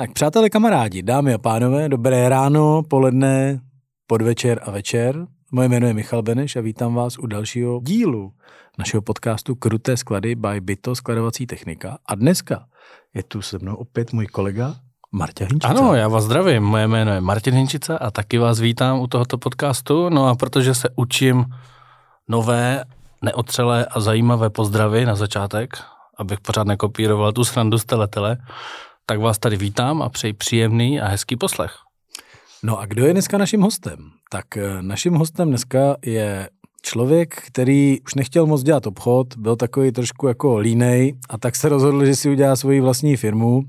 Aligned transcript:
Tak 0.00 0.12
přátelé, 0.12 0.50
kamarádi, 0.50 1.02
dámy 1.02 1.34
a 1.34 1.38
pánové, 1.38 1.88
dobré 1.88 2.28
ráno, 2.28 2.82
poledne, 2.82 3.60
podvečer 4.06 4.60
a 4.62 4.70
večer. 4.70 5.26
Moje 5.52 5.68
jméno 5.68 5.86
je 5.86 5.94
Michal 5.94 6.22
Beneš 6.22 6.56
a 6.56 6.60
vítám 6.60 6.94
vás 6.94 7.18
u 7.18 7.26
dalšího 7.26 7.80
dílu 7.82 8.32
našeho 8.78 9.02
podcastu 9.02 9.54
Kruté 9.54 9.96
sklady 9.96 10.34
by 10.34 10.60
Byto 10.60 10.94
skladovací 10.94 11.46
technika. 11.46 11.98
A 12.06 12.14
dneska 12.14 12.64
je 13.14 13.22
tu 13.22 13.42
se 13.42 13.58
mnou 13.58 13.74
opět 13.74 14.12
můj 14.12 14.26
kolega 14.26 14.74
Marta 15.12 15.44
Hinčica. 15.44 15.68
Ano, 15.68 15.94
já 15.94 16.08
vás 16.08 16.24
zdravím. 16.24 16.62
Moje 16.62 16.88
jméno 16.88 17.12
je 17.12 17.20
Martin 17.20 17.54
Hinčica 17.54 17.96
a 17.96 18.10
taky 18.10 18.38
vás 18.38 18.60
vítám 18.60 19.00
u 19.00 19.06
tohoto 19.06 19.38
podcastu. 19.38 20.08
No 20.08 20.26
a 20.26 20.34
protože 20.34 20.74
se 20.74 20.88
učím 20.96 21.44
nové, 22.28 22.84
neotřelé 23.22 23.86
a 23.86 24.00
zajímavé 24.00 24.50
pozdravy 24.50 25.06
na 25.06 25.14
začátek, 25.14 25.78
abych 26.18 26.40
pořád 26.40 26.66
nekopíroval 26.66 27.32
tu 27.32 27.44
srandu 27.44 27.78
z 27.78 27.84
teletele, 27.84 28.36
tak 29.08 29.20
vás 29.20 29.38
tady 29.38 29.56
vítám 29.56 30.02
a 30.02 30.08
přeji 30.08 30.32
příjemný 30.32 31.00
a 31.00 31.08
hezký 31.08 31.36
poslech. 31.36 31.72
No 32.62 32.78
a 32.78 32.86
kdo 32.86 33.06
je 33.06 33.12
dneska 33.12 33.38
naším 33.38 33.60
hostem? 33.60 33.98
Tak 34.30 34.56
eh, 34.56 34.82
naším 34.82 35.14
hostem 35.14 35.48
dneska 35.48 35.96
je 36.04 36.48
člověk, 36.82 37.42
který 37.46 38.00
už 38.00 38.14
nechtěl 38.14 38.46
moc 38.46 38.62
dělat 38.62 38.86
obchod, 38.86 39.36
byl 39.36 39.56
takový 39.56 39.92
trošku 39.92 40.28
jako 40.28 40.58
línej 40.58 41.14
a 41.28 41.38
tak 41.38 41.56
se 41.56 41.68
rozhodl, 41.68 42.04
že 42.04 42.16
si 42.16 42.30
udělá 42.30 42.56
svoji 42.56 42.80
vlastní 42.80 43.16
firmu. 43.16 43.62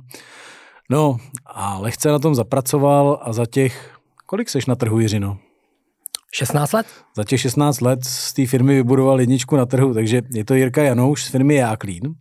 No 0.90 1.18
a 1.46 1.78
lehce 1.78 2.10
na 2.10 2.20
tom 2.20 2.36
zapracoval 2.36 3.20
a 3.22 3.34
za 3.34 3.46
těch, 3.46 3.98
kolik 4.26 4.50
seš 4.50 4.66
na 4.66 4.76
trhu, 4.76 5.00
Jiřino? 5.00 5.38
16 6.34 6.72
let? 6.74 6.88
Za 7.16 7.24
těch 7.24 7.42
16 7.42 7.81
let 7.81 8.06
z 8.06 8.34
té 8.34 8.46
firmy 8.46 8.76
vybudoval 8.76 9.20
jedničku 9.20 9.56
na 9.56 9.66
trhu, 9.66 9.94
takže 9.94 10.22
je 10.34 10.46
to 10.46 10.53
Jirka 10.53 10.84
Janouš 10.84 11.24
z 11.24 11.28
firmy 11.28 11.56
Jáklín. 11.56 12.16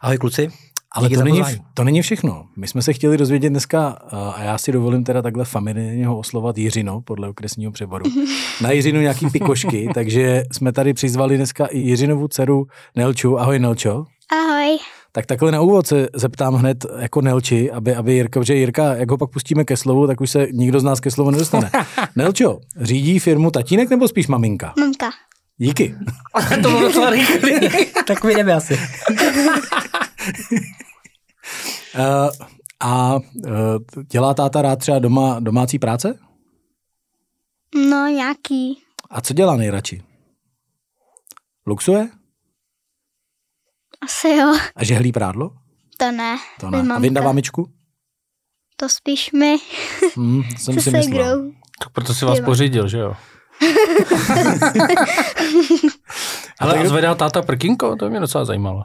Ahoj 0.00 0.18
kluci. 0.18 0.71
Ale 0.94 1.08
Díky 1.08 1.18
to 1.18 1.24
není, 1.24 1.42
to 1.74 1.84
není 1.84 2.02
všechno. 2.02 2.46
My 2.56 2.68
jsme 2.68 2.82
se 2.82 2.92
chtěli 2.92 3.16
dozvědět 3.16 3.50
dneska, 3.50 3.88
a 4.10 4.42
já 4.42 4.58
si 4.58 4.72
dovolím 4.72 5.04
teda 5.04 5.22
takhle 5.22 5.44
familiárně 5.44 6.06
ho 6.06 6.18
oslovat 6.18 6.58
Jiřino, 6.58 7.00
podle 7.00 7.28
okresního 7.28 7.72
přeboru, 7.72 8.04
na 8.60 8.70
Jiřinu 8.70 9.00
nějaký 9.00 9.30
pikošky, 9.30 9.88
takže 9.94 10.44
jsme 10.52 10.72
tady 10.72 10.94
přizvali 10.94 11.36
dneska 11.36 11.66
i 11.66 11.78
Jiřinovu 11.78 12.28
dceru 12.28 12.66
Nelču. 12.96 13.38
Ahoj 13.38 13.58
Nelčo. 13.58 14.04
Ahoj. 14.32 14.78
Tak 15.12 15.26
takhle 15.26 15.52
na 15.52 15.60
úvod 15.60 15.86
se 15.86 16.08
zeptám 16.14 16.54
hned 16.54 16.86
jako 16.98 17.20
Nelči, 17.20 17.70
aby, 17.70 17.94
aby 17.94 18.12
Jirka, 18.14 18.40
protože 18.40 18.54
Jirka, 18.54 18.94
jak 18.94 19.10
ho 19.10 19.18
pak 19.18 19.30
pustíme 19.30 19.64
ke 19.64 19.76
slovu, 19.76 20.06
tak 20.06 20.20
už 20.20 20.30
se 20.30 20.46
nikdo 20.52 20.80
z 20.80 20.84
nás 20.84 21.00
ke 21.00 21.10
slovu 21.10 21.30
nedostane. 21.30 21.70
Nelčo, 22.16 22.58
řídí 22.80 23.18
firmu 23.18 23.50
tatínek 23.50 23.90
nebo 23.90 24.08
spíš 24.08 24.26
maminka? 24.26 24.72
Mamka. 24.78 25.10
Díky. 25.56 25.94
to 26.62 26.68
bylo 26.68 26.80
docela 26.80 27.10
rychlý. 27.10 27.52
tak 28.06 28.24
my 28.24 28.34
jdeme 28.34 28.52
asi. 28.52 28.78
Uh, 31.98 32.30
a 32.80 33.14
uh, 33.14 33.22
dělá 34.10 34.34
táta 34.34 34.62
rád 34.62 34.76
třeba 34.76 34.98
doma 34.98 35.40
domácí 35.40 35.78
práce? 35.78 36.18
No, 37.90 38.06
nějaký. 38.06 38.78
A 39.10 39.20
co 39.20 39.34
dělá 39.34 39.56
nejradši? 39.56 40.02
Luxuje? 41.66 42.08
Asi 44.00 44.28
jo. 44.28 44.54
A 44.76 44.84
žehlí 44.84 45.12
prádlo? 45.12 45.50
To 45.98 46.12
ne. 46.12 46.36
To 46.60 46.70
ne. 46.70 46.94
A 46.94 46.98
vyndává 46.98 47.32
myčku? 47.32 47.70
To 48.76 48.88
spíš 48.88 49.32
my. 49.32 49.56
Hmm, 50.16 50.42
jsem 50.58 50.74
Se 50.74 50.80
si 50.80 50.90
myslel. 50.90 51.50
Tak 51.78 51.92
proto 51.92 52.14
si 52.14 52.24
vás 52.24 52.38
Jo. 52.38 52.44
pořídil, 52.44 52.88
že 52.88 52.98
jo? 52.98 53.16
Ale 56.58 56.72
tak 56.74 56.86
a 56.86 56.88
zvedá 56.88 57.14
táta 57.14 57.42
prkinko? 57.42 57.96
To 57.96 58.10
mě 58.10 58.20
docela 58.20 58.44
zajímalo. 58.44 58.84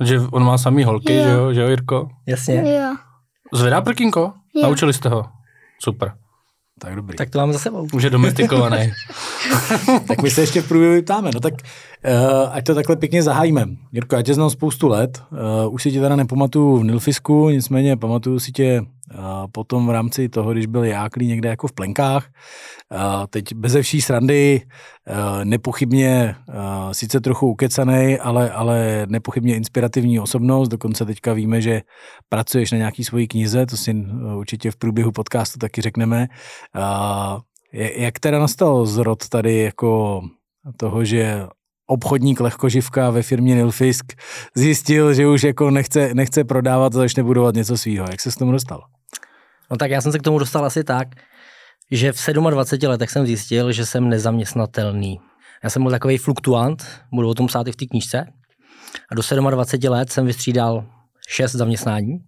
Že 0.00 0.20
on 0.20 0.44
má 0.44 0.58
samý 0.58 0.84
holky, 0.84 1.14
Jo. 1.14 1.24
že 1.24 1.30
jo, 1.30 1.52
že 1.52 1.60
jo, 1.60 1.68
Jirko? 1.68 2.08
Jasně. 2.26 2.74
Jo. 2.76 2.96
Zvedá 3.54 3.80
prkinko? 3.80 4.32
Jo. 4.54 4.62
Naučili 4.62 4.92
jste 4.92 5.08
ho? 5.08 5.24
Super. 5.82 6.12
Tak 6.80 6.94
dobrý. 6.96 7.16
Tak, 7.16 7.30
to 7.30 7.38
mám 7.38 7.52
za 7.52 7.58
sebou. 7.58 7.86
Už 7.92 8.02
je 8.02 8.10
domestikovaný. 8.10 8.92
tak 10.08 10.22
my 10.22 10.30
se 10.30 10.40
ještě 10.40 10.62
v 10.62 10.68
průběhu 10.68 11.02
ptáme. 11.02 11.30
No 11.34 11.40
tak 11.40 11.54
uh, 11.54 12.48
ať 12.52 12.64
to 12.64 12.74
takhle 12.74 12.96
pěkně 12.96 13.22
zahájíme. 13.22 13.64
Jirko, 13.92 14.16
já 14.16 14.22
tě 14.22 14.34
znám 14.34 14.50
spoustu 14.50 14.88
let. 14.88 15.22
Uh, 15.66 15.74
už 15.74 15.82
si 15.82 15.92
tě 15.92 16.00
teda 16.00 16.16
nepamatuju 16.16 16.76
v 16.78 16.84
Nilfisku, 16.84 17.48
nicméně 17.50 17.96
pamatuju 17.96 18.38
si 18.38 18.52
tě 18.52 18.82
potom 19.52 19.86
v 19.86 19.90
rámci 19.90 20.28
toho, 20.28 20.52
když 20.52 20.66
byl 20.66 20.84
Jáklí 20.84 21.26
někde 21.26 21.48
jako 21.48 21.68
v 21.68 21.72
plenkách. 21.72 22.28
Teď 23.30 23.54
beze 23.54 23.82
vší 23.82 24.00
srandy, 24.00 24.60
nepochybně 25.44 26.34
sice 26.92 27.20
trochu 27.20 27.50
ukecanej, 27.50 28.18
ale, 28.22 28.50
ale 28.50 29.06
nepochybně 29.08 29.56
inspirativní 29.56 30.20
osobnost. 30.20 30.68
Dokonce 30.68 31.04
teďka 31.04 31.32
víme, 31.32 31.60
že 31.60 31.82
pracuješ 32.28 32.72
na 32.72 32.78
nějaký 32.78 33.04
svojí 33.04 33.28
knize, 33.28 33.66
to 33.66 33.76
si 33.76 33.94
uh, 33.94 34.38
určitě 34.38 34.70
v 34.70 34.76
průběhu 34.76 35.12
podcastu 35.12 35.58
taky 35.58 35.82
řekneme. 35.82 36.26
Jak 37.96 38.18
teda 38.20 38.38
nastal 38.38 38.86
zrod 38.86 39.28
tady 39.28 39.58
jako 39.58 40.20
toho, 40.76 41.04
že 41.04 41.46
obchodník 41.86 42.40
lehkoživka 42.40 43.10
ve 43.10 43.22
firmě 43.22 43.54
Nilfisk 43.54 44.12
zjistil, 44.54 45.14
že 45.14 45.26
už 45.26 45.42
jako 45.42 45.70
nechce, 45.70 46.14
nechce 46.14 46.44
prodávat 46.44 46.94
a 46.94 46.98
začne 46.98 47.22
budovat 47.22 47.54
něco 47.54 47.78
svýho. 47.78 48.06
Jak 48.10 48.20
se 48.20 48.30
s 48.30 48.34
tomu 48.34 48.52
dostal? 48.52 48.80
No 49.70 49.76
tak 49.76 49.90
já 49.90 50.00
jsem 50.00 50.12
se 50.12 50.18
k 50.18 50.22
tomu 50.22 50.38
dostal 50.38 50.64
asi 50.64 50.84
tak, 50.84 51.08
že 51.90 52.12
v 52.12 52.26
27 52.26 52.88
letech 52.88 53.10
jsem 53.10 53.26
zjistil, 53.26 53.72
že 53.72 53.86
jsem 53.86 54.08
nezaměstnatelný. 54.08 55.20
Já 55.64 55.70
jsem 55.70 55.82
byl 55.82 55.90
takový 55.90 56.18
fluktuant, 56.18 56.86
budu 57.12 57.28
o 57.28 57.34
tom 57.34 57.46
psát 57.46 57.66
i 57.66 57.72
v 57.72 57.76
té 57.76 57.86
knížce. 57.86 58.26
A 59.10 59.14
do 59.14 59.22
27 59.50 59.90
let 59.92 60.12
jsem 60.12 60.26
vystřídal 60.26 60.86
šest 61.28 61.52
zaměstnání. 61.52 62.18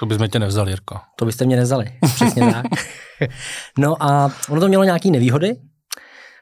To 0.00 0.06
bychom 0.06 0.28
tě 0.28 0.38
nevzal, 0.38 0.68
Jirko. 0.68 0.98
To 1.16 1.24
byste 1.24 1.44
mě 1.44 1.56
nezali. 1.56 1.98
Přesně 2.14 2.52
tak. 2.52 2.66
No 3.78 4.02
a 4.02 4.32
ono 4.48 4.60
to 4.60 4.68
mělo 4.68 4.84
nějaké 4.84 5.10
nevýhody. 5.10 5.56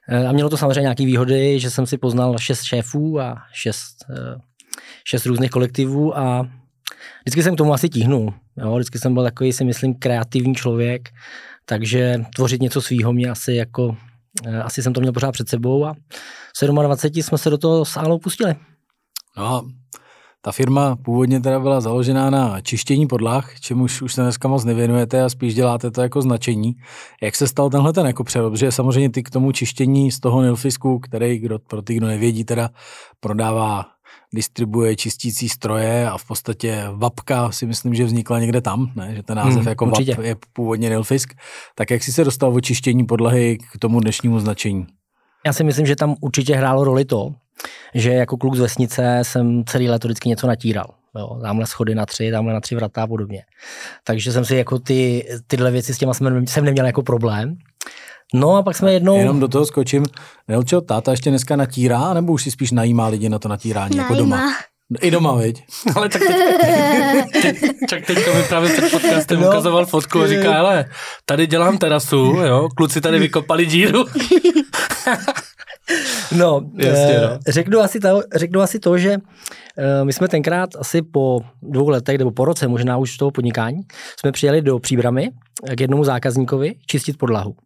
Eh, 0.09 0.27
A 0.27 0.33
mělo 0.33 0.51
to 0.51 0.57
samozřejmě 0.57 0.81
nějaké 0.81 1.05
výhody, 1.05 1.61
že 1.61 1.71
jsem 1.71 1.87
si 1.87 1.99
poznal 1.99 2.39
šest 2.39 2.63
šéfů 2.63 3.21
a 3.21 3.37
šest, 3.53 3.97
eh, 4.11 4.41
šest 5.05 5.27
různých 5.27 5.51
kolektivů 5.51 6.19
a 6.19 6.49
vždycky 7.23 7.43
jsem 7.43 7.55
k 7.55 7.59
tomu 7.59 7.73
asi 7.75 7.89
tíhnul. 7.89 8.35
Jo? 8.61 8.75
Vždycky 8.75 8.99
jsem 8.99 9.15
byl 9.15 9.23
takový, 9.23 9.53
si 9.53 9.65
myslím, 9.65 9.95
kreativní 9.95 10.55
člověk, 10.55 11.09
takže 11.65 12.23
tvořit 12.37 12.63
něco 12.63 12.83
svýho 12.83 13.13
mě 13.13 13.31
asi 13.31 13.53
jako, 13.53 13.97
eh, 14.47 14.63
asi 14.63 14.83
jsem 14.83 14.93
to 14.93 15.01
měl 15.01 15.13
pořád 15.13 15.33
před 15.33 15.49
sebou 15.49 15.85
a 15.85 15.95
v 16.63 16.67
27 16.67 17.23
jsme 17.23 17.39
se 17.39 17.51
do 17.51 17.59
toho 17.59 17.85
s 17.85 17.97
Álou 17.97 18.19
pustili. 18.19 18.55
No 19.37 19.63
ta 20.41 20.53
firma 20.53 20.97
původně 20.97 21.41
teda 21.41 21.61
byla 21.61 21.81
založená 21.81 22.31
na 22.31 22.61
čištění 22.61 23.07
podlah, 23.07 23.61
čemuž 23.61 24.03
už 24.03 24.15
se 24.15 24.23
dneska 24.23 24.49
moc 24.49 24.65
nevěnujete 24.65 25.23
a 25.23 25.29
spíš 25.29 25.55
děláte 25.55 25.91
to 25.91 26.03
jako 26.03 26.23
značení. 26.23 26.75
Jak 27.23 27.37
se 27.37 27.49
stal 27.49 27.71
tenhle 27.71 27.93
ten 27.93 28.07
jako 28.07 28.25
přerod? 28.25 28.53
Protože 28.53 28.73
samozřejmě 28.73 29.11
ty 29.11 29.23
k 29.23 29.31
tomu 29.31 29.53
čištění 29.53 30.13
z 30.13 30.21
toho 30.21 30.43
Nilfisku, 30.43 30.99
který 30.99 31.39
kdo, 31.39 31.59
pro 31.59 31.83
ty, 31.83 31.95
kdo 31.95 32.07
nevědí, 32.07 32.45
teda 32.45 32.71
prodává 33.21 33.85
distribuje 34.35 34.97
čistící 34.97 35.49
stroje 35.49 36.11
a 36.11 36.19
v 36.19 36.27
podstatě 36.27 36.85
Vapka 36.93 37.53
si 37.53 37.67
myslím, 37.67 37.95
že 37.95 38.05
vznikla 38.05 38.39
někde 38.39 38.61
tam, 38.61 38.93
ne? 38.97 39.15
že 39.17 39.23
ten 39.23 39.37
název 39.37 39.59
Hmm, 39.59 39.69
jako 39.69 39.85
určitě. 39.85 40.15
Vap 40.15 40.25
je 40.25 40.37
původně 40.53 40.89
Nilfisk. 40.89 41.35
Tak 41.75 41.91
jak 41.91 42.03
jsi 42.03 42.13
se 42.13 42.25
dostal 42.25 42.55
o 42.55 42.61
čištění 42.61 43.07
podlahy 43.07 43.59
k 43.73 43.79
tomu 43.79 44.01
dnešnímu 44.01 44.41
značení? 44.41 44.87
Já 45.47 45.53
si 45.53 45.65
myslím, 45.65 45.87
že 45.87 45.97
tam 45.97 46.15
určitě 46.21 46.55
hrálo 46.55 46.85
roli 46.85 47.05
to, 47.05 47.35
že 47.95 48.13
jako 48.13 48.37
kluk 48.37 48.55
z 48.55 48.61
vesnice 48.61 49.19
jsem 49.23 49.65
celý 49.65 49.89
léto 49.89 50.09
vždycky 50.09 50.29
něco 50.29 50.47
natíral. 50.47 50.95
Jo, 51.19 51.39
tamhle 51.43 51.67
schody 51.67 51.95
na 51.95 52.07
tři, 52.07 52.31
tamhle 52.31 52.55
na 52.55 52.61
tři 52.61 52.75
vrata 52.75 53.03
a 53.03 53.07
podobně. 53.07 53.43
Takže 54.05 54.33
jsem 54.33 54.45
si 54.45 54.57
jako 54.57 54.79
ty, 54.79 55.29
tyhle 55.47 55.71
věci 55.71 55.95
s 55.95 55.99
těma 55.99 56.15
jsem, 56.15 56.47
jsem 56.47 56.65
neměl 56.65 56.87
jako 56.87 57.03
problém. 57.03 57.57
No 58.35 58.57
a 58.57 58.63
pak 58.63 58.77
jsme 58.77 58.93
jednou... 58.93 59.19
Jenom 59.19 59.41
do 59.41 59.49
toho 59.49 59.67
skočím. 59.67 60.05
Nelčo, 60.49 60.81
táta 60.81 61.11
ještě 61.11 61.31
dneska 61.31 61.57
natírá, 61.57 62.15
nebo 62.15 62.33
už 62.33 62.43
si 62.43 62.51
spíš 62.51 62.71
najímá 62.71 63.07
lidi 63.07 63.29
na 63.29 63.39
to 63.39 63.49
natírání 63.49 63.97
jako 63.97 64.15
doma? 64.15 64.37
Najímá. 64.37 64.55
I 65.01 65.11
doma, 65.11 65.35
viď? 65.37 65.65
Ale 65.97 66.09
tak 66.09 66.23
teď, 67.43 67.57
teď, 67.91 68.07
teďka 68.07 68.35
mi 68.35 68.43
právě 68.43 68.71
před 68.73 68.91
podcastem 68.91 69.41
No. 69.41 69.49
ukazoval 69.49 69.87
fotku 69.87 70.21
a 70.23 70.27
říká, 70.27 70.53
hele, 70.53 70.85
tady 71.25 71.47
dělám 71.47 71.79
terasu, 71.79 72.17
jo, 72.25 72.69
kluci 72.77 73.01
tady 73.01 73.19
vykopali 73.19 73.67
díru. 73.67 74.05
No, 76.37 76.71
Jasně, 76.77 77.17
eh, 77.17 77.21
no. 77.21 77.39
Řeknu, 77.49 77.79
asi 77.81 78.01
to, 78.01 78.23
řeknu 78.35 78.61
asi 78.61 78.79
to, 78.79 78.99
že 78.99 79.17
eh, 79.79 80.05
my 80.05 80.13
jsme 80.13 80.29
tenkrát 80.29 80.71
asi 80.79 81.03
po 81.03 81.41
dvou 81.63 81.89
letech 81.89 82.19
nebo 82.19 82.31
po 82.31 82.45
roce 82.45 82.69
možná 82.69 82.97
už 82.97 83.17
toho 83.17 83.31
podnikání 83.31 83.81
jsme 84.21 84.33
přijeli 84.33 84.63
do 84.63 84.79
Příbramy 84.79 85.31
k 85.77 85.81
jednomu 85.81 86.05
zákazníkovi 86.05 86.75
čistit 86.87 87.19
podlahu. 87.19 87.57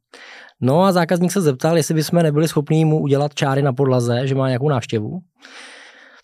No 0.60 0.84
a 0.84 0.92
zákazník 0.92 1.32
se 1.32 1.40
zeptal, 1.40 1.76
jestli 1.76 1.94
bychom 1.94 2.22
nebyli 2.22 2.48
schopni 2.48 2.84
mu 2.84 3.00
udělat 3.00 3.34
čáry 3.34 3.62
na 3.62 3.72
podlaze, 3.72 4.26
že 4.26 4.34
má 4.34 4.48
nějakou 4.48 4.68
návštěvu. 4.68 5.18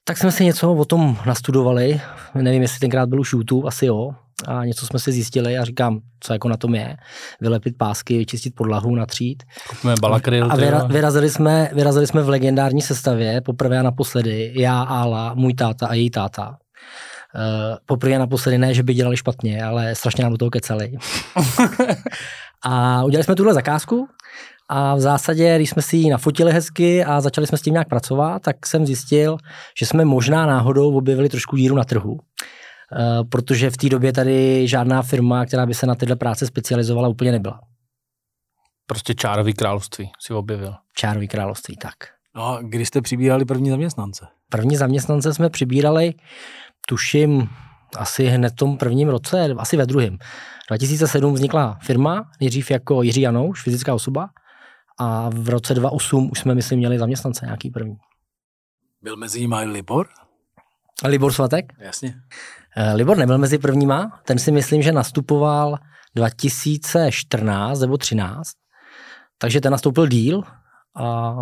Tak 0.05 0.19
jsme 0.19 0.33
si 0.33 0.45
něco 0.45 0.75
o 0.75 0.85
tom 0.85 1.17
nastudovali, 1.27 2.01
nevím, 2.35 2.63
jestli 2.63 2.79
tenkrát 2.79 3.09
byl 3.09 3.21
už 3.21 3.33
YouTube, 3.33 3.69
asi 3.69 3.87
jo, 3.87 4.11
a 4.47 4.65
něco 4.65 4.87
jsme 4.87 4.99
si 4.99 5.13
zjistili 5.13 5.59
a 5.59 5.65
říkám, 5.65 6.01
co 6.21 6.33
jako 6.33 6.49
na 6.49 6.57
tom 6.57 6.75
je, 6.75 6.97
vylepit 7.41 7.79
pásky, 7.79 8.19
vyčistit 8.19 8.55
podlahu, 8.55 8.95
natřít. 8.95 9.43
Kupíme 9.69 9.95
balakryl, 10.01 10.53
A 10.53 10.57
vyra, 10.57 10.85
vyrazili, 10.85 11.31
jsme, 11.31 11.71
vyrazili 11.73 12.07
jsme 12.07 12.23
v 12.23 12.29
legendární 12.29 12.83
sestavě, 12.83 13.41
poprvé 13.41 13.79
a 13.79 13.83
naposledy, 13.83 14.53
já, 14.57 14.83
Ála, 14.83 15.35
můj 15.35 15.55
táta 15.55 15.87
a 15.87 15.95
její 15.95 16.11
táta. 16.11 16.57
poprvé 17.87 18.15
a 18.15 18.19
naposledy 18.19 18.59
ne, 18.59 18.75
že 18.75 18.83
by 18.83 18.95
dělali 18.95 19.17
špatně, 19.17 19.65
ale 19.65 19.95
strašně 19.95 20.23
nám 20.23 20.33
do 20.33 20.39
toho 20.39 20.51
kecali. 20.51 20.93
a 22.65 23.05
udělali 23.05 23.25
jsme 23.25 23.35
tuhle 23.35 23.55
zakázku 23.55 24.09
a 24.69 24.95
v 24.95 25.01
zásadě, 25.01 25.57
když 25.57 25.71
jsme 25.71 25.83
si 25.83 25.97
ji 25.97 26.11
nafotili 26.11 26.53
hezky 26.53 27.05
a 27.05 27.21
začali 27.21 27.47
jsme 27.47 27.59
s 27.59 27.63
tím 27.63 27.73
nějak 27.73 27.89
pracovat, 27.89 28.43
tak 28.43 28.67
jsem 28.67 28.87
zjistil, 28.87 29.37
že 29.79 29.87
jsme 29.87 30.05
možná 30.05 30.47
náhodou 30.47 30.97
objevili 30.97 31.29
trošku 31.29 31.57
díru 31.57 31.75
na 31.77 31.85
trhu. 31.85 32.19
Eh, 32.93 33.25
protože 33.25 33.71
v 33.71 33.77
té 33.77 33.89
době 33.89 34.13
tady 34.13 34.69
žádná 34.69 35.03
firma, 35.03 35.47
která 35.47 35.67
by 35.67 35.75
se 35.75 35.87
na 35.87 35.95
tyhle 35.95 36.17
práce 36.17 36.47
specializovala, 36.47 37.09
úplně 37.09 37.33
nebyla. 37.33 37.61
Prostě 38.87 39.15
čárový 39.15 39.55
království 39.55 40.11
si 40.21 40.35
objevil. 40.35 40.75
Čárový 40.95 41.29
království, 41.29 41.77
tak. 41.77 41.95
No 42.35 42.47
a 42.47 42.63
kdy 42.63 42.87
jste 42.87 43.03
přibírali 43.03 43.45
první 43.45 43.71
zaměstnance? 43.71 44.27
První 44.49 44.77
zaměstnance 44.77 45.35
jsme 45.35 45.51
přibírali, 45.51 46.15
tuším, 46.89 47.49
asi 47.97 48.25
hned 48.25 48.53
v 48.53 48.57
tom 48.57 48.77
prvním 48.77 49.09
roce, 49.09 49.55
asi 49.59 49.77
ve 49.77 49.87
druhém. 49.87 50.19
2007 50.69 51.35
vznikla 51.35 51.79
firma, 51.83 52.31
nejdřív 52.41 52.71
jako 52.71 53.03
Jiří 53.03 53.21
Janouš, 53.21 53.63
fyzická 53.63 53.95
osoba, 53.95 54.29
a 54.99 55.29
v 55.29 55.49
roce 55.49 55.75
2008 55.75 56.29
už 56.33 56.39
jsme, 56.39 56.55
myslím, 56.55 56.79
měli 56.79 56.99
zaměstnance 56.99 57.47
nějaký 57.47 57.71
první. 57.71 57.97
Byl 59.03 59.17
mezi 59.17 59.41
nimi 59.41 59.57
Libor? 59.65 60.09
Libor 61.05 61.33
Svatek? 61.33 61.73
Jasně. 61.79 62.15
Eh, 62.81 62.95
Libor 62.95 63.17
nebyl 63.17 63.39
mezi 63.39 63.59
prvníma, 63.59 64.21
ten 64.25 64.39
si 64.39 64.53
myslím, 64.53 64.83
že 64.83 64.93
nastupoval 64.93 65.79
2014 66.17 67.81
nebo 67.81 67.97
13, 67.97 68.49
takže 69.39 69.61
ten 69.61 69.73
nastoupil 69.73 70.07
díl 70.07 70.43
a 70.97 71.35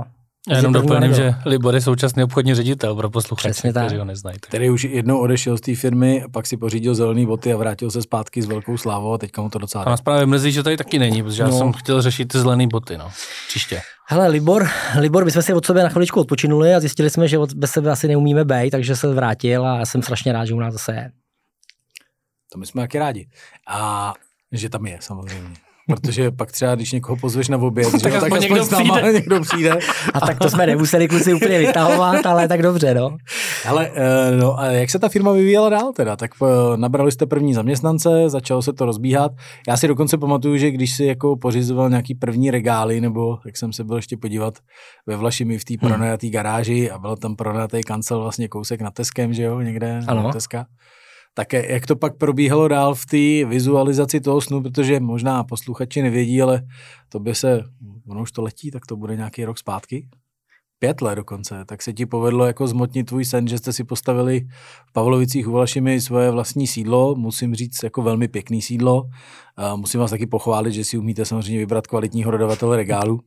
já 0.49 0.57
jenom 0.57 0.73
doplním, 0.73 1.15
že 1.15 1.35
Libor 1.47 1.75
je 1.75 1.81
současný 1.81 2.23
obchodní 2.23 2.55
ředitel 2.55 2.95
pro 2.95 3.11
posluchače, 3.11 3.71
kteří 3.71 3.97
ho 3.97 4.05
neznají. 4.05 4.37
Který 4.41 4.71
už 4.71 4.85
jednou 4.85 5.19
odešel 5.19 5.59
z 5.59 5.61
té 5.61 5.75
firmy, 5.75 6.25
pak 6.33 6.47
si 6.47 6.57
pořídil 6.57 6.95
zelený 6.95 7.27
boty 7.27 7.53
a 7.53 7.57
vrátil 7.57 7.91
se 7.91 8.03
zpátky 8.03 8.43
s 8.43 8.47
velkou 8.47 8.77
slávou 8.77 9.13
a 9.13 9.19
teďka 9.19 9.43
mu 9.43 9.51
to 9.51 9.59
docela. 9.59 9.85
A 9.85 9.91
nás 9.91 10.01
právě 10.01 10.27
mrzí, 10.27 10.53
že 10.53 10.63
tady 10.63 10.77
taky 10.77 10.99
není, 10.99 11.23
protože 11.23 11.43
no. 11.43 11.49
já 11.49 11.59
jsem 11.59 11.73
chtěl 11.73 12.03
řešit 12.03 12.29
ty 12.29 12.39
zelené 12.39 12.67
boty, 12.67 12.99
no. 12.99 13.11
Příště. 13.49 13.81
Hele, 14.09 14.29
Libor, 14.29 14.69
Libor, 14.99 15.25
my 15.25 15.31
jsme 15.31 15.43
si 15.43 15.55
od 15.55 15.67
sebe 15.67 15.83
na 15.83 15.89
chviličku 15.89 16.21
odpočinuli 16.21 16.75
a 16.75 16.81
zjistili 16.81 17.11
jsme, 17.11 17.29
že 17.29 17.39
od, 17.39 17.53
bez 17.53 17.71
sebe 17.71 17.91
asi 17.91 18.09
neumíme 18.09 18.45
být, 18.45 18.71
takže 18.71 18.97
se 18.97 19.15
vrátil 19.15 19.67
a 19.67 19.79
já 19.79 19.87
jsem 19.87 20.03
strašně 20.03 20.33
rád, 20.33 20.45
že 20.45 20.55
u 20.55 20.61
nás 20.61 20.73
zase 20.73 20.93
je. 20.93 21.11
To 22.53 22.59
my 22.59 22.67
jsme 22.67 22.83
taky 22.83 22.99
rádi. 22.99 23.29
A 23.69 24.13
že 24.53 24.69
tam 24.69 24.87
je, 24.87 24.99
samozřejmě. 25.01 25.57
Protože 25.87 26.31
pak 26.31 26.53
třeba, 26.53 26.75
když 26.75 26.93
někoho 26.93 27.17
pozveš 27.17 27.49
na 27.49 27.59
oběd, 27.59 27.93
tak, 27.93 28.01
že, 28.13 28.21
tak 28.21 28.23
aspoň 28.23 28.41
někdo, 28.41 28.67
přijde. 28.67 29.13
někdo 29.13 29.41
přijde. 29.41 29.71
A 30.15 30.21
tak 30.21 30.39
to 30.39 30.51
jsme 30.51 30.67
nemuseli 30.67 31.09
kluci 31.09 31.35
úplně 31.35 31.59
vytahovat, 31.59 32.27
ale 32.27 32.49
tak 32.49 32.63
dobře, 32.63 32.95
no. 32.95 33.17
Ale 33.69 33.91
eh, 33.95 34.37
no, 34.37 34.59
a 34.59 34.67
jak 34.67 34.91
se 34.91 34.99
ta 34.99 35.09
firma 35.09 35.33
vyvíjela 35.33 35.69
dál 35.69 35.93
teda? 35.93 36.17
Tak 36.17 36.31
eh, 36.43 36.77
nabrali 36.77 37.13
jste 37.13 37.27
první 37.27 37.55
zaměstnance, 37.55 38.09
začalo 38.27 38.63
se 38.63 38.73
to 38.73 38.87
rozbíhat. 38.87 39.33
Já 39.69 39.77
si 39.77 39.89
dokonce 39.89 40.19
pamatuju, 40.19 40.57
že 40.57 40.71
když 40.71 40.97
si 40.97 41.05
jako 41.05 41.37
pořizoval 41.37 41.91
nějaký 41.91 42.15
první 42.15 42.51
regály, 42.51 43.01
nebo 43.01 43.39
jak 43.47 43.57
jsem 43.57 43.73
se 43.73 43.85
byl 43.85 43.97
ještě 43.97 44.17
podívat 44.17 44.59
ve 45.07 45.17
Vlašimi 45.17 45.59
v 45.59 45.65
té 45.65 45.75
hmm. 45.81 45.91
pronajatý 45.91 46.31
garáži 46.31 46.91
a 46.91 46.99
byl 46.99 47.17
tam 47.17 47.37
pronajatý 47.37 47.83
kancel 47.83 48.21
vlastně 48.21 48.49
kousek 48.49 48.81
na 48.81 48.91
Teskem, 48.91 49.35
že 49.35 49.43
jo, 49.43 49.61
někde 49.61 50.01
ano. 50.07 50.23
na 50.23 50.33
Teska. 50.33 50.67
Tak 51.39 51.53
jak 51.53 51.87
to 51.87 51.97
pak 51.97 52.17
probíhalo 52.17 52.69
dál 52.69 52.95
v 52.95 53.07
té 53.07 53.51
vizualizaci 53.51 54.21
toho 54.21 54.41
snu, 54.41 54.63
protože 54.63 55.01
možná 55.01 55.45
posluchači 55.45 56.03
nevědí, 56.03 56.43
ale 56.43 56.63
to 57.09 57.21
by 57.21 57.35
se, 57.35 57.65
ono 58.09 58.23
už 58.23 58.33
to 58.33 58.43
letí, 58.43 58.71
tak 58.71 58.87
to 58.87 58.97
bude 58.97 59.17
nějaký 59.17 59.45
rok 59.45 59.59
zpátky, 59.59 60.09
pět 60.79 61.01
let 61.01 61.15
dokonce, 61.15 61.65
tak 61.67 61.83
se 61.83 61.93
ti 61.93 62.07
povedlo 62.07 62.47
jako 62.47 62.69
zmotnit 62.69 63.07
tvůj 63.07 63.25
sen, 63.25 63.49
že 63.49 63.59
jste 63.59 63.73
si 63.73 63.85
postavili 63.85 64.41
v 64.87 64.93
Pavlovicích 64.93 65.49
u 65.49 65.53
Valašimi 65.53 66.01
svoje 66.01 66.31
vlastní 66.31 66.67
sídlo, 66.67 67.15
musím 67.15 67.55
říct 67.55 67.83
jako 67.83 68.03
velmi 68.03 68.29
pěkný 68.29 68.63
sídlo, 68.63 69.03
musím 69.77 70.01
vás 70.01 70.11
taky 70.11 70.27
pochválit, 70.27 70.73
že 70.73 70.85
si 70.85 70.99
umíte 70.99 71.25
samozřejmě 71.25 71.59
vybrat 71.59 71.87
kvalitního 71.87 72.31
dodavatele 72.31 72.77
regálu. 72.77 73.21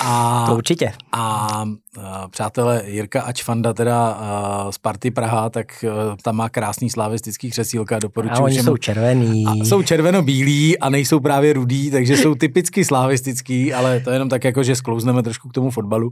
A, 0.00 0.44
to 0.48 0.56
určitě. 0.56 0.92
A, 1.12 1.64
a 2.00 2.28
přátelé 2.28 2.82
Jirka 2.86 3.22
Ačfanda 3.22 3.74
teda 3.74 4.08
a, 4.08 4.72
z 4.72 4.78
Party 4.78 5.10
Praha, 5.10 5.50
tak 5.50 5.84
a, 5.84 6.16
tam 6.22 6.36
má 6.36 6.48
krásný 6.48 6.90
slavistický 6.90 7.50
křesílka, 7.50 7.98
doporučuji. 7.98 8.40
A 8.40 8.44
oni 8.44 8.62
jsou 8.62 8.76
červený. 8.76 9.44
A 9.46 9.54
jsou 9.54 9.82
červeno-bílí 9.82 10.78
a 10.78 10.88
nejsou 10.88 11.20
právě 11.20 11.52
rudí, 11.52 11.90
takže 11.90 12.16
jsou 12.16 12.34
typicky 12.34 12.84
slavistický, 12.84 13.74
ale 13.74 14.00
to 14.00 14.10
je 14.10 14.14
jenom 14.14 14.28
tak 14.28 14.44
jako, 14.44 14.62
že 14.62 14.76
sklouzneme 14.76 15.22
trošku 15.22 15.48
k 15.48 15.52
tomu 15.52 15.70
fotbalu, 15.70 16.10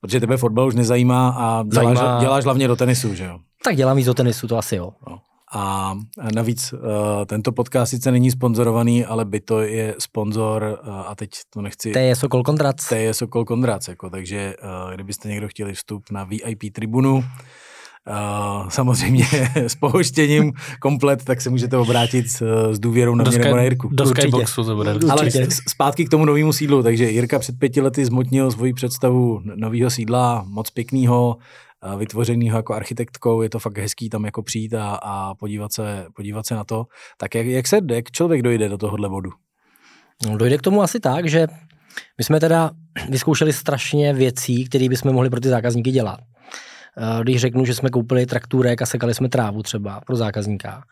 protože 0.00 0.13
tebe 0.20 0.36
fotbal 0.36 0.66
už 0.66 0.74
nezajímá 0.74 1.28
a 1.28 1.62
děláš, 1.62 1.96
Zajímá... 1.96 2.20
děláš 2.20 2.44
hlavně 2.44 2.68
do 2.68 2.76
tenisu, 2.76 3.14
že 3.14 3.24
jo? 3.24 3.38
Tak 3.64 3.76
dělám 3.76 3.96
víc 3.96 4.06
do 4.06 4.14
tenisu, 4.14 4.48
to 4.48 4.58
asi 4.58 4.76
jo. 4.76 4.90
No. 5.08 5.18
A 5.56 5.94
navíc 6.34 6.72
uh, 6.72 6.78
tento 7.26 7.52
podcast 7.52 7.90
sice 7.90 8.10
není 8.10 8.30
sponzorovaný, 8.30 9.04
ale 9.04 9.24
by 9.24 9.40
to 9.40 9.60
je 9.60 9.94
sponzor, 9.98 10.80
uh, 10.86 10.94
a 10.94 11.14
teď 11.14 11.30
to 11.50 11.62
nechci... 11.62 11.92
To 11.92 11.98
je 11.98 12.16
Sokol 12.16 12.42
Kondrac. 12.42 12.88
To 12.88 12.94
je 12.94 13.14
Sokol 13.14 13.44
Kondrac, 13.44 13.88
jako, 13.88 14.10
takže 14.10 14.54
uh, 14.86 14.94
kdybyste 14.94 15.28
někdo 15.28 15.48
chtěli 15.48 15.74
vstup 15.74 16.10
na 16.10 16.24
VIP 16.24 16.72
tribunu, 16.72 17.24
Uh, 18.10 18.68
samozřejmě 18.68 19.26
s 19.54 19.74
pohoštěním 19.74 20.52
komplet, 20.80 21.24
tak 21.24 21.40
se 21.40 21.50
můžete 21.50 21.76
obrátit 21.76 22.30
s, 22.30 22.42
s 22.72 22.78
důvěrou 22.78 23.14
na 23.14 23.24
mě 23.24 23.38
nebo 23.38 23.56
na 23.56 23.62
Jirku. 23.62 23.88
Do 23.92 24.06
Skyboxu 24.06 24.64
to 24.64 24.76
bude. 24.76 24.94
Ale 25.10 25.30
zpátky 25.68 26.04
k 26.04 26.08
tomu 26.08 26.24
novému 26.24 26.52
sídlu, 26.52 26.82
takže 26.82 27.10
Jirka 27.10 27.38
před 27.38 27.58
pěti 27.58 27.80
lety 27.80 28.04
zmotnil 28.04 28.50
svoji 28.50 28.72
představu 28.72 29.40
nového 29.56 29.90
sídla, 29.90 30.44
moc 30.48 30.70
pěkného, 30.70 31.36
vytvořenýho 31.96 32.56
jako 32.56 32.74
architektkou, 32.74 33.42
je 33.42 33.50
to 33.50 33.58
fakt 33.58 33.78
hezký 33.78 34.08
tam 34.08 34.24
jako 34.24 34.42
přijít 34.42 34.74
a, 34.74 34.98
a 35.02 35.34
podívat, 35.34 35.72
se, 35.72 36.06
podívat 36.14 36.46
se 36.46 36.54
na 36.54 36.64
to. 36.64 36.86
Tak 37.18 37.34
jak, 37.34 37.46
jak 37.46 37.66
se 37.66 37.80
jak 37.90 38.10
člověk 38.10 38.42
dojde 38.42 38.68
do 38.68 38.78
tohohle 38.78 39.08
bodu? 39.08 39.30
No, 40.26 40.36
dojde 40.36 40.58
k 40.58 40.62
tomu 40.62 40.82
asi 40.82 41.00
tak, 41.00 41.28
že 41.28 41.46
my 42.18 42.24
jsme 42.24 42.40
teda 42.40 42.70
vyzkoušeli 43.08 43.52
strašně 43.52 44.12
věcí, 44.12 44.64
které 44.64 44.88
bychom 44.88 45.12
mohli 45.12 45.30
pro 45.30 45.40
ty 45.40 45.48
zákazníky 45.48 45.90
dělat. 45.90 46.20
Eh, 46.98 47.22
když 47.22 47.40
řeknu, 47.40 47.64
že 47.64 47.74
jsme 47.74 47.90
koupili 47.90 48.26
traktůrek 48.26 48.82
a 48.82 48.86
sekali 48.86 49.14
jsme 49.14 49.28
trávu 49.28 49.62
třeba 49.62 50.00
pro 50.06 50.16
zákazníka. 50.16 50.82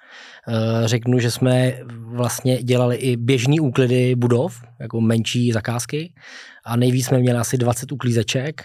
Eh, 0.48 0.88
řeknu, 0.88 1.18
že 1.18 1.30
jsme 1.30 1.72
vlastně 1.94 2.62
dělali 2.62 2.96
i 2.96 3.16
běžný 3.16 3.60
úklidy 3.60 4.14
budov, 4.14 4.62
jako 4.80 5.00
menší 5.00 5.52
zakázky 5.52 6.14
a 6.64 6.76
nejvíc 6.76 7.06
jsme 7.06 7.18
měli 7.18 7.38
asi 7.38 7.58
20 7.58 7.92
uklízeček 7.92 8.62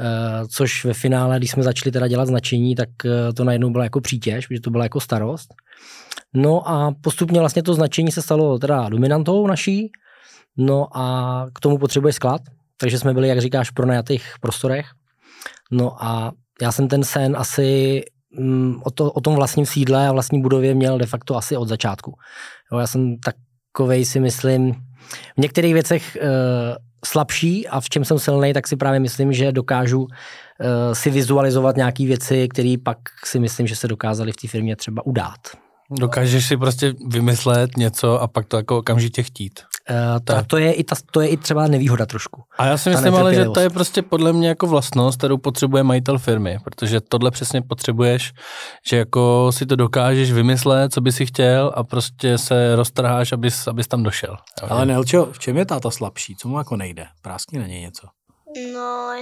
Eh, 0.00 0.46
což 0.48 0.84
ve 0.84 0.94
finále, 0.94 1.38
když 1.38 1.50
jsme 1.50 1.62
začali 1.62 1.92
teda 1.92 2.08
dělat 2.08 2.26
značení, 2.26 2.74
tak 2.74 2.88
to 3.36 3.44
najednou 3.44 3.70
bylo 3.70 3.84
jako 3.84 4.00
přítěž, 4.00 4.46
protože 4.46 4.60
to 4.60 4.70
byla 4.70 4.84
jako 4.84 5.00
starost. 5.00 5.54
No 6.34 6.68
a 6.68 6.94
postupně 7.00 7.40
vlastně 7.40 7.62
to 7.62 7.74
značení 7.74 8.12
se 8.12 8.22
stalo 8.22 8.58
teda 8.58 8.88
dominantou 8.88 9.46
naší, 9.46 9.92
no 10.56 10.96
a 10.96 11.46
k 11.54 11.60
tomu 11.60 11.78
potřebuje 11.78 12.12
sklad, 12.12 12.42
takže 12.76 12.98
jsme 12.98 13.14
byli, 13.14 13.28
jak 13.28 13.40
říkáš, 13.40 13.70
pro 13.70 13.86
najatých 13.86 14.24
prostorech. 14.40 14.86
No 15.70 16.04
a 16.04 16.32
já 16.62 16.72
jsem 16.72 16.88
ten 16.88 17.04
sen 17.04 17.36
asi 17.36 18.02
mm, 18.38 18.80
o, 18.84 18.90
to, 18.90 19.12
o 19.12 19.20
tom 19.20 19.34
vlastním 19.34 19.66
sídle 19.66 20.08
a 20.08 20.12
vlastní 20.12 20.42
budově 20.42 20.74
měl 20.74 20.98
de 20.98 21.06
facto 21.06 21.36
asi 21.36 21.56
od 21.56 21.68
začátku. 21.68 22.12
Jo, 22.72 22.78
já 22.78 22.86
jsem 22.86 23.16
takovej 23.18 24.04
si 24.04 24.20
myslím, 24.20 24.72
v 25.36 25.40
některých 25.40 25.74
věcech 25.74 26.16
uh, 26.20 26.28
slabší 27.04 27.68
a 27.68 27.80
v 27.80 27.88
čem 27.88 28.04
jsem 28.04 28.18
silný, 28.18 28.52
tak 28.52 28.68
si 28.68 28.76
právě 28.76 29.00
myslím, 29.00 29.32
že 29.32 29.52
dokážu 29.52 30.00
uh, 30.00 30.08
si 30.92 31.10
vizualizovat 31.10 31.76
nějaké 31.76 32.06
věci, 32.06 32.48
které 32.48 32.74
pak 32.84 32.98
si 33.24 33.38
myslím, 33.38 33.66
že 33.66 33.76
se 33.76 33.88
dokázaly 33.88 34.32
v 34.32 34.36
té 34.36 34.48
firmě 34.48 34.76
třeba 34.76 35.06
udát. 35.06 35.40
Dokážeš 35.90 36.46
si 36.46 36.56
prostě 36.56 36.94
vymyslet 37.08 37.76
něco 37.76 38.20
a 38.20 38.26
pak 38.26 38.46
to 38.46 38.56
jako 38.56 38.78
okamžitě 38.78 39.22
chtít. 39.22 39.60
Uh, 39.90 40.20
to, 40.24 40.34
to, 40.46 40.56
je 40.56 40.72
i 40.72 40.84
ta, 40.84 40.96
to 41.10 41.20
je 41.20 41.28
i 41.28 41.36
třeba 41.36 41.66
nevýhoda 41.66 42.06
trošku. 42.06 42.42
A 42.58 42.66
já 42.66 42.78
si 42.78 42.90
myslím 42.90 43.14
ale, 43.14 43.34
že 43.34 43.44
to 43.44 43.60
je 43.60 43.70
prostě 43.70 44.02
podle 44.02 44.32
mě 44.32 44.48
jako 44.48 44.66
vlastnost, 44.66 45.18
kterou 45.18 45.38
potřebuje 45.38 45.82
majitel 45.82 46.18
firmy, 46.18 46.58
protože 46.64 47.00
tohle 47.00 47.30
přesně 47.30 47.62
potřebuješ, 47.62 48.32
že 48.88 48.96
jako 48.96 49.52
si 49.52 49.66
to 49.66 49.76
dokážeš 49.76 50.32
vymyslet, 50.32 50.92
co 50.92 51.00
by 51.00 51.12
si 51.12 51.26
chtěl 51.26 51.72
a 51.74 51.84
prostě 51.84 52.38
se 52.38 52.76
roztrháš, 52.76 53.32
abys, 53.32 53.68
abys 53.68 53.88
tam 53.88 54.02
došel. 54.02 54.36
Ale 54.68 54.86
Nelčo, 54.86 55.28
v 55.32 55.38
čem 55.38 55.56
je 55.56 55.66
táta 55.66 55.90
slabší? 55.90 56.36
Co 56.36 56.48
mu 56.48 56.58
jako 56.58 56.76
nejde? 56.76 57.06
Práskni 57.22 57.58
na 57.58 57.66
něj 57.66 57.80
něco. 57.80 58.06
No, 58.74 59.14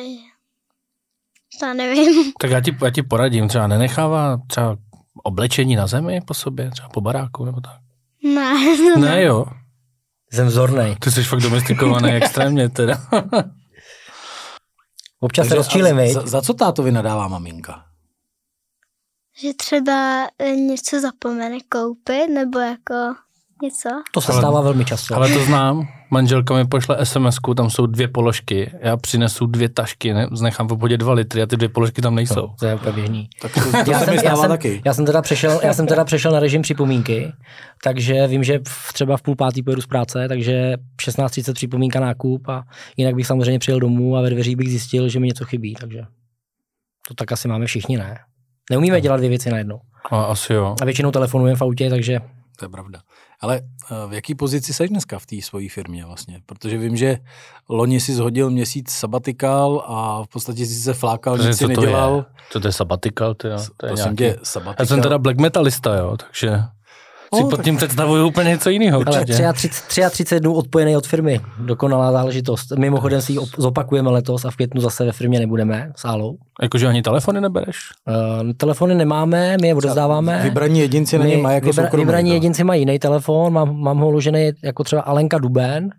to 1.60 1.74
nevím. 1.74 2.32
Tak 2.40 2.50
já 2.50 2.60
ti, 2.60 2.76
já 2.84 2.90
ti 2.90 3.02
poradím, 3.02 3.48
třeba 3.48 3.66
nenechává 3.66 4.38
třeba 4.46 4.76
oblečení 5.22 5.76
na 5.76 5.86
zemi 5.86 6.20
po 6.26 6.34
sobě, 6.34 6.70
třeba 6.70 6.88
po 6.88 7.00
baráku 7.00 7.44
nebo 7.44 7.60
tak? 7.60 7.76
Ne. 8.34 8.76
Ne, 8.96 9.22
jo. 9.22 9.44
Jsem 10.32 10.46
vzornej. 10.46 10.96
Ty 10.96 11.10
jsi 11.10 11.24
fakt 11.24 11.40
domestikovaný 11.40 12.12
extrémně 12.12 12.68
teda. 12.68 13.00
Občas 15.20 15.48
se 15.48 15.54
rozčílim, 15.54 16.12
za, 16.12 16.26
za 16.26 16.42
co 16.42 16.54
tátovi 16.54 16.92
nadává 16.92 17.28
maminka? 17.28 17.84
Že 19.40 19.54
třeba 19.54 20.26
e, 20.38 20.50
něco 20.50 21.00
zapomene 21.00 21.58
koupit, 21.68 22.28
nebo 22.28 22.58
jako 22.58 22.94
něco. 23.62 23.88
To 24.12 24.20
se 24.20 24.32
stává 24.32 24.60
velmi 24.60 24.84
často. 24.84 25.14
Ale 25.14 25.28
to 25.32 25.44
znám. 25.44 25.88
Manželka 26.12 26.54
mi 26.54 26.66
pošle 26.66 27.06
sms 27.06 27.36
tam 27.56 27.70
jsou 27.70 27.86
dvě 27.86 28.08
položky, 28.08 28.70
já 28.80 28.96
přinesu 28.96 29.46
dvě 29.46 29.68
tašky, 29.68 30.14
ne, 30.14 30.26
nechám 30.42 30.68
v 30.68 30.72
obchodě 30.72 30.96
dva 30.98 31.12
litry 31.12 31.42
a 31.42 31.46
ty 31.46 31.56
dvě 31.56 31.68
položky 31.68 32.02
tam 32.02 32.14
nejsou. 32.14 32.48
To 32.58 32.66
je 32.66 32.74
úplně 32.74 32.92
běžný. 32.92 33.28
Tak 33.42 33.54
to, 33.54 33.60
to 33.84 33.90
Já 33.90 33.98
se 33.98 34.04
jsem, 34.04 34.14
já, 34.14 34.36
jsem, 34.36 34.48
taky. 34.48 34.82
já, 34.84 34.94
jsem 34.94 35.06
teda 35.06 35.22
přešel, 35.22 35.60
já 35.62 35.74
jsem 35.74 35.86
teda 35.86 36.04
přešel 36.04 36.32
na 36.32 36.40
režim 36.40 36.62
připomínky, 36.62 37.32
takže 37.84 38.26
vím, 38.26 38.44
že 38.44 38.58
v, 38.68 38.92
třeba 38.92 39.16
v 39.16 39.22
půl 39.22 39.36
pátý 39.36 39.62
pojedu 39.62 39.82
z 39.82 39.86
práce, 39.86 40.28
takže 40.28 40.74
16.30 41.02 41.54
připomínka 41.54 42.00
nákup 42.00 42.48
a 42.48 42.62
jinak 42.96 43.14
bych 43.14 43.26
samozřejmě 43.26 43.58
přijel 43.58 43.80
domů 43.80 44.16
a 44.16 44.20
ve 44.20 44.30
dveří 44.30 44.56
bych 44.56 44.68
zjistil, 44.68 45.08
že 45.08 45.20
mi 45.20 45.26
něco 45.26 45.44
chybí, 45.44 45.74
takže 45.80 46.02
to 47.08 47.14
tak 47.14 47.32
asi 47.32 47.48
máme 47.48 47.66
všichni, 47.66 47.96
ne? 47.96 48.18
Neumíme 48.70 49.00
dělat 49.00 49.16
dvě 49.16 49.28
věci 49.28 49.50
najednou. 49.50 49.80
A 50.10 50.22
asi 50.22 50.52
jo. 50.52 50.76
A 50.82 50.84
většinou 50.84 51.10
telefonujeme 51.10 51.56
v 51.56 51.62
autě, 51.62 51.90
takže 51.90 52.20
To 52.58 52.64
je 52.64 52.68
pravda. 52.68 53.00
Ale 53.42 53.60
eh, 53.60 54.08
v 54.08 54.12
jaký 54.12 54.34
pozici 54.34 54.74
seš 54.74 54.90
dneska 54.90 55.18
v 55.18 55.26
té 55.26 55.36
svojí 55.42 55.68
firmě 55.68 56.04
vlastně? 56.04 56.40
Protože 56.46 56.78
vím, 56.78 56.96
že 56.96 57.18
loni 57.68 58.00
si 58.00 58.14
zhodil 58.14 58.50
měsíc 58.50 58.90
sabatikál 58.90 59.84
a 59.86 60.22
v 60.22 60.28
podstatě 60.28 60.66
si 60.66 60.74
se 60.74 60.94
flákal, 60.94 61.38
nic 61.38 61.56
si 61.58 61.64
to 61.64 61.68
nedělal. 61.68 62.16
je? 62.16 62.24
Co 62.50 62.60
to 62.60 62.68
je 62.68 62.72
sabatikal, 62.72 63.34
ty 63.34 63.48
jo? 63.48 63.56
To 63.76 63.86
je 63.86 63.90
Prosím 63.90 64.16
nějaký... 64.16 64.38
tě, 64.38 64.40
sabatikál. 64.42 64.84
Já 64.84 64.86
jsem 64.86 65.02
teda 65.02 65.18
black 65.18 65.38
metalista, 65.38 65.96
jo, 65.96 66.16
takže 66.16 66.62
si 67.34 67.42
No, 67.42 67.48
pod 67.50 67.56
tak- 67.56 67.64
tím 67.64 67.76
představuju 67.76 68.26
úplně 68.28 68.48
něco 68.50 68.70
jiného. 68.70 69.02
ale 69.06 69.20
určitě. 69.20 69.32
33, 69.52 70.02
33 70.10 70.40
dnů 70.40 70.54
odpojený 70.54 70.96
od 70.96 71.06
firmy. 71.06 71.40
Dokonalá 71.58 72.12
záležitost. 72.12 72.66
Mimochodem 72.78 73.20
si 73.20 73.32
ji 73.32 73.38
op- 73.38 73.54
zopakujeme 73.58 74.10
letos 74.10 74.44
a 74.44 74.50
v 74.50 74.56
květnu 74.56 74.80
zase 74.80 75.04
ve 75.04 75.12
firmě 75.12 75.40
nebudeme 75.40 75.92
s 75.96 76.04
Álou. 76.04 76.36
Jakože 76.62 76.86
ani 76.86 77.02
telefony 77.02 77.40
nebereš? 77.40 77.76
Uh, 78.44 78.52
telefony 78.56 78.94
nemáme, 78.94 79.56
my 79.60 79.68
je 79.68 79.74
odezdáváme. 79.74 80.40
Vybraní 80.42 80.80
jedinci 80.80 81.18
na 81.18 81.24
mají 81.24 81.54
jako 81.54 81.66
vybra, 81.66 81.84
soukromý. 81.84 82.04
Vybraní 82.04 82.30
to. 82.30 82.34
jedinci 82.34 82.64
mají 82.64 82.80
jiný 82.82 82.98
telefon, 82.98 83.52
mám, 83.52 83.76
mám 83.80 83.98
ho 83.98 84.08
uložený 84.08 84.50
jako 84.64 84.84
třeba 84.84 85.02
Alenka 85.02 85.38
Duben 85.38 85.90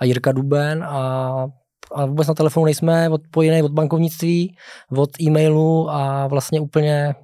a 0.00 0.04
Jirka 0.04 0.32
Duben 0.32 0.84
a, 0.84 1.46
a 1.94 2.06
vůbec 2.06 2.28
na 2.28 2.34
telefonu 2.34 2.64
nejsme 2.64 3.08
odpojený 3.08 3.62
od 3.62 3.72
bankovnictví, 3.72 4.56
od 4.96 5.10
e-mailu 5.20 5.90
a 5.90 6.26
vlastně 6.26 6.60
úplně 6.60 7.14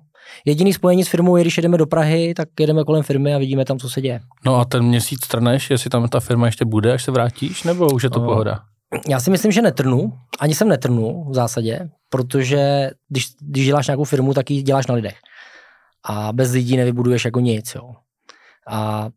jediný 0.44 0.72
spojení 0.72 1.04
s 1.04 1.08
firmou 1.08 1.36
je, 1.36 1.42
když 1.44 1.56
jedeme 1.56 1.78
do 1.78 1.86
Prahy, 1.86 2.34
tak 2.34 2.48
jedeme 2.60 2.84
kolem 2.84 3.02
firmy 3.02 3.34
a 3.34 3.38
vidíme 3.38 3.64
tam, 3.64 3.78
co 3.78 3.90
se 3.90 4.00
děje. 4.00 4.20
No 4.46 4.56
a 4.56 4.64
ten 4.64 4.82
měsíc 4.82 5.20
trneš, 5.26 5.70
jestli 5.70 5.90
tam 5.90 6.08
ta 6.08 6.20
firma 6.20 6.46
ještě 6.46 6.64
bude, 6.64 6.92
až 6.92 7.04
se 7.04 7.10
vrátíš, 7.10 7.62
nebo 7.62 7.86
už 7.86 8.02
je 8.02 8.10
to 8.10 8.20
No. 8.20 8.26
pohoda? 8.26 8.60
Já 9.08 9.20
si 9.20 9.30
myslím, 9.30 9.52
že 9.52 9.62
netrnu, 9.62 10.12
ani 10.40 10.54
jsem 10.54 10.68
netrnu 10.68 11.24
v 11.30 11.34
zásadě, 11.34 11.88
protože 12.08 12.90
když, 13.08 13.26
když 13.40 13.66
děláš 13.66 13.86
nějakou 13.86 14.04
firmu, 14.04 14.34
tak 14.34 14.50
ji 14.50 14.62
děláš 14.62 14.86
na 14.86 14.94
lidech. 14.94 15.16
A 16.04 16.32
bez 16.32 16.52
lidí 16.52 16.76
nevybuduješ 16.76 17.24
jako 17.24 17.40
nic. 17.40 17.74
Jo. 17.74 17.90
A 18.70 19.08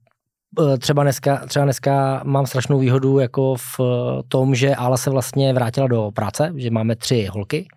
e, 0.74 0.78
třeba 0.78 1.04
dneska, 1.04 1.42
třeba 1.48 1.66
dneska 1.66 2.22
mám 2.26 2.46
strašnou 2.48 2.80
výhodu 2.80 3.20
jako 3.20 3.56
v 3.56 3.80
tom, 4.28 4.56
že 4.56 4.76
Ála 4.76 4.98
se 4.98 5.10
vlastně 5.10 5.54
vrátila 5.54 5.88
do 5.88 6.12
práce, 6.14 6.54
že 6.56 6.72
máme 6.72 6.96
tři 6.96 7.26
holky 7.32 7.68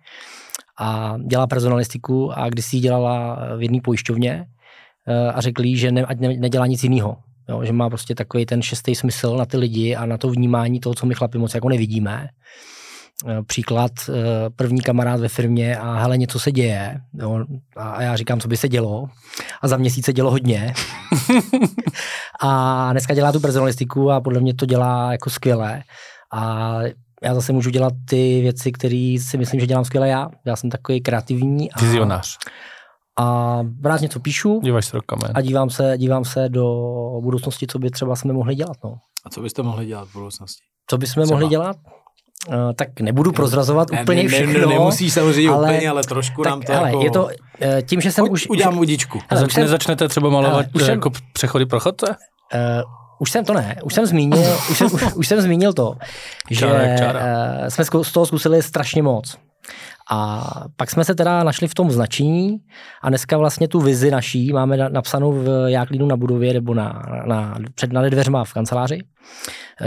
a 0.79 1.17
dělá 1.27 1.47
personalistiku 1.47 2.31
a 2.31 2.49
když 2.49 2.65
si 2.65 2.75
ji 2.75 2.81
dělala 2.81 3.39
v 3.57 3.61
jedné 3.61 3.79
pojišťovně 3.83 4.45
e, 5.07 5.31
a 5.31 5.41
řekli 5.41 5.67
jí, 5.67 5.77
že 5.77 5.91
ne, 5.91 6.05
ať 6.05 6.19
ne, 6.19 6.37
nedělá 6.37 6.67
nic 6.67 6.83
jiného. 6.83 7.17
Jo, 7.49 7.63
že 7.63 7.73
má 7.73 7.89
prostě 7.89 8.15
takový 8.15 8.45
ten 8.45 8.61
šestý 8.61 8.95
smysl 8.95 9.37
na 9.37 9.45
ty 9.45 9.57
lidi 9.57 9.95
a 9.95 10.05
na 10.05 10.17
to 10.17 10.29
vnímání 10.29 10.79
toho, 10.79 10.95
co 10.95 11.05
my 11.05 11.15
chlapi 11.15 11.37
moc 11.37 11.55
jako 11.55 11.69
nevidíme. 11.69 12.29
E, 13.27 13.43
Příklad, 13.43 13.91
e, 14.09 14.49
první 14.49 14.81
kamarád 14.81 15.19
ve 15.19 15.29
firmě 15.29 15.77
a 15.77 15.93
hele, 15.93 16.17
něco 16.17 16.39
se 16.39 16.51
děje. 16.51 17.01
Jo, 17.13 17.45
a 17.75 18.01
já 18.01 18.15
říkám, 18.15 18.39
co 18.39 18.47
by 18.47 18.57
se 18.57 18.69
dělo. 18.69 19.09
A 19.61 19.67
za 19.67 19.77
měsíc 19.77 20.05
se 20.05 20.13
dělo 20.13 20.31
hodně. 20.31 20.73
a 22.41 22.91
dneska 22.91 23.13
dělá 23.13 23.31
tu 23.31 23.39
personalistiku 23.39 24.11
a 24.11 24.21
podle 24.21 24.39
mě 24.39 24.53
to 24.53 24.65
dělá 24.65 25.11
jako 25.11 25.29
skvěle. 25.29 25.83
A 26.33 26.79
já 27.23 27.35
zase 27.35 27.53
můžu 27.53 27.69
dělat 27.69 27.93
ty 28.09 28.41
věci, 28.41 28.71
které 28.71 29.15
si 29.21 29.37
myslím, 29.37 29.59
že 29.59 29.67
dělám 29.67 29.85
skvěle 29.85 30.09
já. 30.09 30.29
Já 30.45 30.55
jsem 30.55 30.69
takový 30.69 31.01
kreativní. 31.01 31.71
A, 31.71 31.81
Vizionář. 31.81 32.37
a 33.19 33.59
rád 33.83 34.01
něco 34.01 34.19
píšu 34.19 34.59
Díváš 34.63 34.85
se 34.85 34.97
rokama. 34.97 35.27
a 35.33 35.41
dívám 35.41 35.69
se, 35.69 35.93
dívám 35.97 36.25
se 36.25 36.49
do 36.49 36.63
budoucnosti, 37.21 37.67
co 37.67 37.79
by 37.79 37.91
třeba 37.91 38.15
jsme 38.15 38.33
mohli 38.33 38.55
dělat. 38.55 38.77
No. 38.83 38.95
A 39.25 39.29
co 39.29 39.41
byste 39.41 39.61
mohli 39.63 39.85
dělat 39.85 40.07
v 40.09 40.13
budoucnosti? 40.13 40.61
Co 40.89 40.97
bychom 40.97 41.23
Třeba. 41.23 41.35
mohli 41.39 41.49
dělat? 41.49 41.77
Uh, 42.47 42.53
tak 42.75 42.99
nebudu 43.01 43.31
prozrazovat 43.31 43.87
úplně 44.01 44.23
ne, 44.23 44.29
všechno. 44.29 44.59
Ne, 44.59 44.65
nemusí 44.65 45.11
samozřejmě 45.11 45.49
ale- 45.51 45.73
úplně, 45.73 45.89
ale 45.89 46.03
trošku 46.03 46.43
nám 46.43 46.59
tak, 46.59 46.67
to 46.67 46.73
hele, 46.73 46.87
jako... 46.89 47.03
je 47.03 47.11
to, 47.11 47.29
eh, 47.61 47.81
tím, 47.81 48.01
že 48.01 48.11
jsem 48.11 48.25
Uď- 48.25 48.31
už... 48.31 48.47
Udělám 48.49 48.77
udičku. 48.77 49.19
Hele, 49.29 49.41
Zač, 49.41 49.47
už 49.47 49.53
jsem- 49.53 49.63
nezačnete 49.63 50.07
třeba 50.07 50.29
malovat 50.29 50.51
Hele, 50.51 50.69
už 50.75 50.81
eh, 50.81 50.85
jsem- 50.85 50.93
jako 50.95 51.11
přechody 51.33 51.65
pro 51.65 51.79
chodce? 51.79 52.05
Uh, 52.07 52.81
už 53.19 53.31
jsem 53.31 53.45
to 53.45 53.53
ne, 53.53 53.75
už 53.83 53.93
jsem 53.93 54.05
zmínil, 54.05 54.57
už 54.71 54.77
jsem, 54.77 54.87
už, 54.93 55.13
už 55.15 55.27
jsem 55.27 55.41
zmínil 55.41 55.73
to, 55.73 55.95
že 56.51 56.59
Čára 56.59 56.97
čára. 56.97 57.19
uh, 57.19 57.67
jsme 57.67 57.85
z 58.03 58.11
toho 58.11 58.25
zkusili 58.25 58.63
strašně 58.63 59.03
moc. 59.03 59.37
A 60.11 60.49
pak 60.77 60.91
jsme 60.91 61.05
se 61.05 61.15
teda 61.15 61.43
našli 61.43 61.67
v 61.67 61.73
tom 61.73 61.91
značení 61.91 62.57
a 63.01 63.09
dneska 63.09 63.37
vlastně 63.37 63.67
tu 63.67 63.79
vizi 63.79 64.11
naší 64.11 64.53
máme 64.53 64.77
na- 64.77 64.89
napsanou 64.89 65.31
v 65.31 65.65
Jáklínu 65.67 66.05
na 66.05 66.17
budově 66.17 66.53
nebo 66.53 66.73
na, 66.73 67.03
na, 67.25 67.55
před 67.75 67.93
na 67.93 68.09
dveřma 68.09 68.43
v 68.43 68.53
kanceláři, 68.53 68.99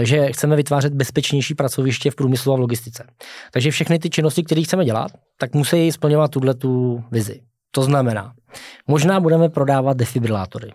že 0.03 0.33
chceme 0.33 0.57
vytvářet 0.57 0.95
bezpečnější 0.95 1.55
pracoviště 1.55 2.11
v 2.11 2.15
průmyslu 2.15 2.53
a 2.53 2.57
v 2.57 2.61
logistice. 2.61 3.05
Takže 3.53 3.71
všechny 3.71 3.99
ty 3.99 4.11
činnosti, 4.11 4.43
které 4.43 4.63
chceme 4.63 4.85
dělat, 4.85 5.11
tak 5.41 5.55
musí 5.55 5.93
splňovat 5.93 6.31
tuhle 6.31 6.55
tu 6.55 7.05
vizi. 7.11 7.41
To 7.71 7.83
znamená, 7.83 8.33
možná 8.87 9.21
budeme 9.21 9.49
prodávat 9.49 9.97
defibrilátory. 9.97 10.73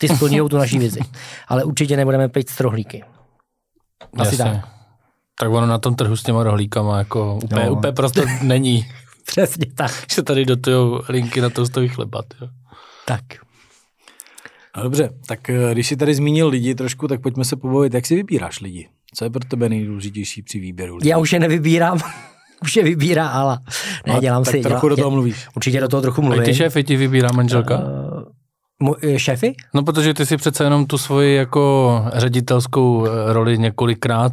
Ty 0.00 0.08
splňují 0.08 0.48
tu 0.50 0.56
naší 0.58 0.78
vizi. 0.78 1.00
Ale 1.48 1.64
určitě 1.64 1.96
nebudeme 1.96 2.28
pít 2.28 2.50
strohlíky. 2.50 3.04
Asi 4.18 4.34
Jasně. 4.34 4.44
tak. 4.60 4.68
Tak 5.38 5.50
ono 5.50 5.66
na 5.66 5.78
tom 5.78 5.94
trhu 5.94 6.16
s 6.16 6.22
těma 6.22 6.42
rohlíkama 6.42 6.98
jako 6.98 7.38
úplně, 7.44 7.64
No. 7.66 7.72
úplně 7.72 7.92
prostě 7.92 8.22
není. 8.42 8.86
Přesně 9.26 9.66
tak. 9.74 10.04
Že 10.14 10.22
tady 10.22 10.44
dotujou 10.44 11.00
linky 11.08 11.40
na 11.40 11.50
toastový 11.50 11.88
chleba. 11.88 12.22
Jo. 12.40 12.48
Tak. 13.06 13.20
No 14.76 14.82
dobře, 14.82 15.10
tak 15.26 15.50
eh, 15.50 15.72
když 15.72 15.86
jsi 15.88 15.96
tady 15.96 16.14
zmínil 16.14 16.48
lidi 16.48 16.74
trošku, 16.74 17.08
tak 17.08 17.20
pojďme 17.20 17.44
se 17.44 17.56
pobavit, 17.56 17.94
jak 17.94 18.06
si 18.06 18.14
vybíráš 18.14 18.60
lidi? 18.60 18.88
Co 19.14 19.24
je 19.24 19.30
pro 19.30 19.40
tebe 19.48 19.68
nejdůležitější 19.68 20.42
při 20.42 20.58
výběru 20.60 20.96
lidí? 20.96 21.08
Já 21.08 21.18
už 21.18 21.32
je 21.32 21.40
nevybírám. 21.40 21.98
už 22.62 22.76
je 22.76 22.82
vybírá 22.84 23.28
Ala. 23.28 23.58
Ne, 24.06 24.14
No, 24.14 24.20
dělám 24.20 24.44
tak 24.44 24.54
si. 24.54 24.60
trochu 24.60 24.86
dělám, 24.86 24.90
do 24.90 24.96
toho 24.96 25.10
mluvíš. 25.10 25.48
Určitě 25.56 25.80
do 25.80 25.88
toho 25.88 26.02
trochu 26.02 26.20
A 26.20 26.24
i 26.24 26.26
mluvím. 26.26 26.44
ty 26.44 26.54
šéfy 26.54 26.84
ti 26.84 26.96
vybírá 26.96 27.28
manželka? 27.32 27.78
Uh, 27.78 27.84
šéfy? 29.16 29.54
No, 29.74 29.82
protože 29.82 30.14
ty 30.14 30.26
si 30.26 30.36
přece 30.36 30.64
jenom 30.64 30.86
tu 30.86 30.98
svoji 30.98 31.36
jako 31.36 32.04
ředitelskou 32.14 33.06
eh, 33.06 33.32
roli 33.32 33.58
několikrát 33.58 34.32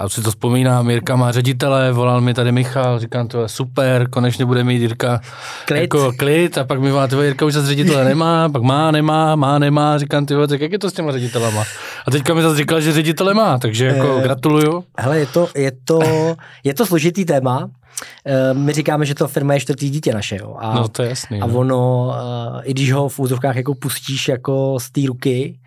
já 0.00 0.06
už 0.06 0.12
si 0.12 0.22
to 0.22 0.30
vzpomínám, 0.30 0.90
Jirka 0.90 1.16
má 1.16 1.32
ředitele, 1.32 1.92
volal 1.92 2.20
mi 2.20 2.34
tady 2.34 2.52
Michal, 2.52 2.98
říkám, 2.98 3.28
to 3.28 3.42
je 3.42 3.48
super, 3.48 4.10
konečně 4.10 4.44
bude 4.44 4.64
mít 4.64 4.78
Jirka 4.82 5.20
Klid. 5.66 5.80
jako 5.80 6.12
klid 6.18 6.58
a 6.58 6.64
pak 6.64 6.80
mi 6.80 6.90
volá, 6.90 7.06
tyhle 7.08 7.24
Jirka 7.24 7.46
už 7.46 7.52
zase 7.52 7.66
ředitele 7.66 8.04
nemá, 8.04 8.48
pak 8.48 8.62
má, 8.62 8.90
nemá, 8.90 9.36
má, 9.36 9.58
nemá, 9.58 9.98
říkám, 9.98 10.26
ty 10.26 10.34
tak 10.48 10.60
jak 10.60 10.72
je 10.72 10.78
to 10.78 10.90
s 10.90 10.92
těma 10.92 11.12
ředitelema? 11.12 11.64
A 12.06 12.10
teďka 12.10 12.34
mi 12.34 12.42
zase 12.42 12.56
říkal, 12.56 12.80
že 12.80 12.92
ředitele 12.92 13.34
má, 13.34 13.58
takže 13.58 13.86
jako 13.86 14.16
Eh, 14.18 14.22
gratuluju. 14.22 14.84
Hele, 14.98 15.18
je 15.18 15.26
to, 15.26 15.48
je 15.54 15.72
to, 15.84 15.98
je 16.64 16.74
to 16.74 16.86
složitý 16.86 17.24
téma. 17.24 17.70
Eh, 18.26 18.54
My 18.54 18.72
říkáme, 18.72 19.06
že 19.06 19.14
to 19.14 19.28
firma 19.28 19.54
je 19.54 19.60
čtvrtý 19.60 19.90
dítě 19.90 20.14
naše. 20.14 20.36
Jo. 20.36 20.56
A, 20.58 20.74
No 20.74 20.88
to 20.88 21.02
je 21.02 21.08
jasný. 21.08 21.40
a 21.40 21.46
no. 21.46 21.54
ono, 21.54 22.12
eh, 22.58 22.62
i 22.64 22.70
když 22.70 22.92
ho 22.92 23.08
v 23.08 23.18
úzovkách 23.18 23.56
jako 23.56 23.74
pustíš 23.74 24.28
jako 24.28 24.76
z 24.80 24.90
té 24.90 25.00
ruky, 25.06 25.58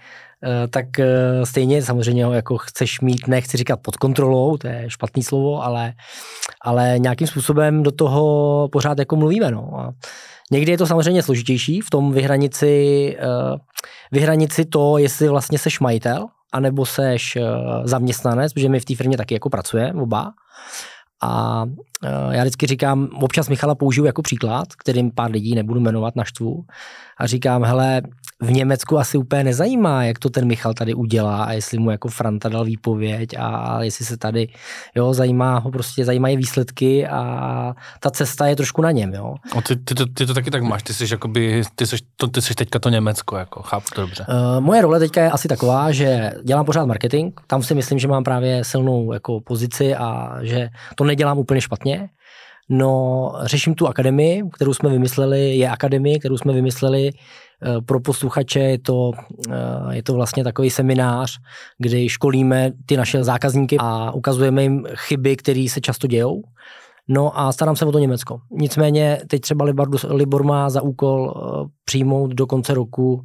tak 0.69 0.99
eh, 0.99 1.45
stejně 1.45 1.81
samozřejmě 1.81 2.25
ho 2.25 2.33
jako 2.33 2.57
chceš 2.57 3.01
mít, 3.01 3.27
nechci 3.27 3.57
říkat 3.57 3.79
pod 3.81 3.97
kontrolou, 3.97 4.57
to 4.57 4.67
je 4.67 4.85
špatný 4.87 5.23
slovo, 5.23 5.63
ale, 5.63 5.93
ale 6.61 6.95
nějakým 6.97 7.27
způsobem 7.27 7.83
do 7.83 7.91
toho 7.91 8.69
pořád 8.71 8.99
jako 8.99 9.15
mluvíme. 9.15 9.51
No. 9.51 9.79
A 9.79 9.91
někdy 10.51 10.71
je 10.71 10.77
to 10.77 10.87
samozřejmě 10.87 11.23
složitější 11.23 11.81
v 11.81 11.89
tom 11.89 12.11
vyhranit 12.11 12.55
si, 12.55 13.17
eh, 13.19 13.57
vyhranit 14.11 14.53
si 14.53 14.65
to, 14.65 14.97
jestli 14.97 15.27
vlastně 15.27 15.59
seš 15.59 15.79
majitel, 15.79 16.27
anebo 16.51 16.85
seš 16.85 17.35
eh, 17.35 17.41
zaměstnanec, 17.83 18.53
protože 18.53 18.69
my 18.69 18.79
v 18.79 18.85
té 18.85 18.95
firmě 18.95 19.17
taky 19.17 19.33
jako 19.33 19.49
pracujeme 19.49 20.01
oba. 20.01 20.31
A 21.21 21.63
eh, 21.67 21.71
já 22.31 22.41
vždycky 22.41 22.67
říkám, 22.67 23.09
občas 23.21 23.49
Michala 23.49 23.75
použiju 23.75 24.05
jako 24.05 24.21
příklad, 24.21 24.67
kterým 24.77 25.11
pár 25.11 25.31
lidí 25.31 25.55
nebudu 25.55 25.79
jmenovat 25.79 26.15
naštvu. 26.15 26.65
A 27.17 27.27
říkám, 27.27 27.63
hele, 27.63 28.01
v 28.41 28.51
Německu 28.51 28.99
asi 28.99 29.17
úplně 29.17 29.43
nezajímá, 29.43 30.03
jak 30.03 30.19
to 30.19 30.29
ten 30.29 30.47
Michal 30.47 30.73
tady 30.73 30.93
udělá 30.93 31.43
a 31.43 31.51
jestli 31.51 31.79
mu 31.79 31.91
jako 31.91 32.07
Franta 32.07 32.49
dal 32.49 32.65
výpověď 32.65 33.29
a 33.39 33.77
jestli 33.83 34.05
se 34.05 34.17
tady, 34.17 34.47
jo, 34.95 35.13
zajímá 35.13 35.57
ho 35.57 35.71
prostě, 35.71 36.05
zajímají 36.05 36.37
výsledky 36.37 37.07
a 37.07 37.73
ta 37.99 38.11
cesta 38.11 38.47
je 38.47 38.55
trošku 38.55 38.81
na 38.81 38.91
něm, 38.91 39.13
jo. 39.13 39.35
A 39.57 39.61
ty, 39.61 39.75
ty, 39.75 39.95
to, 39.95 40.05
ty 40.05 40.25
to 40.25 40.33
taky 40.33 40.51
tak 40.51 40.63
máš, 40.63 40.83
ty 40.83 40.93
jsi 40.93 41.05
jakoby, 41.11 41.63
ty 41.75 41.87
jsi, 41.87 41.95
to, 42.17 42.27
ty 42.27 42.41
jsi 42.41 42.55
teďka 42.55 42.79
to 42.79 42.89
Německo, 42.89 43.37
jako 43.37 43.61
chápu 43.61 43.85
to 43.95 44.01
dobře. 44.01 44.25
Uh, 44.29 44.63
moje 44.63 44.81
role 44.81 44.99
teďka 44.99 45.21
je 45.21 45.31
asi 45.31 45.47
taková, 45.47 45.91
že 45.91 46.31
dělám 46.43 46.65
pořád 46.65 46.85
marketing, 46.85 47.33
tam 47.47 47.63
si 47.63 47.75
myslím, 47.75 47.99
že 47.99 48.07
mám 48.07 48.23
právě 48.23 48.63
silnou 48.63 49.13
jako 49.13 49.41
pozici 49.41 49.95
a 49.95 50.37
že 50.41 50.69
to 50.95 51.03
nedělám 51.03 51.37
úplně 51.37 51.61
špatně. 51.61 51.92
No, 52.69 53.33
řeším 53.43 53.75
tu 53.75 53.87
akademii, 53.87 54.43
kterou 54.53 54.73
jsme 54.73 54.89
vymysleli, 54.89 55.57
je 55.57 55.69
akademie, 55.69 56.19
kterou 56.19 56.37
jsme 56.37 56.53
vymysleli 56.53 57.09
eh, 57.09 57.81
pro 57.85 57.99
posluchače, 57.99 58.59
je 58.59 58.79
to, 58.79 59.11
eh, 59.51 59.95
je 59.95 60.03
to 60.03 60.13
vlastně 60.13 60.43
takový 60.43 60.69
seminář, 60.69 61.37
kdy 61.77 62.09
školíme 62.09 62.71
ty 62.85 62.97
naše 62.97 63.23
zákazníky 63.23 63.77
a 63.79 64.11
ukazujeme 64.11 64.63
jim 64.63 64.83
chyby, 64.95 65.35
které 65.35 65.65
se 65.69 65.81
často 65.81 66.07
dějou. 66.07 66.41
No 67.07 67.39
a 67.39 67.51
starám 67.51 67.75
se 67.75 67.85
o 67.85 67.91
to 67.91 67.99
Německo. 67.99 68.39
Nicméně 68.51 69.19
teď 69.27 69.41
třeba 69.41 69.65
Libor, 69.65 69.89
Libor 70.09 70.43
má 70.43 70.69
za 70.69 70.81
úkol 70.81 71.33
eh, 71.35 71.69
přijmout 71.85 72.33
do 72.33 72.47
konce 72.47 72.73
roku 72.73 73.21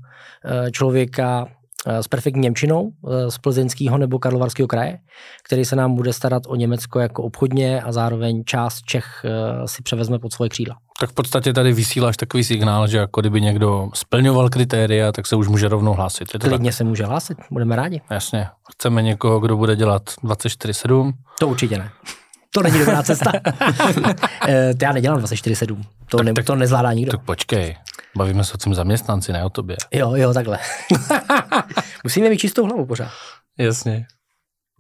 člověka 0.73 1.47
s 1.89 2.09
perfektní 2.09 2.43
Němčinou 2.43 2.91
eh, 3.09 3.31
z 3.31 3.39
plzeňského 3.39 3.99
nebo 3.99 4.19
karlovarského 4.19 4.67
kraje, 4.67 4.99
který 5.43 5.65
se 5.65 5.77
nám 5.77 5.95
bude 5.95 6.13
starat 6.13 6.43
o 6.47 6.57
Německo 6.57 7.01
jako 7.01 7.23
obchodně 7.23 7.83
a 7.83 7.93
zároveň 7.93 8.45
část 8.45 8.83
Čech 8.83 9.05
eh, 9.25 9.69
si 9.69 9.83
převezme 9.83 10.19
pod 10.19 10.33
svoje 10.33 10.49
křídla. 10.49 10.77
Tak 11.01 11.11
v 11.11 11.13
podstatě 11.13 11.53
tady 11.53 11.73
vysíláš 11.73 12.17
takový 12.17 12.45
signál, 12.45 12.87
že 12.87 12.99
jako 12.99 13.21
kdyby 13.21 13.41
někdo 13.41 13.89
splňoval 13.95 14.49
kritéria, 14.49 15.13
tak 15.13 15.27
se 15.27 15.37
už 15.37 15.49
může 15.49 15.69
rovnou 15.69 15.95
hlásit. 15.95 16.35
Je 16.35 16.41
to 16.41 16.49
Klidně 16.49 16.71
tak? 16.71 16.77
se 16.77 16.85
může 16.85 17.05
hlásit, 17.05 17.39
budeme 17.51 17.77
rádi. 17.77 18.01
Jasně. 18.11 18.47
Chceme 18.73 19.03
někoho, 19.03 19.41
kdo 19.41 19.57
bude 19.57 19.77
dělat 19.77 20.03
24-7. 20.25 21.13
To 21.39 21.49
určitě 21.49 21.79
ne. 21.79 21.91
To 22.55 22.63
není 22.63 22.79
dobrá 22.79 23.03
cesta. 23.03 23.33
Já 24.83 24.93
nedělám 24.93 25.21
24-7. 25.21 25.83
To, 26.11 26.17
tak, 26.17 26.27
ne, 26.27 26.33
tak, 26.33 26.45
to 26.45 26.55
nezvládá 26.55 26.93
nikdo. 26.93 27.11
Tak 27.11 27.21
počkej. 27.25 27.77
Bavíme 28.19 28.45
se 28.45 28.55
o 28.55 28.59
tom 28.59 28.75
zaměstnanci, 28.75 29.33
ne 29.33 29.45
o 29.45 29.51
tobě. 29.51 29.77
Jo, 29.95 30.13
jo, 30.15 30.35
takhle. 30.35 30.59
Musíme 32.05 32.31
mít 32.31 32.39
čistou 32.39 32.67
hlavu 32.67 32.87
pořád. 32.87 33.11
Jasně. 33.59 34.07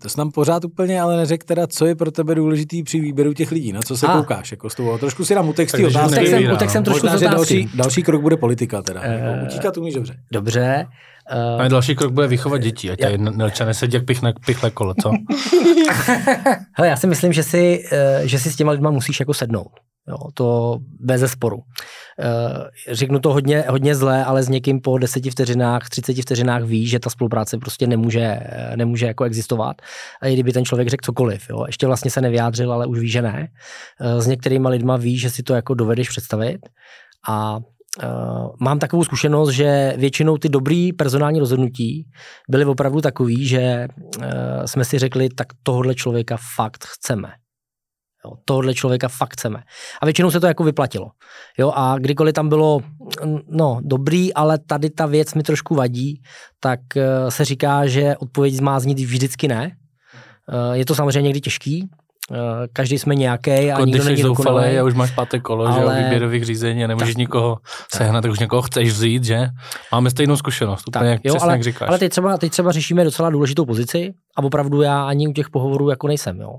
To 0.02 0.08
jsi 0.08 0.18
nám 0.18 0.30
pořád 0.30 0.64
úplně 0.64 1.02
ale 1.02 1.16
neřekl 1.16 1.46
teda, 1.46 1.66
co 1.66 1.86
je 1.86 1.94
pro 1.94 2.10
tebe 2.10 2.34
důležitý 2.34 2.82
při 2.82 3.00
výběru 3.00 3.32
těch 3.32 3.50
lidí, 3.52 3.72
na 3.72 3.80
co 3.82 3.96
se 3.96 4.06
a. 4.06 4.16
koukáš, 4.16 4.50
jako 4.50 4.70
s 4.70 4.74
toho. 4.74 4.98
Trošku 4.98 5.24
si 5.24 5.34
dám 5.34 5.48
utexty 5.48 5.86
otázky. 5.86 6.20
Utextem, 6.20 6.52
utextem 6.52 6.84
trošku 6.84 7.06
Možná, 7.06 7.30
další, 7.30 7.70
další 7.74 8.02
krok 8.02 8.22
bude 8.22 8.36
politika 8.36 8.82
teda. 8.82 9.00
Uh, 9.00 9.46
Utíkat 9.46 9.76
umíš 9.76 9.94
dobře. 9.94 10.14
Dobře. 10.32 10.86
Uh, 11.54 11.62
a 11.62 11.68
další 11.68 11.96
krok 11.96 12.12
bude 12.12 12.26
vychovat 12.26 12.58
děti, 12.58 12.90
ať 12.90 13.00
tady 13.00 13.18
Nelča 13.18 13.64
nesedí 13.64 13.94
jak 13.94 14.04
pichle, 14.04 14.32
pichle 14.46 14.70
kolo, 14.70 14.94
co? 15.02 15.10
Hele, 16.72 16.88
já 16.88 16.96
si 16.96 17.06
myslím, 17.06 17.32
že 17.32 17.42
si, 17.42 17.84
uh, 17.92 18.26
že 18.26 18.38
si 18.38 18.52
s 18.52 18.56
těma 18.56 18.72
lidma 18.72 18.90
musíš 18.90 19.20
jako 19.20 19.34
sednout. 19.34 19.70
Jo, 20.08 20.16
to 20.34 20.78
bez 21.00 21.32
sporu. 21.32 21.58
E, 21.58 22.94
řeknu 22.94 23.18
to 23.18 23.32
hodně, 23.32 23.64
hodně 23.68 23.94
zlé, 23.94 24.24
ale 24.24 24.42
s 24.42 24.48
někým 24.48 24.80
po 24.80 24.98
deseti 24.98 25.30
vteřinách, 25.30 25.88
třiceti 25.88 26.22
vteřinách 26.22 26.62
ví, 26.62 26.86
že 26.86 26.98
ta 26.98 27.10
spolupráce 27.10 27.58
prostě 27.58 27.86
nemůže, 27.86 28.40
nemůže 28.76 29.06
jako 29.06 29.24
existovat. 29.24 29.76
A 30.22 30.26
i 30.26 30.32
kdyby 30.32 30.52
ten 30.52 30.64
člověk 30.64 30.88
řekl 30.88 31.04
cokoliv, 31.04 31.50
jo, 31.50 31.64
ještě 31.66 31.86
vlastně 31.86 32.10
se 32.10 32.20
nevyjádřil, 32.20 32.72
ale 32.72 32.86
už 32.86 32.98
ví, 32.98 33.08
že 33.08 33.22
ne. 33.22 33.48
E, 34.00 34.20
s 34.20 34.26
některýma 34.26 34.70
lidma 34.70 34.96
ví, 34.96 35.18
že 35.18 35.30
si 35.30 35.42
to 35.42 35.54
jako 35.54 35.74
dovedeš 35.74 36.08
představit. 36.08 36.58
A 37.28 37.58
Uh, 38.04 38.50
mám 38.60 38.78
takovou 38.78 39.04
zkušenost, 39.04 39.50
že 39.50 39.94
většinou 39.96 40.38
ty 40.38 40.48
dobrý 40.48 40.92
personální 40.92 41.40
rozhodnutí 41.40 42.06
byly 42.48 42.64
opravdu 42.64 43.00
takový, 43.00 43.46
že 43.46 43.88
uh, 44.18 44.24
jsme 44.64 44.84
si 44.84 44.98
řekli, 44.98 45.28
tak 45.28 45.46
tohohle 45.62 45.94
člověka 45.94 46.36
fakt 46.56 46.84
chceme. 46.84 47.28
Jo, 48.24 48.32
tohle 48.44 48.74
člověka 48.74 49.08
fakt 49.08 49.32
chceme. 49.32 49.62
A 50.02 50.06
většinou 50.06 50.30
se 50.30 50.40
to 50.40 50.46
jako 50.46 50.64
vyplatilo. 50.64 51.10
Jo, 51.58 51.72
a 51.74 51.98
kdykoliv 51.98 52.34
tam 52.34 52.48
bylo, 52.48 52.80
no, 53.48 53.78
dobrý, 53.82 54.34
ale 54.34 54.58
tady 54.58 54.90
ta 54.90 55.06
věc 55.06 55.34
mi 55.34 55.42
trošku 55.42 55.74
vadí, 55.74 56.22
tak 56.60 56.80
uh, 56.96 57.02
se 57.28 57.44
říká, 57.44 57.86
že 57.86 58.16
odpověď 58.16 58.60
má 58.60 58.80
znít 58.80 58.98
vždycky 58.98 59.48
ne. 59.48 59.70
Uh, 60.68 60.72
je 60.72 60.84
to 60.84 60.94
samozřejmě 60.94 61.22
někdy 61.22 61.40
těžký, 61.40 61.88
uh, 62.30 62.36
každý 62.72 62.98
jsme 62.98 63.14
nějaký 63.14 63.50
a 63.50 63.54
jako 63.54 63.84
nikdo 63.84 64.04
není 64.04 64.22
dokonalý. 64.22 64.78
a 64.78 64.84
už 64.84 64.94
máš 64.94 65.10
páté 65.10 65.40
kolo, 65.40 65.66
ale... 65.66 65.96
že 65.96 66.02
výběrových 66.02 66.44
řízení 66.44 66.84
a 66.84 66.86
nemůžeš 66.86 67.14
tak, 67.14 67.18
nikoho 67.18 67.56
tak. 67.56 67.98
sehnat, 67.98 68.22
tak 68.22 68.32
už 68.32 68.38
někoho 68.38 68.62
chceš 68.62 68.92
vzít, 68.92 69.24
že? 69.24 69.48
Máme 69.92 70.10
stejnou 70.10 70.36
zkušenost, 70.36 70.88
úplně 70.88 71.14
tak, 71.14 71.24
jo, 71.24 71.34
přesně 71.34 71.44
ale, 71.44 71.52
jak 71.52 71.62
říkáš. 71.62 71.88
Ale 71.88 71.98
teď 71.98 72.10
třeba, 72.10 72.38
teď 72.38 72.52
třeba 72.52 72.72
řešíme 72.72 73.04
docela 73.04 73.30
důležitou 73.30 73.64
pozici 73.64 74.14
a 74.36 74.42
opravdu 74.42 74.82
já 74.82 75.04
ani 75.04 75.28
u 75.28 75.32
těch 75.32 75.50
pohovorů 75.50 75.90
jako 75.90 76.08
nejsem, 76.08 76.40
jo. 76.40 76.54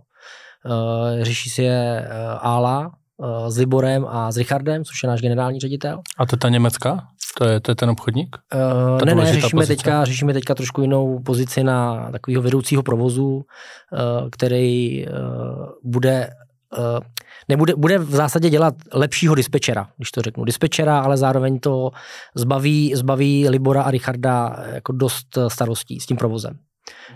Uh, 0.65 1.23
řeší 1.23 1.49
si 1.49 1.63
je 1.63 2.07
Ála 2.39 2.91
uh, 3.17 3.47
s 3.47 3.57
Liborem 3.57 4.05
a 4.09 4.31
s 4.31 4.37
Richardem, 4.37 4.83
což 4.83 5.03
je 5.03 5.09
náš 5.09 5.21
generální 5.21 5.59
ředitel. 5.59 6.01
A 6.17 6.25
to 6.25 6.35
je 6.35 6.39
ta 6.39 6.49
německá? 6.49 7.07
To 7.37 7.45
je, 7.45 7.59
to 7.59 7.71
je 7.71 7.75
ten 7.75 7.89
obchodník? 7.89 8.37
Uh, 8.55 9.05
ne, 9.05 9.15
ne, 9.15 9.33
řešíme 9.33 9.67
teďka, 9.67 10.05
řešíme 10.05 10.33
teďka 10.33 10.55
trošku 10.55 10.81
jinou 10.81 11.19
pozici 11.19 11.63
na 11.63 12.09
takového 12.11 12.43
vedoucího 12.43 12.83
provozu, 12.83 13.35
uh, 13.35 13.43
který 14.31 15.05
uh, 15.07 15.13
bude 15.83 16.29
uh, 16.77 16.99
nebude, 17.49 17.75
bude 17.75 17.97
v 17.97 18.11
zásadě 18.11 18.49
dělat 18.49 18.73
lepšího 18.93 19.35
dispečera, 19.35 19.89
když 19.97 20.11
to 20.11 20.21
řeknu. 20.21 20.43
Dispečera, 20.43 20.99
ale 20.99 21.17
zároveň 21.17 21.59
to 21.59 21.91
zbaví, 22.35 22.95
zbaví 22.95 23.49
Libora 23.49 23.81
a 23.81 23.91
Richarda 23.91 24.55
jako 24.73 24.91
dost 24.91 25.37
starostí 25.47 25.99
s 25.99 26.05
tím 26.05 26.17
provozem. 26.17 26.57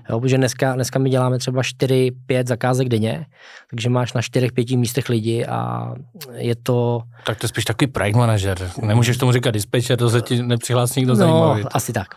Jo, 0.10 0.20
protože 0.20 0.38
dneska, 0.38 0.76
dneska 0.76 1.00
my 1.00 1.10
děláme 1.10 1.40
třeba 1.40 1.62
4-5 1.62 2.12
zakázek 2.48 2.90
denně, 2.90 3.26
takže 3.70 3.90
máš 3.90 4.14
na 4.14 4.22
4-5 4.22 4.78
místech 4.78 5.10
lidi 5.10 5.46
a 5.46 5.92
je 6.36 6.56
to... 6.56 7.02
Tak 7.26 7.38
to 7.38 7.46
je 7.46 7.48
spíš 7.48 7.66
takový 7.66 7.92
project 7.92 8.16
manažer. 8.16 8.72
Nemůžeš 8.82 9.18
tomu 9.18 9.32
říkat 9.32 9.52
dispatcher, 9.52 9.98
to 9.98 10.10
se 10.10 10.22
ti 10.22 10.44
nepřihlásí 10.44 11.00
nikdo 11.00 11.14
no, 11.14 11.16
zajímavý. 11.16 11.64
asi 11.74 11.94
tak. 11.94 12.16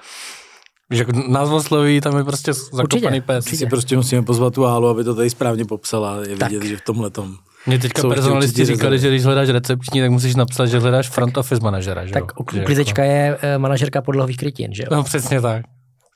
Víš, 0.90 0.98
jako 0.98 1.12
názvosloví, 1.28 2.00
tam 2.00 2.16
je 2.16 2.24
prostě 2.24 2.52
zakopaný 2.52 3.20
pes. 3.20 3.44
Určitě. 3.44 3.56
Si 3.56 3.66
prostě 3.66 3.96
musíme 3.96 4.22
pozvat 4.22 4.54
tu 4.54 4.62
hálu, 4.62 4.88
aby 4.88 5.04
to 5.04 5.14
tady 5.14 5.30
správně 5.30 5.64
popsala. 5.64 6.16
Je 6.28 6.36
tak. 6.36 6.50
vidět, 6.50 6.68
že 6.68 6.76
v 6.76 6.80
tomhle 6.80 7.10
tom. 7.10 7.36
Mě 7.66 7.78
teďka 7.78 8.08
personalisti 8.08 8.64
říkali, 8.64 8.98
že 8.98 9.08
když 9.08 9.24
hledáš 9.24 9.48
recepční, 9.48 10.00
tak 10.00 10.10
musíš 10.10 10.34
napsat, 10.34 10.66
že 10.66 10.78
hledáš 10.78 11.08
front 11.08 11.36
office 11.36 11.62
manažera. 11.62 12.06
Že 12.06 12.12
tak 12.12 12.40
uklizečka 12.40 13.04
jako... 13.04 13.42
je 13.42 13.54
eh, 13.54 13.58
manažerka 13.58 14.02
podlahových 14.02 14.36
krytin, 14.36 14.74
že 14.74 14.82
jo? 14.82 14.88
No 14.92 15.02
přesně 15.02 15.40
tak. 15.40 15.64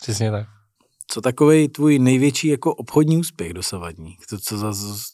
Přesně 0.02 0.30
tak. 0.30 0.46
Co 1.12 1.20
takový 1.20 1.68
tvůj 1.68 1.98
největší 1.98 2.48
jako 2.48 2.74
obchodní 2.74 3.18
úspěch 3.18 3.52
dosavadní? 3.52 4.16
Co, 4.28 4.38
co, 4.38 4.56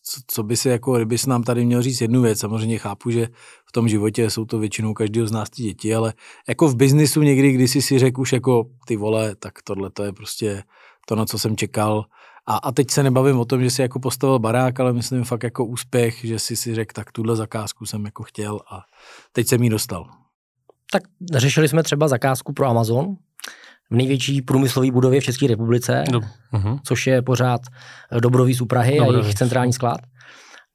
co, 0.02 0.20
co 0.26 0.42
by 0.42 0.56
si 0.56 0.68
jako, 0.68 0.96
kdybys 0.96 1.26
nám 1.26 1.42
tady 1.42 1.64
měl 1.64 1.82
říct 1.82 2.00
jednu 2.00 2.22
věc, 2.22 2.40
samozřejmě 2.40 2.78
chápu, 2.78 3.11
že 3.11 3.28
v 3.66 3.72
tom 3.72 3.88
životě 3.88 4.30
jsou 4.30 4.44
to 4.44 4.59
většinou 4.59 4.94
každého 4.94 5.26
z 5.26 5.32
nás 5.32 5.50
ty 5.50 5.62
děti, 5.62 5.94
ale 5.94 6.14
jako 6.48 6.68
v 6.68 6.76
biznisu 6.76 7.22
někdy, 7.22 7.52
když 7.52 7.70
jsi 7.70 7.82
si 7.82 7.98
řekl 7.98 8.20
už 8.20 8.32
jako 8.32 8.64
ty 8.87 8.96
vole, 8.96 9.37
tak 9.37 9.62
tohle 9.64 9.90
to 9.90 10.02
je 10.02 10.12
prostě 10.12 10.62
to, 11.06 11.16
na 11.16 11.26
co 11.26 11.38
jsem 11.38 11.56
čekal. 11.56 12.04
A, 12.46 12.56
a 12.56 12.72
teď 12.72 12.90
se 12.90 13.02
nebavím 13.02 13.38
o 13.38 13.44
tom, 13.44 13.62
že 13.62 13.70
jsi 13.70 13.82
jako 13.82 14.00
postavil 14.00 14.38
barák, 14.38 14.80
ale 14.80 14.92
myslím 14.92 15.24
fakt 15.24 15.42
jako 15.42 15.64
úspěch, 15.64 16.24
že 16.24 16.38
jsi 16.38 16.56
si 16.56 16.74
řekl, 16.74 16.92
tak 16.92 17.12
tuhle 17.12 17.37
zakázku 17.37 17.87
jsem 17.87 18.04
jako 18.04 18.22
chtěl 18.22 18.61
a 18.70 18.80
teď 19.32 19.48
jsem 19.48 19.62
ji 19.62 19.70
dostal. 19.70 20.06
Tak 20.92 21.02
řešili 21.32 21.68
jsme 21.68 21.82
třeba 21.82 22.09
zakázku 22.09 22.52
pro 22.52 22.66
Amazon, 22.66 23.16
v 23.90 23.96
největší 23.96 24.42
průmyslové 24.42 24.90
budově 24.90 25.20
v 25.20 25.25
České 25.25 25.46
republice, 25.46 26.05
no. 26.12 26.20
uh-huh. 26.53 26.79
což 26.85 27.07
je 27.07 27.22
pořád 27.22 27.61
eh, 28.12 28.20
Dobrovíz 28.20 28.61
u 28.61 28.66
Prahy 28.66 28.96
Dobrovíz. 28.96 29.18
a 29.18 29.22
jejich 29.22 29.35
centrální 29.35 29.72
sklad. 29.72 30.01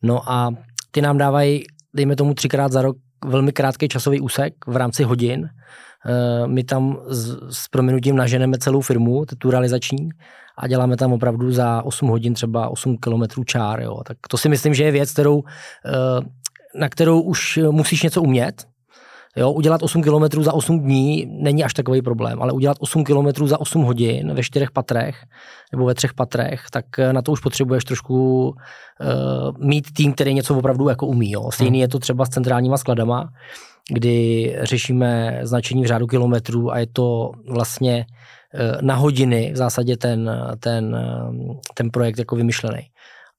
No 0.02 0.32
a 0.32 0.50
ty 0.92 1.02
nám 1.02 1.18
dávají, 1.18 1.64
dejme 1.94 2.16
tomu 2.16 2.34
třikrát 2.34 2.72
za 2.72 2.82
rok, 2.82 2.98
velmi 3.26 3.52
krátký 3.52 3.88
časový 3.88 4.22
úsek 4.22 4.54
v 4.68 4.76
rámci 4.76 5.04
hodin. 5.04 5.50
Eh, 6.06 6.48
my 6.48 6.64
tam 6.64 6.98
s, 7.08 7.38
s 7.50 7.68
proměnutím 7.68 8.16
naženeme 8.16 8.58
celou 8.58 8.82
firmu, 8.82 9.26
tu 9.38 9.52
realizační, 9.52 10.10
a 10.58 10.68
děláme 10.68 10.98
tam 10.98 11.14
opravdu 11.14 11.52
za 11.52 11.82
8 11.82 12.10
hodin 12.10 12.34
třeba 12.34 12.70
8 12.70 12.98
kilometrů 12.98 13.44
čár. 13.44 13.82
Jo. 13.82 14.02
Tak 14.06 14.18
to 14.30 14.38
si 14.38 14.50
myslím, 14.50 14.74
že 14.74 14.84
je 14.84 14.92
věc, 14.92 15.12
kterou, 15.12 15.44
eh, 15.86 16.22
na 16.80 16.90
kterou 16.90 17.22
už 17.22 17.60
musíš 17.72 18.04
něco 18.04 18.22
umět, 18.22 18.68
Jo, 19.36 19.52
udělat 19.52 19.84
8 19.84 20.04
km 20.04 20.44
za 20.44 20.54
8 20.54 20.80
dní 20.80 21.26
není 21.30 21.64
až 21.64 21.74
takový 21.74 22.02
problém, 22.02 22.42
ale 22.42 22.52
udělat 22.52 22.78
8 22.80 23.04
km 23.04 23.48
za 23.48 23.60
8 23.60 23.84
hodin 23.84 24.34
ve 24.34 24.44
čtyřech 24.44 24.72
patrech 24.72 25.16
nebo 25.72 25.86
ve 25.86 25.96
třech 25.96 26.14
patrech, 26.14 26.62
tak 26.72 27.00
eh, 27.00 27.14
na 27.14 27.22
to 27.22 27.32
už 27.32 27.40
potřebuješ 27.40 27.84
trošku 27.84 28.44
uh, 28.48 28.56
mít 29.68 29.94
tým, 29.94 30.14
který 30.14 30.34
něco 30.34 30.58
opravdu 30.58 30.90
jako 30.90 31.08
umí. 31.08 31.32
Jo. 31.32 31.52
Stejný 31.52 31.80
je 31.80 31.88
to 31.88 32.00
třeba 32.00 32.26
s 32.26 32.30
centrálníma 32.30 32.78
skladama, 32.78 33.30
kdy 33.90 34.56
řešíme 34.62 35.40
značení 35.44 35.84
v 35.84 35.88
řádu 35.88 36.08
kilometrů 36.08 36.72
a 36.72 36.80
je 36.80 36.88
to 36.94 37.32
vlastně 37.48 38.06
uh, 38.54 38.82
na 38.82 38.96
hodiny 38.96 39.52
v 39.54 39.58
zásadě 39.58 39.98
ten, 39.98 40.32
ten, 40.60 40.98
ten 41.74 41.90
projekt 41.90 42.20
jako 42.20 42.36
vymyšlený. 42.36 42.82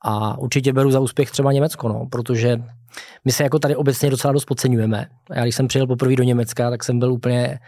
A 0.05 0.38
určitě 0.38 0.73
beru 0.73 0.91
za 0.91 1.01
úspěch 1.01 1.31
třeba 1.31 1.53
Německo, 1.53 1.88
no, 1.88 2.07
protože 2.11 2.62
my 3.25 3.33
se 3.33 3.43
jako 3.43 3.59
tady 3.59 3.77
obecně 3.77 4.11
docela 4.11 4.33
dost 4.33 4.45
podceňujeme. 4.45 5.07
Já 5.35 5.43
když 5.43 5.55
jsem 5.55 5.69
přijel 5.69 5.87
poprvé 5.87 6.17
do 6.17 6.23
Německa, 6.23 6.71
tak 6.71 6.85
jsem 6.85 6.99
byl 6.99 7.12
úplně 7.12 7.59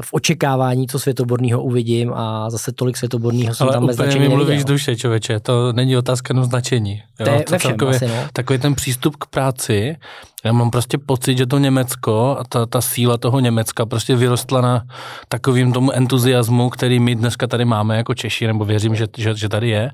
v 0.00 0.08
očekávání, 0.12 0.86
co 0.86 0.98
světoborného 0.98 1.62
uvidím 1.62 2.12
a 2.14 2.50
zase 2.50 2.72
tolik 2.72 2.96
světoborného 2.96 3.54
jsem 3.54 3.64
Ale 3.64 3.72
tam 3.72 3.86
bez 3.86 3.96
značení 3.96 4.28
mi 4.28 4.34
mluvíš 4.34 4.64
duše, 4.64 4.96
člověče, 4.96 5.40
to 5.40 5.72
není 5.72 5.96
otázka 5.96 6.32
jenom 6.32 6.44
značení. 6.44 7.02
Jo? 7.20 7.26
To 7.26 7.32
je 7.32 7.44
to 7.44 7.58
všem 7.58 7.70
takový, 7.70 7.96
asi, 7.96 8.08
no. 8.08 8.14
takový 8.32 8.58
ten 8.58 8.74
přístup 8.74 9.16
k 9.16 9.26
práci, 9.26 9.96
já 10.44 10.52
mám 10.52 10.70
prostě 10.70 10.98
pocit, 10.98 11.38
že 11.38 11.46
to 11.46 11.58
Německo 11.58 12.36
a 12.40 12.44
ta, 12.48 12.66
ta 12.66 12.80
síla 12.80 13.16
toho 13.16 13.40
Německa 13.40 13.86
prostě 13.86 14.16
vyrostla 14.16 14.60
na 14.60 14.82
takovým 15.28 15.72
tomu 15.72 15.92
entuziasmu, 15.92 16.70
který 16.70 17.00
my 17.00 17.14
dneska 17.14 17.46
tady 17.46 17.64
máme 17.64 17.96
jako 17.96 18.14
Češi, 18.14 18.46
nebo 18.46 18.64
věřím, 18.64 18.94
že, 18.94 19.06
že, 19.16 19.34
že 19.34 19.48
tady 19.48 19.68
je 19.68 19.90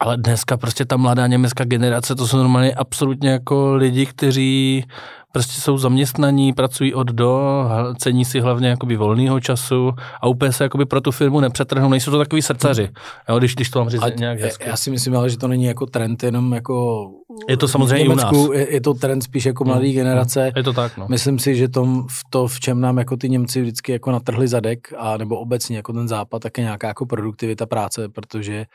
Ale 0.00 0.16
dneska 0.16 0.56
prostě 0.56 0.84
ta 0.84 0.96
mladá 0.96 1.26
německá 1.26 1.64
generace, 1.64 2.14
to 2.14 2.26
jsou 2.26 2.36
normálně 2.36 2.74
absolutně 2.74 3.30
jako 3.30 3.74
lidi, 3.74 4.06
kteří 4.06 4.84
prostě 5.32 5.60
jsou 5.60 5.78
zaměstnaní, 5.78 6.52
pracují 6.52 6.94
od 6.94 7.06
do, 7.06 7.64
cení 7.98 8.24
si 8.24 8.40
hlavně 8.40 8.68
jakoby 8.68 8.96
volného 8.96 9.40
času 9.40 9.92
a 10.20 10.26
úplně 10.26 10.52
se 10.52 10.64
jakoby 10.64 10.84
pro 10.84 11.00
tu 11.00 11.10
firmu 11.10 11.40
nepřetrhnou, 11.40 11.88
nejsou 11.88 12.10
to 12.10 12.18
takový 12.18 12.42
srdcaři, 12.42 12.88
jo, 13.28 13.38
když, 13.38 13.54
když 13.54 13.70
to 13.70 13.78
mám 13.78 13.88
říct 13.88 14.02
Ať, 14.02 14.16
nějak 14.16 14.40
hezky. 14.40 14.68
já 14.68 14.76
si 14.76 14.90
myslím, 14.90 15.16
ale 15.16 15.30
že 15.30 15.38
to 15.38 15.48
není 15.48 15.64
jako 15.64 15.86
trend 15.86 16.22
jenom 16.22 16.52
jako 16.52 17.08
Je 17.48 17.56
to 17.56 17.68
samozřejmě 17.68 17.94
v 17.94 17.98
i 17.98 18.08
u 18.08 18.10
Německu, 18.10 18.36
nás. 18.36 18.60
Je, 18.60 18.74
je 18.74 18.80
to 18.80 18.94
trend 18.94 19.22
spíš 19.22 19.46
jako 19.46 19.64
mladý 19.64 19.92
generace. 19.92 20.52
Je 20.56 20.62
to 20.62 20.72
tak, 20.72 20.96
no. 20.96 21.06
Myslím 21.08 21.38
si, 21.38 21.56
že 21.56 21.68
tom, 21.68 22.06
v 22.10 22.20
to, 22.30 22.46
v 22.46 22.60
čem 22.60 22.80
nám 22.80 22.98
jako 22.98 23.16
ty 23.16 23.28
Němci 23.28 23.62
vždycky 23.62 23.92
jako 23.92 24.10
natrhli 24.10 24.48
zadek, 24.48 24.92
a 24.98 25.16
nebo 25.16 25.38
obecně 25.38 25.76
jako 25.76 25.92
ten 25.92 26.08
západ, 26.08 26.42
tak 26.42 26.58
je 26.58 26.64
nějaká 26.64 26.88
jako 26.88 27.06
produktivita 27.06 27.66
práce, 27.66 28.08
protože 28.08 28.66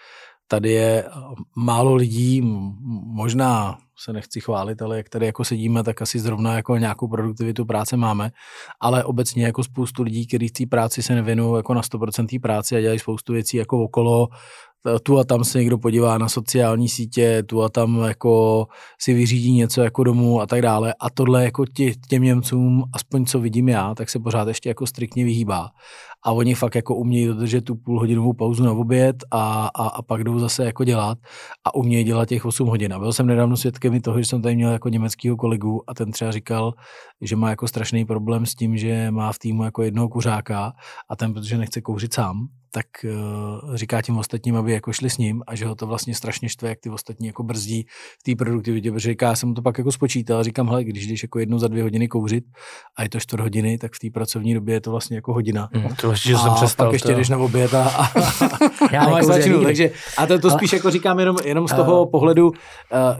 tady 0.53 0.71
je 0.71 1.05
málo 1.55 1.95
lidí, 1.95 2.41
možná 3.05 3.77
se 3.97 4.13
nechci 4.13 4.41
chválit, 4.41 4.81
ale 4.81 4.97
jak 4.97 5.09
tady 5.09 5.25
jako 5.25 5.43
sedíme, 5.43 5.83
tak 5.83 6.01
asi 6.01 6.19
zrovna 6.19 6.55
jako 6.55 6.77
nějakou 6.77 7.07
produktivitu 7.07 7.65
práce 7.65 7.97
máme, 7.97 8.31
ale 8.81 9.03
obecně 9.03 9.45
jako 9.45 9.63
spoustu 9.63 10.03
lidí, 10.03 10.27
kteří 10.27 10.47
v 10.47 10.51
té 10.51 10.65
práci 10.65 11.03
se 11.03 11.15
nevěnují 11.15 11.57
jako 11.57 11.73
na 11.73 11.81
100% 11.81 12.27
té 12.27 12.39
práci 12.39 12.75
a 12.75 12.81
dělají 12.81 12.99
spoustu 12.99 13.33
věcí 13.33 13.57
jako 13.57 13.83
okolo, 13.83 14.27
tu 15.03 15.19
a 15.19 15.23
tam 15.23 15.43
se 15.43 15.59
někdo 15.59 15.77
podívá 15.77 16.17
na 16.17 16.29
sociální 16.29 16.89
sítě, 16.89 17.43
tu 17.43 17.63
a 17.63 17.69
tam 17.69 18.03
jako 18.07 18.67
si 19.01 19.13
vyřídí 19.13 19.51
něco 19.51 19.81
jako 19.81 20.03
domů 20.03 20.41
a 20.41 20.47
tak 20.47 20.61
dále. 20.61 20.93
A 20.99 21.09
tohle 21.09 21.43
jako 21.43 21.65
tě, 21.65 21.91
těm 22.09 22.23
Němcům, 22.23 22.83
aspoň 22.93 23.25
co 23.25 23.39
vidím 23.39 23.69
já, 23.69 23.95
tak 23.95 24.09
se 24.09 24.19
pořád 24.19 24.47
ještě 24.47 24.69
jako 24.69 24.87
striktně 24.87 25.23
vyhýbá. 25.23 25.69
A 26.25 26.31
oni 26.31 26.55
fakt 26.55 26.75
jako 26.75 26.95
umějí 26.95 27.27
dodržet 27.27 27.61
tu 27.61 27.75
půlhodinovou 27.75 28.33
pauzu 28.33 28.63
na 28.63 28.71
oběd 28.71 29.15
a, 29.31 29.69
a, 29.75 29.87
a 29.87 30.01
pak 30.01 30.23
jdou 30.23 30.39
zase 30.39 30.65
jako 30.65 30.83
dělat 30.83 31.17
a 31.65 31.75
umějí 31.75 32.03
dělat 32.03 32.29
těch 32.29 32.45
8 32.45 32.67
hodin. 32.67 32.93
A 32.93 32.99
byl 32.99 33.13
jsem 33.13 33.27
nedávno 33.27 33.57
svědkem 33.57 34.01
toho, 34.01 34.19
že 34.19 34.25
jsem 34.25 34.41
tady 34.41 34.55
měl 34.55 34.71
jako 34.71 34.89
německého 34.89 35.37
kolegu 35.37 35.83
a 35.87 35.93
ten 35.93 36.11
třeba 36.11 36.31
říkal, 36.31 36.73
že 37.21 37.35
má 37.35 37.49
jako 37.49 37.67
strašný 37.67 38.05
problém 38.05 38.45
s 38.45 38.55
tím, 38.55 38.77
že 38.77 39.11
má 39.11 39.31
v 39.31 39.39
týmu 39.39 39.63
jako 39.63 39.83
jednoho 39.83 40.09
kuřáka 40.09 40.73
a 41.09 41.15
ten, 41.15 41.33
protože 41.33 41.57
nechce 41.57 41.81
kouřit 41.81 42.13
sám, 42.13 42.47
tak 42.75 42.85
uh, 43.03 43.75
říká 43.75 44.01
těm 44.01 44.17
ostatním, 44.17 44.55
aby 44.55 44.73
jako 44.73 44.93
šli 44.93 45.09
s 45.09 45.17
ním 45.17 45.43
a 45.47 45.55
že 45.55 45.65
ho 45.65 45.75
to 45.75 45.87
vlastně 45.87 46.15
strašně 46.15 46.49
štve, 46.49 46.69
jak 46.69 46.79
ty 46.79 46.89
ostatní 46.89 47.27
jako 47.27 47.43
brzdí 47.43 47.85
v 48.19 48.23
té 48.23 48.35
produktivitě, 48.35 48.91
protože 48.91 49.09
říká, 49.09 49.27
já 49.27 49.35
jsem 49.35 49.53
to 49.53 49.61
pak 49.61 49.77
jako 49.77 49.91
spočítal 49.91 50.39
a 50.39 50.43
říkám, 50.43 50.67
hele, 50.67 50.83
když 50.83 51.07
jdeš 51.07 51.23
jako 51.23 51.39
jednou 51.39 51.59
za 51.59 51.67
dvě 51.67 51.83
hodiny 51.83 52.07
kouřit 52.07 52.43
a 52.97 53.03
je 53.03 53.09
to 53.09 53.19
čtvrt 53.19 53.39
hodiny, 53.39 53.77
tak 53.77 53.93
v 53.93 53.99
té 53.99 54.07
pracovní 54.13 54.53
době 54.53 54.75
je 54.75 54.81
to 54.81 54.91
vlastně 54.91 55.17
jako 55.17 55.33
hodina. 55.33 55.69
Mm, 55.73 55.95
to 56.01 56.11
ještě, 56.11 56.29
že 56.29 56.37
jsem 56.37 56.51
a 56.51 56.55
přestal. 56.55 56.85
pak 56.85 56.93
ještě 56.93 57.09
to- 57.09 57.15
jdeš 57.15 57.29
na 57.29 57.37
oběd 57.37 57.73
a, 57.73 57.83
a, 57.83 58.07
Já 58.91 59.01
a 59.01 59.09
máš 59.09 59.25
takže 59.63 59.91
a 60.17 60.25
to, 60.25 60.39
to 60.39 60.49
Ale- 60.49 60.57
spíš 60.59 60.73
jako 60.73 60.91
říkám 60.91 61.19
jenom, 61.19 61.35
jenom 61.45 61.67
z 61.67 61.73
toho 61.73 62.05
pohledu, 62.05 62.47
uh, 62.47 62.53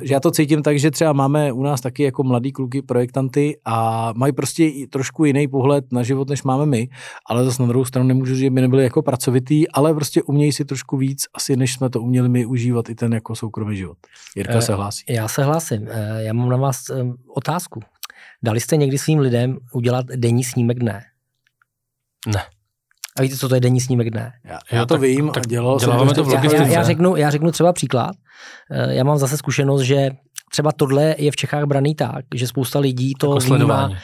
že 0.02 0.14
já 0.14 0.20
to 0.20 0.32
cítím 0.32 0.64
tak, 0.64 0.80
že 0.80 0.92
třeba 0.92 1.14
máme 1.14 1.52
u 1.52 1.64
nás 1.64 1.82
taky 1.82 2.04
jako 2.04 2.24
mladý 2.24 2.52
kluky, 2.52 2.82
projektanty 2.82 3.58
a 3.66 4.10
mají 4.16 4.34
prostě 4.34 4.72
trošku 4.90 5.26
jiný 5.26 5.48
pohled 5.48 5.86
na 5.92 6.04
život, 6.04 6.30
než 6.30 6.44
máme 6.44 6.66
my, 6.66 6.88
ale 7.30 7.46
zase 7.46 7.62
na 7.62 7.68
druhou 7.68 7.86
stranu 7.86 8.08
nemůžu 8.08 8.34
říct, 8.34 8.44
že 8.44 8.50
by 8.50 8.62
nebyli 8.62 8.84
jako 8.84 9.02
pracovitý, 9.44 9.70
ale 9.72 9.94
prostě 9.94 10.24
umějí 10.24 10.52
si 10.52 10.66
trošku 10.66 10.98
víc, 10.98 11.26
asi 11.34 11.56
než 11.56 11.74
jsme 11.74 11.90
to 11.90 12.02
uměli 12.02 12.30
my 12.30 12.46
užívat 12.46 12.90
i 12.90 12.96
ten 12.96 13.14
jako 13.14 13.36
soukromý 13.36 13.78
život. 13.78 13.98
Jirka 14.36 14.54
Eh, 14.58 14.62
se 14.62 14.74
hlásí. 14.76 15.04
Já 15.10 15.28
se 15.28 15.44
hlásím. 15.44 15.88
Eh, 15.92 16.24
Já 16.24 16.34
mám 16.34 16.50
na 16.50 16.58
vás 16.58 16.90
eh, 16.90 17.04
otázku. 17.36 17.80
Dali 18.44 18.60
jste 18.60 18.78
někdy 18.78 18.98
svým 18.98 19.20
lidem 19.20 19.58
udělat 19.74 20.06
denní 20.06 20.44
snímek 20.44 20.80
dne? 20.80 21.02
Ne. 22.28 22.42
A 23.20 23.22
víte, 23.22 23.38
co 23.38 23.50
to 23.50 23.56
je 23.56 23.62
denní 23.62 23.82
snímek 23.82 24.10
dne? 24.10 24.32
Já, 24.46 24.60
já 24.72 24.80
jo, 24.80 24.86
to 24.86 24.94
tak- 24.94 25.02
vím 25.02 25.30
tak 25.34 25.44
a 25.44 25.50
dělal 25.50 25.80
jsem 25.80 25.90
to 26.16 26.24
v 26.24 26.34
já, 26.34 26.44
já, 26.44 26.68
já, 26.68 26.84
řeknu, 26.84 27.16
já 27.16 27.30
řeknu 27.30 27.52
třeba 27.52 27.74
příklad. 27.74 28.16
Eh, 28.72 28.94
Já 28.96 29.04
mám 29.04 29.18
zase 29.18 29.38
zkušenost, 29.38 29.82
že 29.82 30.12
třeba 30.52 30.72
tohle 30.72 31.16
je 31.18 31.32
v 31.32 31.36
Čechách 31.36 31.64
braný 31.66 31.96
tak, 31.96 32.26
že 32.36 32.48
spousta 32.48 32.80
lidí 32.80 33.14
to 33.20 33.28
Jako 33.28 33.40
vnímá 33.40 33.48
sledování. 33.58 33.96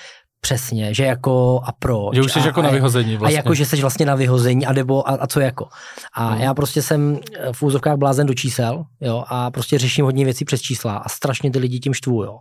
Přesně, 0.41 0.93
že 0.93 1.04
jako 1.04 1.62
a 1.65 1.71
proč. 1.71 2.15
Že 2.15 2.21
už 2.21 2.32
jsi 2.34 2.39
a, 2.39 2.45
jako 2.45 2.62
na 2.62 2.69
a- 2.69 2.71
vyhození 2.71 3.15
A 3.15 3.19
vlastně. 3.19 3.38
jako, 3.38 3.54
že 3.54 3.65
jsi 3.65 3.82
vlastně 3.82 4.06
na 4.06 4.15
vyhození, 4.15 4.65
a, 4.65 4.73
nebo, 4.73 5.10
a, 5.10 5.12
a 5.12 5.28
co 5.28 5.39
jako. 5.39 5.67
A 6.13 6.30
Mhm. 6.30 6.41
já 6.41 6.54
prostě 6.54 6.82
jsem 6.82 7.19
eh, 7.39 7.54
v 7.54 7.63
úzovkách 7.63 7.97
blázen 7.97 8.28
do 8.28 8.34
čísel, 8.34 8.86
jo, 9.02 9.23
a 9.28 9.52
prostě 9.52 9.78
řeším 9.78 10.06
hodně 10.06 10.25
věcí 10.25 10.45
přes 10.45 10.62
čísla 10.62 10.97
a 10.97 11.10
strašně 11.10 11.52
ty 11.52 11.60
lidi 11.60 11.80
tím 11.80 11.93
štvu, 11.93 12.23
jo. 12.23 12.38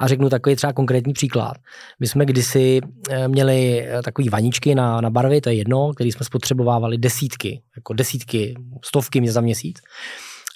A 0.00 0.08
řeknu 0.08 0.28
takový 0.28 0.56
třeba 0.56 0.72
konkrétní 0.72 1.12
příklad. 1.12 1.52
My 2.00 2.06
jsme 2.06 2.26
kdysi 2.26 2.80
eh, 3.10 3.28
měli 3.28 3.86
eh, 3.88 4.02
takový 4.02 4.28
vaničky 4.28 4.74
na, 4.74 5.00
na 5.00 5.10
barvy, 5.10 5.40
to 5.40 5.48
je 5.48 5.54
jedno, 5.54 5.92
který 5.94 6.12
jsme 6.12 6.26
spotřebovávali 6.26 6.98
desítky, 6.98 7.62
jako 7.76 7.92
desítky, 7.92 8.54
stovky 8.84 9.20
mě 9.20 9.32
za 9.32 9.40
měsíc. 9.40 9.78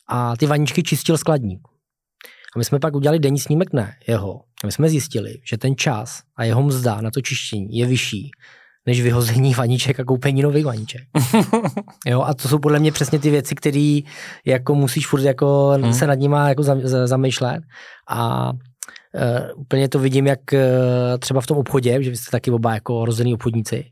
A 0.09 0.37
ty 0.37 0.46
vaničky 0.46 0.83
čistil 0.83 1.18
skladník. 1.18 1.61
A 2.55 2.59
my 2.59 2.64
jsme 2.64 2.79
pak 2.79 2.97
udělali 2.97 3.19
denní 3.19 3.38
snímek 3.38 3.73
ne, 3.73 3.95
jeho. 4.09 4.40
A 4.64 4.67
my 4.67 4.73
jsme 4.73 4.88
zjistili, 4.88 5.35
že 5.51 5.59
ten 5.59 5.77
čas 5.77 6.21
a 6.37 6.45
jeho 6.45 6.62
mzda 6.62 7.01
na 7.01 7.11
to 7.11 7.21
čištění 7.21 7.79
je 7.79 7.87
vyšší 7.87 8.31
než 8.87 9.03
vyhození 9.03 9.55
vaniček 9.59 10.01
a 10.01 10.05
koupení 10.05 10.43
nových 10.43 10.64
vaniček. 10.64 11.03
jo, 12.07 12.23
a 12.23 12.35
to 12.35 12.49
jsou 12.49 12.59
podle 12.59 12.79
mě 12.79 12.93
přesně 12.93 13.19
ty 13.19 13.31
věci, 13.31 13.55
které 13.55 14.01
jako 14.47 14.75
musíš 14.75 15.07
furt 15.07 15.23
jako 15.23 15.75
Hmm. 15.83 15.93
se 15.95 16.07
nad 16.07 16.19
nima 16.19 16.49
jako 16.49 16.62
zamýšlet. 17.05 17.62
A 18.11 18.51
Uh, 19.55 19.61
úplně 19.61 19.88
to 19.88 19.99
vidím, 19.99 20.27
jak 20.27 20.40
uh, 20.53 20.59
třeba 21.19 21.40
v 21.40 21.47
tom 21.47 21.59
obchodě, 21.59 22.03
že 22.03 22.11
vy 22.11 22.17
jste 22.17 22.31
taky 22.31 22.51
oba 22.51 22.75
jako 22.75 23.05
rozený 23.05 23.35
obchodníci, 23.35 23.85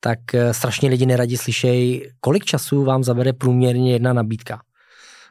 tak 0.00 0.18
uh, 0.34 0.40
strašně 0.50 0.90
lidi 0.90 1.06
neradi 1.06 1.36
slyšejí, 1.36 2.02
kolik 2.20 2.44
času 2.44 2.84
vám 2.84 3.04
zabere 3.04 3.32
průměrně 3.32 3.92
jedna 3.92 4.12
nabídka. 4.12 4.60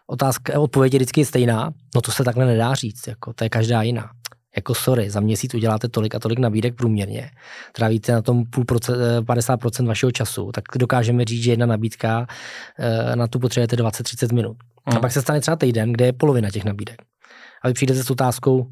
Otázka, 0.08 0.60
odpověď 0.60 0.94
je 0.94 0.98
vždycky 1.00 1.26
stejná, 1.26 1.70
no 1.96 2.02
to 2.02 2.12
se 2.12 2.24
takhle 2.24 2.46
nedá 2.46 2.74
říct, 2.76 3.08
jako, 3.08 3.34
to 3.34 3.44
je 3.44 3.50
každá 3.50 3.82
jiná. 3.82 4.10
Jako 4.56 4.76
sorry, 4.76 5.10
za 5.10 5.20
měsíc 5.20 5.54
uděláte 5.54 5.90
tolik 5.90 6.16
a 6.16 6.20
tolik 6.20 6.40
nabídek 6.40 6.76
průměrně, 6.76 7.32
trávíte 7.72 8.12
na 8.12 8.22
tom 8.22 8.46
půl 8.46 8.66
procent, 8.66 8.96
eh, 9.02 9.22
50% 9.22 9.88
vašeho 9.88 10.12
času, 10.12 10.52
tak 10.52 10.64
dokážeme 10.78 11.26
říct, 11.26 11.44
že 11.44 11.52
jedna 11.52 11.66
nabídka 11.66 12.28
eh, 12.80 13.16
na 13.16 13.28
tu 13.28 13.40
potřebujete 13.40 13.76
20-30 13.76 14.32
minut. 14.34 14.58
A 14.86 14.96
Mm. 14.96 15.02
pak 15.02 15.12
se 15.12 15.22
stane 15.22 15.42
třeba 15.42 15.56
týden, 15.58 15.94
kde 15.94 16.06
je 16.06 16.14
polovina 16.14 16.50
těch 16.50 16.64
nabídek. 16.66 17.02
A 17.64 17.68
vy 17.68 17.74
přijdete 17.74 18.04
s 18.04 18.12
otázkou, 18.12 18.68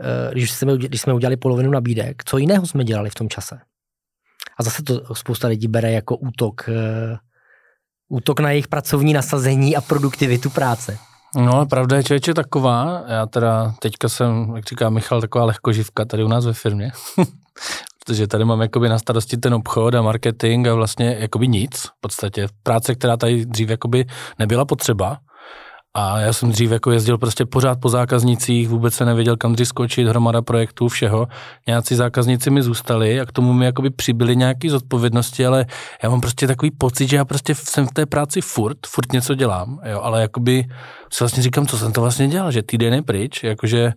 eh, 0.00 0.30
když 0.32 0.50
jsme, 0.52 0.72
udělali- 0.72 0.88
když 0.88 1.00
jsme 1.00 1.14
udělali 1.14 1.36
polovinu 1.36 1.70
nabídek, 1.70 2.24
co 2.24 2.38
jiného 2.38 2.66
jsme 2.66 2.84
dělali 2.84 3.10
v 3.10 3.14
tom 3.14 3.28
čase? 3.28 3.58
A 4.58 4.62
zase 4.62 4.82
to 4.82 5.14
spousta 5.14 5.48
lidí 5.48 5.68
bere 5.68 5.92
jako 5.92 6.16
útok, 6.16 6.68
útok 8.08 8.40
na 8.40 8.50
jejich 8.50 8.68
pracovní 8.68 9.12
nasazení 9.12 9.76
a 9.76 9.80
produktivitu 9.80 10.50
práce. 10.50 10.98
No 11.36 11.66
pravda 11.66 11.96
je 11.96 12.04
člověče 12.04 12.34
taková, 12.34 13.02
já 13.08 13.26
teda 13.26 13.74
teďka 13.80 14.08
jsem, 14.08 14.52
jak 14.56 14.64
říká 14.64 14.90
Michal, 14.90 15.20
taková 15.20 15.44
lehkoživka 15.44 16.04
tady 16.04 16.24
u 16.24 16.28
nás 16.28 16.46
ve 16.46 16.52
firmě, 16.52 16.92
protože 18.04 18.26
tady 18.26 18.44
mám 18.44 18.60
jakoby 18.60 18.88
na 18.88 18.98
starosti 18.98 19.36
ten 19.36 19.54
obchod 19.54 19.94
a 19.94 20.02
marketing 20.02 20.68
a 20.68 20.74
vlastně 20.74 21.16
jakoby 21.18 21.48
nic, 21.48 21.78
v 21.78 22.00
podstatě 22.00 22.46
práce, 22.62 22.94
která 22.94 23.16
tady 23.16 23.46
dřív 23.46 23.68
jakoby 23.68 24.06
nebyla 24.38 24.64
potřeba, 24.64 25.18
a 25.98 26.18
já 26.18 26.32
jsem 26.32 26.50
dřív 26.50 26.70
jako 26.70 26.90
jezdil 26.90 27.18
prostě 27.18 27.46
pořád 27.46 27.80
po 27.80 27.88
zákaznicích, 27.88 28.68
vůbec 28.68 28.94
se 28.94 29.04
nevěděl, 29.04 29.36
kam 29.36 29.54
dřív 29.54 29.68
skočit, 29.68 30.08
hromada 30.08 30.42
projektů, 30.42 30.88
všeho. 30.88 31.28
Nějací 31.66 31.94
zákazníci 31.94 32.50
mi 32.50 32.62
zůstali 32.62 33.20
a 33.20 33.26
k 33.26 33.32
tomu 33.32 33.52
mi 33.52 33.64
jakoby 33.64 33.90
přibyly 33.90 34.36
nějaké 34.36 34.70
zodpovědnosti, 34.70 35.46
ale 35.46 35.66
já 36.02 36.10
mám 36.10 36.20
prostě 36.20 36.46
takový 36.46 36.70
pocit, 36.70 37.08
že 37.08 37.16
já 37.16 37.24
prostě 37.24 37.54
jsem 37.54 37.86
v 37.86 37.92
té 37.92 38.06
práci 38.06 38.40
furt, 38.40 38.78
furt 38.86 39.12
něco 39.12 39.34
dělám, 39.34 39.80
jo, 39.84 40.00
ale 40.02 40.20
jakoby 40.20 40.64
si 41.12 41.24
vlastně 41.24 41.42
říkám, 41.42 41.66
co 41.66 41.78
jsem 41.78 41.92
to 41.92 42.00
vlastně 42.00 42.28
dělal, 42.28 42.52
že 42.52 42.62
týden 42.62 42.94
je 42.94 43.02
pryč, 43.02 43.44
jakože 43.44 43.92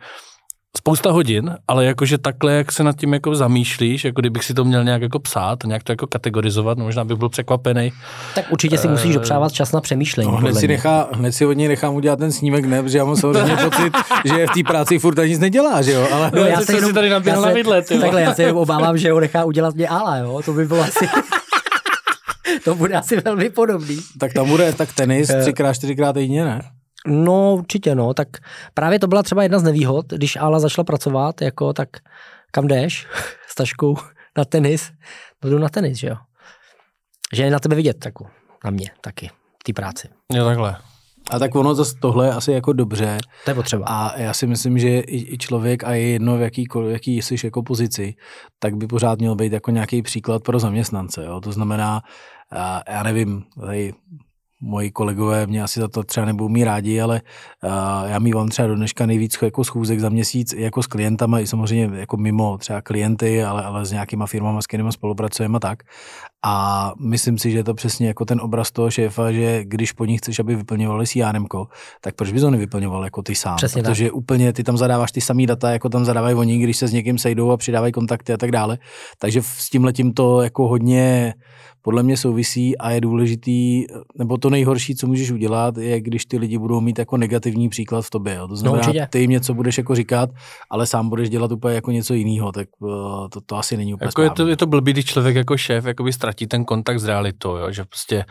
spousta 0.77 1.11
hodin, 1.11 1.55
ale 1.67 1.85
jakože 1.85 2.17
takhle, 2.17 2.53
jak 2.53 2.71
se 2.71 2.83
nad 2.83 2.95
tím 2.95 3.13
jako 3.13 3.35
zamýšlíš, 3.35 4.05
jako 4.05 4.21
kdybych 4.21 4.43
si 4.43 4.53
to 4.53 4.65
měl 4.65 4.83
nějak 4.83 5.01
jako 5.01 5.19
psát, 5.19 5.63
nějak 5.65 5.83
to 5.83 5.91
jako 5.91 6.07
kategorizovat, 6.07 6.77
no 6.77 6.83
možná 6.85 7.03
bych 7.05 7.17
byl 7.17 7.29
překvapený. 7.29 7.91
Tak 8.35 8.45
určitě 8.51 8.77
si 8.77 8.87
musíš 8.87 9.13
dopřávat 9.15 9.51
čas 9.51 9.71
na 9.71 9.81
přemýšlení. 9.81 10.31
No, 10.31 10.37
hned, 10.37 10.55
si 10.55 10.67
nechá, 10.67 11.09
hned 11.13 11.31
si 11.31 11.45
od 11.45 11.53
něj 11.53 11.67
nechám 11.67 11.95
udělat 11.95 12.19
ten 12.19 12.31
snímek, 12.31 12.65
ne, 12.65 12.83
protože 12.83 12.97
já 12.97 13.05
mám 13.05 13.15
samozřejmě 13.15 13.55
pocit, 13.63 13.93
že 14.25 14.47
v 14.47 14.51
té 14.53 14.63
práci 14.67 14.99
furt 14.99 15.19
ani 15.19 15.29
nic 15.29 15.39
nedělá, 15.39 15.81
že 15.81 15.91
jo, 15.91 16.07
ale 16.11 16.31
No, 16.35 16.41
já 16.41 16.59
Ty 16.59 16.65
se 16.65 16.73
jenom, 16.75 16.89
si 16.89 16.93
tady 16.93 17.07
já 17.07 17.41
na 17.41 17.49
vidle, 17.51 17.81
ty 17.81 17.93
jo. 17.95 18.01
Takhle, 18.01 18.21
já 18.21 18.33
se 18.33 18.43
jenom 18.43 18.57
obávám, 18.57 18.97
že 18.97 19.11
ho 19.11 19.19
nechá 19.19 19.45
udělat 19.45 19.75
mě 19.75 19.87
Ala, 19.87 20.17
jo? 20.17 20.41
To 20.45 20.53
by 20.53 20.65
bylo 20.65 20.81
asi... 20.81 21.07
to 22.63 22.75
bude 22.75 22.93
asi 22.95 23.21
velmi 23.21 23.49
podobný. 23.49 23.99
tak 24.19 24.33
tam 24.33 24.47
bude 24.49 24.73
tak 24.73 24.93
tenis 24.93 25.29
Eh. 25.29 25.41
třikrát, 25.41 25.73
čtyřikrát 25.73 26.13
týdně, 26.13 26.45
ne? 26.45 26.61
No 27.07 27.55
určitě, 27.55 27.95
no. 27.95 28.13
Tak 28.13 28.27
právě 28.73 28.99
to 28.99 29.07
byla 29.07 29.23
třeba 29.23 29.43
jedna 29.43 29.59
z 29.59 29.63
nevýhod, 29.63 30.05
když 30.13 30.35
Ala 30.35 30.59
začala 30.59 30.83
pracovat, 30.85 31.41
jako 31.41 31.73
tak 31.73 31.89
kam 32.51 32.67
jdeš 32.67 33.07
s 33.47 33.55
taškou 33.55 33.97
na 34.37 34.45
tenis? 34.45 34.91
No 35.43 35.49
jdu 35.49 35.59
na 35.59 35.69
tenis, 35.69 35.97
že 35.97 36.07
jo. 36.07 36.15
Že 37.33 37.43
je 37.43 37.51
na 37.51 37.59
tebe 37.59 37.75
vidět, 37.75 37.99
taku, 37.99 38.27
na 38.65 38.71
mě 38.71 38.91
taky, 39.01 39.29
té 39.65 39.73
práci. 39.73 40.07
Jo, 40.33 40.45
takhle. 40.45 40.77
A 41.29 41.39
tak 41.39 41.55
ono 41.55 41.75
zase 41.75 41.95
tohle 42.01 42.27
je 42.27 42.31
asi 42.33 42.51
jako 42.51 42.73
dobře 42.73 43.17
To 43.45 43.51
je 43.51 43.55
potřeba. 43.55 43.85
a 43.87 44.19
já 44.19 44.33
si 44.33 44.47
myslím, 44.47 44.79
že 44.79 44.99
i, 44.99 45.33
i 45.33 45.37
člověk 45.37 45.83
a 45.83 45.93
je 45.93 46.07
jedno 46.07 46.37
v 46.37 46.41
jaký, 46.41 46.65
v 46.75 46.89
jaký 46.89 47.21
jsi 47.21 47.35
jako 47.43 47.63
pozici, 47.63 48.15
tak 48.59 48.75
by 48.75 48.87
pořád 48.87 49.19
měl 49.19 49.35
být 49.35 49.53
jako 49.53 49.71
nějaký 49.71 50.01
příklad 50.01 50.43
pro 50.43 50.59
zaměstnance, 50.59 51.25
jo? 51.25 51.41
to 51.41 51.51
znamená, 51.51 52.01
a 52.51 52.81
já 52.91 53.03
nevím, 53.03 53.43
tady 53.61 53.93
moji 54.61 54.91
kolegové 54.91 55.47
mě 55.47 55.63
asi 55.63 55.79
za 55.79 55.87
to 55.87 56.03
třeba 56.03 56.25
nebudou 56.25 56.49
mít 56.49 56.63
rádi, 56.63 57.01
ale 57.01 57.21
uh, 57.63 58.09
já 58.09 58.19
mývám 58.19 58.49
třeba 58.49 58.67
do 58.67 58.75
dneška 58.75 59.05
nejvíc 59.05 59.37
jako 59.41 59.63
schůzek 59.63 59.99
za 59.99 60.09
měsíc 60.09 60.53
jako 60.53 60.83
s 60.83 60.87
klientama, 60.87 61.39
i 61.39 61.47
samozřejmě 61.47 61.99
jako 61.99 62.17
mimo 62.17 62.57
třeba 62.57 62.81
klienty, 62.81 63.43
ale, 63.43 63.63
ale 63.63 63.85
s 63.85 63.91
nějakýma 63.91 64.25
firmama, 64.25 64.61
s 64.61 64.67
kterými 64.67 64.91
spolupracujeme 64.91 65.57
a 65.57 65.59
tak. 65.59 65.83
A 66.45 66.91
myslím 66.99 67.37
si, 67.37 67.51
že 67.51 67.57
je 67.57 67.63
to 67.63 67.73
přesně 67.73 68.07
jako 68.07 68.25
ten 68.25 68.41
obraz 68.41 68.71
toho 68.71 68.91
šéfa, 68.91 69.31
že 69.31 69.63
když 69.65 69.91
po 69.91 70.05
nich 70.05 70.19
chceš, 70.19 70.39
aby 70.39 70.55
vyplňovali 70.55 71.07
CRM, 71.07 71.45
tak 72.01 72.15
proč 72.15 72.31
bys 72.31 72.43
ho 72.43 72.51
nevyplňoval 72.51 73.03
jako 73.03 73.21
ty 73.21 73.35
sám? 73.35 73.55
Přesně 73.55 73.83
Protože 73.83 74.05
tak. 74.05 74.15
úplně 74.15 74.53
ty 74.53 74.63
tam 74.63 74.77
zadáváš 74.77 75.11
ty 75.11 75.21
samý 75.21 75.45
data, 75.45 75.71
jako 75.71 75.89
tam 75.89 76.05
zadávají 76.05 76.35
oni, 76.35 76.57
když 76.57 76.77
se 76.77 76.87
s 76.87 76.93
někým 76.93 77.17
sejdou 77.17 77.51
a 77.51 77.57
přidávají 77.57 77.91
kontakty 77.91 78.33
a 78.33 78.37
tak 78.37 78.51
dále. 78.51 78.77
Takže 79.19 79.41
s 79.43 79.69
tím 79.69 79.83
letím 79.83 80.13
to 80.13 80.41
jako 80.41 80.67
hodně 80.67 81.33
podle 81.81 82.03
mě 82.03 82.17
souvisí 82.17 82.77
a 82.77 82.91
je 82.91 83.01
důležitý, 83.01 83.85
nebo 84.17 84.37
to 84.37 84.49
nejhorší, 84.49 84.95
co 84.95 85.07
můžeš 85.07 85.31
udělat, 85.31 85.77
je, 85.77 86.01
když 86.01 86.25
ty 86.25 86.37
lidi 86.37 86.57
budou 86.57 86.81
mít 86.81 86.99
jako 86.99 87.17
negativní 87.17 87.69
příklad 87.69 88.05
v 88.05 88.09
tobě. 88.09 88.33
Jo. 88.33 88.47
To 88.47 88.55
znamená, 88.55 88.87
určitě. 88.87 89.07
ty 89.09 89.19
jim 89.19 89.31
něco 89.31 89.53
budeš 89.53 89.77
jako 89.77 89.95
říkat, 89.95 90.29
ale 90.69 90.85
sám 90.85 91.09
budeš 91.09 91.29
dělat 91.29 91.51
úplně 91.51 91.75
jako 91.75 91.91
něco 91.91 92.13
jiného, 92.13 92.51
tak 92.51 92.67
uh, 92.79 92.89
to, 93.29 93.41
to 93.41 93.55
asi 93.55 93.77
není 93.77 93.93
úplně 93.93 94.07
Jako 94.07 94.21
je, 94.21 94.29
to, 94.29 94.47
je 94.47 94.57
to 94.57 94.67
blbý, 94.67 94.93
když 94.93 95.05
člověk 95.05 95.35
jako 95.35 95.57
šéf 95.57 95.85
jakoby 95.85 96.13
ztratí 96.31 96.47
ten 96.47 96.65
kontakt 96.65 96.99
s 96.99 97.05
realitou, 97.05 97.57
jo? 97.57 97.71
že 97.71 97.83
prostě 97.83 98.25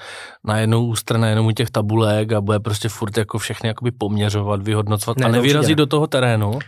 najednou 0.44 0.86
ústrne 0.86 1.30
jenom 1.30 1.46
u 1.46 1.52
těch 1.52 1.70
tabulek 1.70 2.32
a 2.32 2.40
bude 2.40 2.60
prostě 2.60 2.88
furt 2.88 3.16
jako 3.16 3.38
všechny 3.38 3.68
jakoby 3.68 3.90
poměřovat, 3.90 4.62
vyhodnocovat 4.62 5.18
Ne, 5.18 5.26
a 5.26 5.28
nevyrazí 5.28 5.72
ne. 5.72 5.76
do 5.76 5.86
toho 5.86 6.06
terénu, 6.06 6.58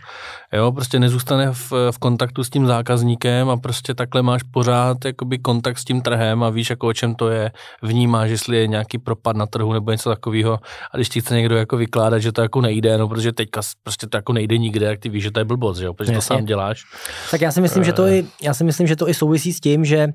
jo? 0.57 0.71
prostě 0.71 0.99
nezůstane 0.99 1.51
v, 1.51 1.71
v, 1.91 1.97
kontaktu 1.99 2.43
s 2.43 2.49
tím 2.49 2.67
zákazníkem 2.67 3.49
a 3.49 3.57
prostě 3.57 3.93
takhle 3.93 4.21
máš 4.21 4.43
pořád 4.43 5.05
jakoby 5.05 5.39
kontakt 5.39 5.77
s 5.77 5.83
tím 5.83 6.01
trhem 6.01 6.43
a 6.43 6.49
víš 6.49 6.69
jako 6.69 6.87
o 6.87 6.93
čem 6.93 7.15
to 7.15 7.29
je, 7.29 7.51
vnímáš, 7.81 8.29
jestli 8.29 8.57
je 8.57 8.67
nějaký 8.67 8.97
propad 8.97 9.35
na 9.35 9.45
trhu 9.45 9.73
nebo 9.73 9.91
něco 9.91 10.09
takového 10.09 10.59
a 10.91 10.97
když 10.97 11.09
ti 11.09 11.21
chce 11.21 11.35
někdo 11.35 11.57
jako 11.57 11.77
vykládat, 11.77 12.19
že 12.19 12.31
to 12.31 12.41
jako 12.41 12.61
nejde, 12.61 12.97
no 12.97 13.07
protože 13.07 13.31
teďka 13.31 13.61
prostě 13.83 14.07
to 14.07 14.17
jako 14.17 14.33
nejde 14.33 14.57
nikde, 14.57 14.87
tak 14.87 14.99
ty 14.99 15.09
víš, 15.09 15.23
že 15.23 15.31
to 15.31 15.39
je 15.39 15.45
blbost, 15.45 15.77
že 15.77 15.85
jo? 15.85 15.93
protože 15.93 16.13
Jasně. 16.13 16.27
to 16.27 16.33
sám 16.33 16.45
děláš. 16.45 16.83
Tak 17.31 17.41
já 17.41 17.51
si 17.51 17.61
myslím, 17.61 17.83
že 17.83 17.93
to 17.93 18.07
i, 18.07 18.25
já 18.41 18.53
si 18.53 18.63
myslím, 18.63 18.87
že 18.87 18.95
to 18.95 19.09
i 19.09 19.13
souvisí 19.13 19.53
s 19.53 19.59
tím, 19.59 19.85
že 19.85 20.07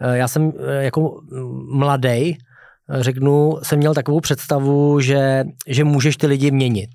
eh, 0.00 0.16
já 0.16 0.28
jsem 0.28 0.52
eh, 0.58 0.84
jako 0.84 1.20
mladý, 1.72 2.36
řeknu, 2.90 3.58
jsem 3.62 3.78
měl 3.78 3.94
takovou 3.94 4.20
představu, 4.20 5.00
že, 5.00 5.44
že 5.66 5.84
můžeš 5.84 6.16
ty 6.16 6.26
lidi 6.26 6.50
měnit. 6.50 6.90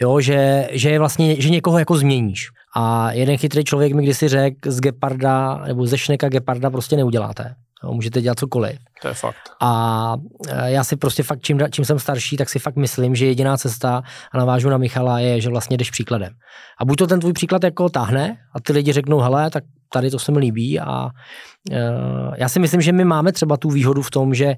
Jo, 0.00 0.20
že, 0.20 0.68
že 0.72 0.90
je 0.90 0.98
vlastně, 0.98 1.40
že 1.40 1.50
někoho 1.50 1.78
jako 1.78 1.96
změníš. 1.96 2.48
A 2.76 3.12
jeden 3.12 3.36
chytrý 3.36 3.64
člověk 3.64 3.92
mi 3.92 4.02
kdysi 4.02 4.28
řekl, 4.28 4.70
z 4.70 4.80
Geparda, 4.80 5.62
nebo 5.66 5.86
ze 5.86 5.98
Šneka 5.98 6.28
Geparda 6.28 6.70
prostě 6.70 6.96
neuděláte. 6.96 7.54
Jo, 7.84 7.92
můžete 7.92 8.20
dělat 8.20 8.38
cokoliv. 8.38 8.78
To 9.02 9.08
je 9.08 9.14
fakt. 9.14 9.50
A 9.60 10.14
e, 10.48 10.70
já 10.70 10.84
si 10.84 10.96
prostě 10.96 11.22
fakt, 11.22 11.40
čím, 11.40 11.60
čím 11.70 11.84
jsem 11.84 11.98
starší, 11.98 12.36
tak 12.36 12.50
si 12.50 12.58
fakt 12.58 12.76
myslím, 12.76 13.14
že 13.14 13.26
jediná 13.26 13.56
cesta, 13.56 14.02
a 14.32 14.38
navážu 14.38 14.68
na 14.68 14.78
Michala, 14.78 15.18
je, 15.18 15.40
že 15.40 15.50
vlastně 15.50 15.76
jdeš 15.76 15.90
příkladem. 15.90 16.32
A 16.78 16.84
buď 16.84 16.98
to 16.98 17.06
ten 17.06 17.20
tvůj 17.20 17.32
příklad 17.32 17.64
jako 17.64 17.88
táhne 17.88 18.36
a 18.54 18.60
ty 18.60 18.72
lidi 18.72 18.92
řeknou, 18.92 19.20
hele, 19.20 19.50
tak 19.50 19.64
tady 19.94 20.10
to 20.10 20.18
se 20.18 20.32
mi 20.32 20.38
líbí 20.38 20.80
a 20.80 21.08
e, 21.70 21.80
já 22.36 22.48
si 22.48 22.58
myslím, 22.58 22.80
že 22.80 22.92
my 22.92 23.04
máme 23.04 23.32
třeba 23.32 23.56
tu 23.56 23.70
výhodu 23.70 24.02
v 24.02 24.10
tom, 24.10 24.34
že 24.34 24.44
e, 24.46 24.56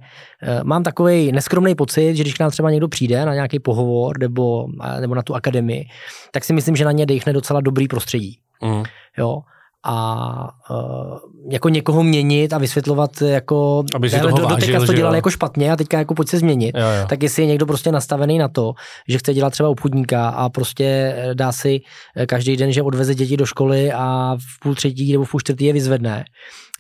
mám 0.64 0.82
takový 0.82 1.32
neskromný 1.32 1.74
pocit, 1.74 2.14
že 2.16 2.22
když 2.22 2.34
k 2.34 2.40
nám 2.40 2.50
třeba 2.50 2.70
někdo 2.70 2.88
přijde 2.88 3.24
na 3.24 3.34
nějaký 3.34 3.58
pohovor 3.58 4.18
nebo, 4.18 4.66
a- 4.80 5.00
nebo 5.00 5.14
na 5.14 5.22
tu 5.22 5.34
akademii, 5.34 5.84
tak 6.32 6.44
si 6.44 6.52
myslím, 6.52 6.76
že 6.76 6.84
na 6.84 6.92
ně 6.92 7.06
dejchne 7.06 7.32
docela 7.32 7.60
dobrý 7.60 7.88
prostředí 7.88 8.38
Mm. 8.62 8.82
jo, 9.18 9.40
a 9.84 10.48
uh, 10.70 11.18
jako 11.50 11.68
někoho 11.68 12.02
měnit 12.02 12.52
a 12.52 12.58
vysvětlovat 12.58 13.22
jako, 13.22 13.84
Aby 13.94 14.10
si 14.10 14.20
toho 14.20 14.36
do, 14.36 14.42
vážil, 14.42 14.58
teďka 14.58 14.80
jsi 14.80 14.86
to 14.86 14.92
dělal 14.92 15.14
jako 15.14 15.30
špatně 15.30 15.72
a 15.72 15.76
teďka 15.76 15.98
jako 15.98 16.14
pojď 16.14 16.28
se 16.28 16.38
změnit. 16.38 16.76
Jo, 16.78 16.86
jo. 17.00 17.06
Tak 17.08 17.22
jestli 17.22 17.42
je 17.42 17.46
někdo 17.46 17.66
prostě 17.66 17.92
nastavený 17.92 18.38
na 18.38 18.48
to, 18.48 18.72
že 19.08 19.18
chce 19.18 19.34
dělat 19.34 19.50
třeba 19.50 19.68
obchodníka 19.68 20.28
a 20.28 20.48
prostě 20.48 20.84
eh, 21.16 21.34
dá 21.34 21.52
si 21.52 21.80
eh, 22.16 22.26
každý 22.26 22.56
den, 22.56 22.72
že 22.72 22.82
odveze 22.82 23.14
děti 23.14 23.36
do 23.36 23.46
školy 23.46 23.92
a 23.92 24.36
v 24.36 24.60
půl 24.62 24.74
třetí 24.74 25.12
nebo 25.12 25.24
v 25.24 25.30
půl 25.30 25.40
čtvrtý 25.40 25.64
je 25.64 25.72
vyzvedne, 25.72 26.24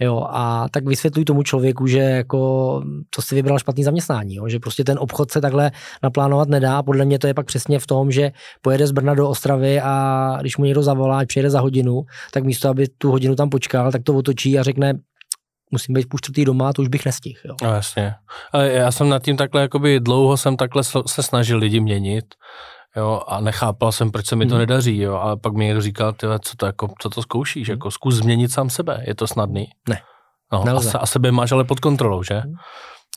jo, 0.00 0.26
a 0.30 0.68
tak 0.70 0.84
vysvětluj 0.84 1.24
tomu 1.24 1.42
člověku, 1.42 1.86
že 1.86 1.98
jako 1.98 2.82
to 3.10 3.22
si 3.22 3.34
vybral 3.34 3.58
špatný 3.58 3.84
zaměstnání, 3.84 4.34
jo, 4.34 4.48
že 4.48 4.58
prostě 4.58 4.84
ten 4.84 4.98
obchod 4.98 5.30
se 5.30 5.40
takhle 5.40 5.70
naplánovat 6.02 6.48
nedá. 6.48 6.82
Podle 6.82 7.04
mě 7.04 7.18
to 7.18 7.26
je 7.26 7.34
pak 7.34 7.46
přesně 7.46 7.78
v 7.78 7.86
tom, 7.86 8.10
že 8.10 8.32
pojede 8.62 8.86
z 8.86 8.92
Brna 8.92 9.14
do 9.14 9.28
Ostravy 9.28 9.80
a 9.80 10.36
když 10.40 10.56
mu 10.56 10.64
někdo 10.64 10.82
zavolá, 10.82 11.24
přijede 11.26 11.50
za 11.50 11.60
hodinu, 11.60 12.02
tak 12.32 12.44
místo, 12.44 12.68
aby 12.68 12.88
tu 12.98 13.10
hodinu 13.10 13.34
tam 13.36 13.50
počkal, 13.50 13.92
tak 13.92 14.02
to 14.02 14.14
otočí 14.14 14.58
a 14.58 14.62
řekne, 14.62 14.94
musím 15.70 15.94
být 15.94 16.08
půl 16.08 16.18
čtvrtý 16.18 16.44
doma, 16.44 16.72
to 16.72 16.82
už 16.82 16.88
bych 16.88 17.06
nestihl. 17.06 17.40
No, 17.62 17.74
jasně. 17.74 18.14
Ale 18.52 18.72
já 18.72 18.92
jsem 18.92 19.08
nad 19.08 19.22
tím 19.22 19.36
takhle, 19.36 19.60
jakoby 19.60 20.00
dlouho 20.00 20.36
jsem 20.36 20.56
takhle 20.56 20.82
se 21.06 21.22
snažil 21.22 21.58
lidi 21.58 21.80
měnit, 21.80 22.24
jo, 22.96 23.22
a 23.26 23.40
nechápal 23.40 23.92
jsem, 23.92 24.10
proč 24.10 24.26
se 24.26 24.36
mi 24.36 24.46
to 24.46 24.54
Hmm. 24.54 24.58
nedaří, 24.60 24.98
jo, 25.00 25.14
ale 25.14 25.36
pak 25.36 25.52
mi 25.52 25.64
někdo 25.64 25.80
říkal, 25.80 26.12
tyhle, 26.12 26.38
co 26.38 26.56
to, 26.56 26.66
jako, 26.66 26.88
co 27.00 27.10
to 27.10 27.22
zkoušíš, 27.22 27.68
jako 27.68 27.90
zkus 27.90 28.14
změnit 28.14 28.52
sám 28.52 28.70
sebe, 28.70 29.02
je 29.06 29.14
to 29.14 29.26
snadný? 29.26 29.66
Ne. 29.88 30.00
No, 30.52 30.76
a, 30.76 30.80
se, 30.80 30.98
a 30.98 31.06
sebe 31.06 31.32
máš 31.32 31.52
ale 31.52 31.64
pod 31.64 31.80
kontrolou, 31.80 32.22
že? 32.22 32.42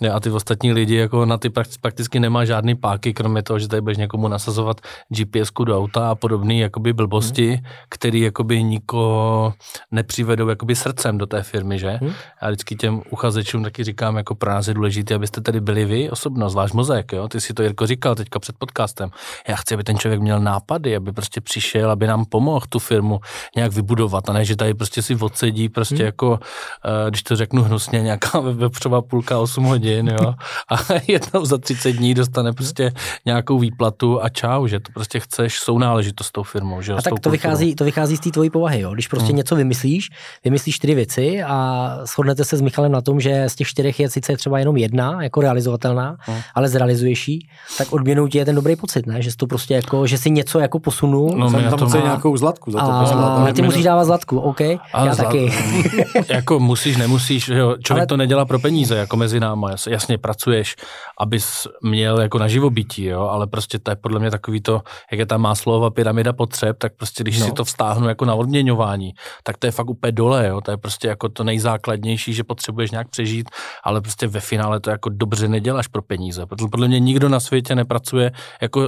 Jo, 0.02 0.14
a 0.14 0.20
ty 0.20 0.32
ostatní 0.32 0.74
lidi 0.74 0.96
jako 0.96 1.26
na 1.26 1.38
ty 1.38 1.50
prakt- 1.50 1.78
prakticky 1.82 2.20
nemá 2.20 2.46
žádný 2.46 2.76
páky, 2.76 3.14
kromě 3.14 3.44
toho, 3.44 3.60
že 3.60 3.68
tady 3.68 3.82
budeš 3.82 3.98
někomu 3.98 4.28
nasazovat 4.28 4.82
gps 5.10 5.52
do 5.66 5.78
auta 5.78 6.12
a 6.12 6.16
podobné 6.16 6.56
jakoby 6.56 6.94
blbosti, 6.94 7.48
hmm. 7.50 7.66
který 7.90 8.22
jakoby 8.22 8.64
nikoho 8.64 9.54
nepřivedou 9.92 10.48
jakoby 10.48 10.76
srdcem 10.76 11.18
do 11.18 11.26
té 11.26 11.44
firmy, 11.44 11.80
že? 11.80 11.90
Hmm. 11.90 12.14
Já 12.42 12.48
vždycky 12.48 12.76
těm 12.76 13.02
uchazečům 13.10 13.64
taky 13.64 13.84
říkám, 13.84 14.18
jako 14.18 14.36
pro 14.36 14.50
nás 14.50 14.68
je 14.68 14.74
důležité, 14.74 15.16
abyste 15.16 15.42
tady 15.42 15.60
byli 15.60 15.86
vy, 15.86 16.10
osobnost, 16.10 16.56
váš 16.56 16.72
mozek, 16.72 17.14
jo? 17.14 17.28
Ty 17.28 17.42
si 17.42 17.54
to 17.54 17.64
Jirko 17.64 17.88
říkal 17.88 18.16
teďka 18.16 18.40
před 18.40 18.56
podcastem. 18.58 19.10
Já 19.48 19.56
chci, 19.56 19.74
aby 19.74 19.84
ten 19.84 19.98
člověk 19.98 20.22
měl 20.22 20.40
nápady, 20.40 20.96
aby 20.96 21.12
prostě 21.12 21.42
přišel, 21.42 21.92
aby 21.92 22.08
nám 22.08 22.26
pomohl 22.26 22.66
tu 22.70 22.80
firmu 22.80 23.20
nějak 23.56 23.72
vybudovat, 23.72 24.30
a 24.30 24.34
ne, 24.34 24.46
že 24.46 24.56
tady 24.56 24.74
prostě 24.74 25.02
si 25.02 25.16
odsedí 25.16 25.70
prostě 25.70 25.96
hmm. 25.96 26.06
jako, 26.06 26.40
eh, 26.86 27.10
když 27.10 27.24
to 27.24 27.36
řeknu 27.36 27.64
hnusně, 27.64 28.02
nějaká 28.02 28.40
vepřová 28.54 29.02
půlka 29.02 29.40
8 29.40 29.64
hodin, 29.64 29.89
jo? 29.98 30.34
A 30.72 30.76
jednou 31.08 31.46
za 31.46 31.58
30 31.58 31.92
dní 31.92 32.14
dostane 32.14 32.54
prostě 32.54 32.92
nějakou 33.26 33.60
výplatu 33.60 34.24
a 34.24 34.30
čau, 34.30 34.68
že 34.68 34.80
to 34.80 34.92
prostě 34.94 35.20
chceš 35.20 35.60
sounáležitost 35.60 36.28
s 36.28 36.32
tou 36.32 36.44
firmou, 36.44 36.82
že 36.82 36.92
jo? 36.92 36.98
A 36.98 37.02
tak 37.02 37.20
to 37.20 37.30
vychází, 37.30 37.76
to 37.76 37.84
vychází 37.84 38.18
z 38.18 38.20
té 38.20 38.30
tvojí 38.32 38.50
povahy. 38.50 38.80
Jo? 38.82 38.94
Když 38.94 39.08
prostě 39.08 39.28
Hmm. 39.28 39.38
něco 39.38 39.56
vymyslíš, 39.56 40.10
vymyslíš 40.44 40.76
čtyři 40.76 40.96
věci 40.96 41.44
a 41.44 41.90
shodnete 42.06 42.46
se 42.46 42.58
s 42.58 42.62
Michalem 42.62 42.92
na 42.92 43.02
tom, 43.02 43.20
že 43.20 43.44
z 43.50 43.56
těch 43.56 43.68
čtyřech 43.68 44.00
je 44.00 44.10
sice 44.10 44.38
třeba 44.38 44.60
jenom 44.60 44.78
jedna, 44.78 45.24
jako 45.24 45.42
realizovatelná, 45.42 46.18
Hmm. 46.20 46.38
ale 46.56 46.68
zrealizuješ 46.70 47.28
ji, 47.28 47.40
tak 47.78 47.94
odměnou 47.94 48.28
ti 48.28 48.38
je 48.38 48.46
ten 48.46 48.56
dobrý 48.56 48.76
pocit, 48.76 49.06
ne? 49.08 49.22
že 49.22 49.32
jsi 49.32 49.38
to 49.38 49.48
prostě 49.48 49.74
jako, 49.74 50.08
že 50.08 50.18
si 50.18 50.32
něco 50.32 50.60
jako 50.60 50.80
posunul. 50.80 51.34
No, 51.38 51.50
my 51.50 51.64
tam 51.64 51.90
chce 51.90 51.98
a- 51.98 52.04
nějakou 52.04 52.38
zlatku 52.38 52.72
za 52.72 52.80
to 52.80 52.92
a, 52.92 53.00
poslat. 53.04 53.24
ale 53.40 53.54
ty 53.54 53.62
musíš 53.62 53.84
dávat 53.84 54.06
zlatku, 54.06 54.40
OK? 54.40 54.62
Ale 54.62 55.08
Já 55.08 55.14
zlat- 55.14 55.26
taky. 55.26 55.54
jako 56.34 56.60
musíš, 56.60 56.98
nemusíš, 56.98 57.46
že 57.46 57.58
jo, 57.58 57.76
člověk 57.84 58.02
Ale... 58.02 58.08
to 58.08 58.18
nedělá 58.18 58.46
pro 58.46 58.60
peníze, 58.60 58.96
jako 58.96 59.18
mezi 59.18 59.40
náma, 59.40 59.69
jas- 59.72 59.92
jasně 59.92 60.18
pracuješ, 60.18 60.76
abys 61.20 61.68
měl 61.84 62.22
jako 62.22 62.38
na 62.40 62.48
živobytí, 62.48 63.04
jo, 63.06 63.22
ale 63.22 63.48
prostě 63.48 63.80
to 63.80 63.92
je 63.92 63.96
podle 63.96 64.20
mě 64.20 64.32
takový 64.32 64.62
to, 64.62 64.82
jak 65.12 65.20
je 65.20 65.26
ta 65.26 65.38
Maslova 65.38 65.90
pyramida 65.90 66.34
potřeb, 66.34 66.78
tak 66.80 66.94
prostě 66.98 67.24
když 67.24 67.40
No. 67.40 67.46
no. 67.46 67.50
si 67.50 67.54
to 67.56 67.66
vztáhnu 67.66 68.08
jako 68.10 68.26
na 68.26 68.36
odměňování, 68.36 69.14
tak 69.44 69.58
to 69.58 69.68
je 69.68 69.72
fakt 69.72 69.90
úplně 69.90 70.12
dole, 70.12 70.48
jo, 70.48 70.62
to 70.62 70.72
je 70.72 70.78
prostě 70.78 71.08
jako 71.08 71.30
to 71.30 71.44
nejzákladnější, 71.44 72.34
že 72.34 72.44
potřebuješ 72.44 72.92
nějak 72.92 73.10
přežít, 73.10 73.50
ale 73.84 74.02
prostě 74.02 74.28
ve 74.28 74.40
finále 74.40 74.80
to 74.80 74.90
jako 74.90 75.10
dobře 75.10 75.48
neděláš 75.48 75.88
pro 75.88 76.02
peníze, 76.02 76.46
protože 76.46 76.68
podle 76.72 76.88
mě 76.88 77.00
nikdo 77.00 77.30
na 77.30 77.40
světě 77.40 77.76
nepracuje 77.76 78.32
jako 78.62 78.88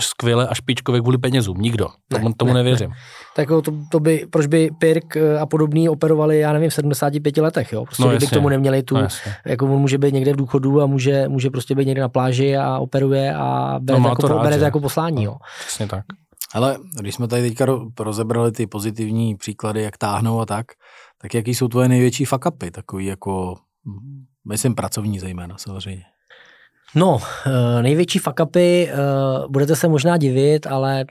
skvěle 0.00 0.48
a 0.48 0.54
špičkově 0.54 1.00
kvůli 1.00 1.18
penězům, 1.18 1.58
nikdo, 1.60 1.88
tomu, 2.08 2.28
Ne, 2.28 2.34
tomu 2.36 2.52
ne, 2.52 2.58
nevěřím. 2.62 2.88
tak 3.36 3.42
jako 3.42 3.62
to, 3.62 3.72
to 3.90 4.00
by, 4.00 4.26
proč 4.30 4.46
by 4.46 4.70
Pirk 4.78 5.16
eh, 5.16 5.38
a 5.38 5.46
podobný 5.46 5.88
operovali, 5.88 6.38
já 6.38 6.52
nevím, 6.52 6.70
v 6.70 6.74
75 6.74 7.36
letech, 7.36 7.72
jo? 7.72 7.84
Prostě 7.84 8.02
No, 8.02 8.08
kdyby 8.08 8.18
k 8.18 8.22
jasně. 8.22 8.34
tomu 8.34 8.48
neměli 8.48 8.82
tu, 8.82 8.94
No, 8.94 9.00
jasně. 9.00 9.34
jako 9.46 9.64
on 9.66 9.80
může 9.80 9.98
být 9.98 10.12
někde 10.22 10.32
v 10.32 10.36
důchodu 10.36 10.80
a 10.82 10.86
může, 10.86 11.28
může 11.28 11.50
prostě 11.50 11.74
být 11.74 11.86
někde 11.86 12.00
na 12.02 12.08
pláži 12.08 12.56
a 12.56 12.78
operuje 12.78 13.34
a 13.34 13.78
bere, 13.80 13.98
No, 14.00 14.04
to, 14.04 14.26
jako, 14.26 14.28
rád, 14.28 14.42
bere 14.42 14.56
to 14.56 14.58
že? 14.58 14.64
jako 14.64 14.80
poslání. 14.80 15.24
Jo. 15.24 15.36
Přesně 15.66 15.86
tak. 15.86 16.04
Ale 16.54 16.78
když 17.00 17.14
jsme 17.14 17.28
tady 17.28 17.42
teďka 17.42 17.66
ro- 17.66 17.90
rozebrali 18.00 18.52
ty 18.52 18.66
pozitivní 18.66 19.36
příklady, 19.36 19.82
jak 19.82 19.98
táhnou 19.98 20.40
a 20.40 20.46
tak, 20.46 20.66
tak 21.22 21.34
jaký 21.34 21.54
jsou 21.54 21.68
tvoje 21.68 21.88
největší 21.88 22.24
fuck-upy, 22.24 22.70
takový 22.70 23.06
jako, 23.06 23.56
hm, 23.86 24.24
myslím 24.48 24.74
pracovní 24.74 25.18
zejména 25.18 25.58
samozřejmě. 25.58 26.02
No, 26.94 27.18
eh, 27.46 27.82
největší 27.82 28.18
fuck 28.18 28.40
upy, 28.42 28.88
eh, 28.90 28.96
budete 29.48 29.76
se 29.76 29.88
možná 29.88 30.16
divit, 30.16 30.66
ale 30.66 31.04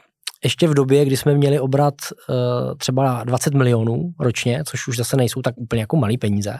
ještě 0.43 0.67
v 0.67 0.73
době, 0.73 1.05
kdy 1.05 1.17
jsme 1.17 1.33
měli 1.33 1.59
obrat 1.59 1.93
eh, 2.29 2.33
třeba 2.77 3.23
20 3.23 3.53
milionů 3.53 4.11
ročně, 4.19 4.63
což 4.67 4.87
už 4.87 4.97
zase 4.97 5.17
nejsou 5.17 5.41
tak 5.41 5.57
úplně 5.57 5.81
jako 5.81 5.97
malý 5.97 6.17
peníze, 6.17 6.57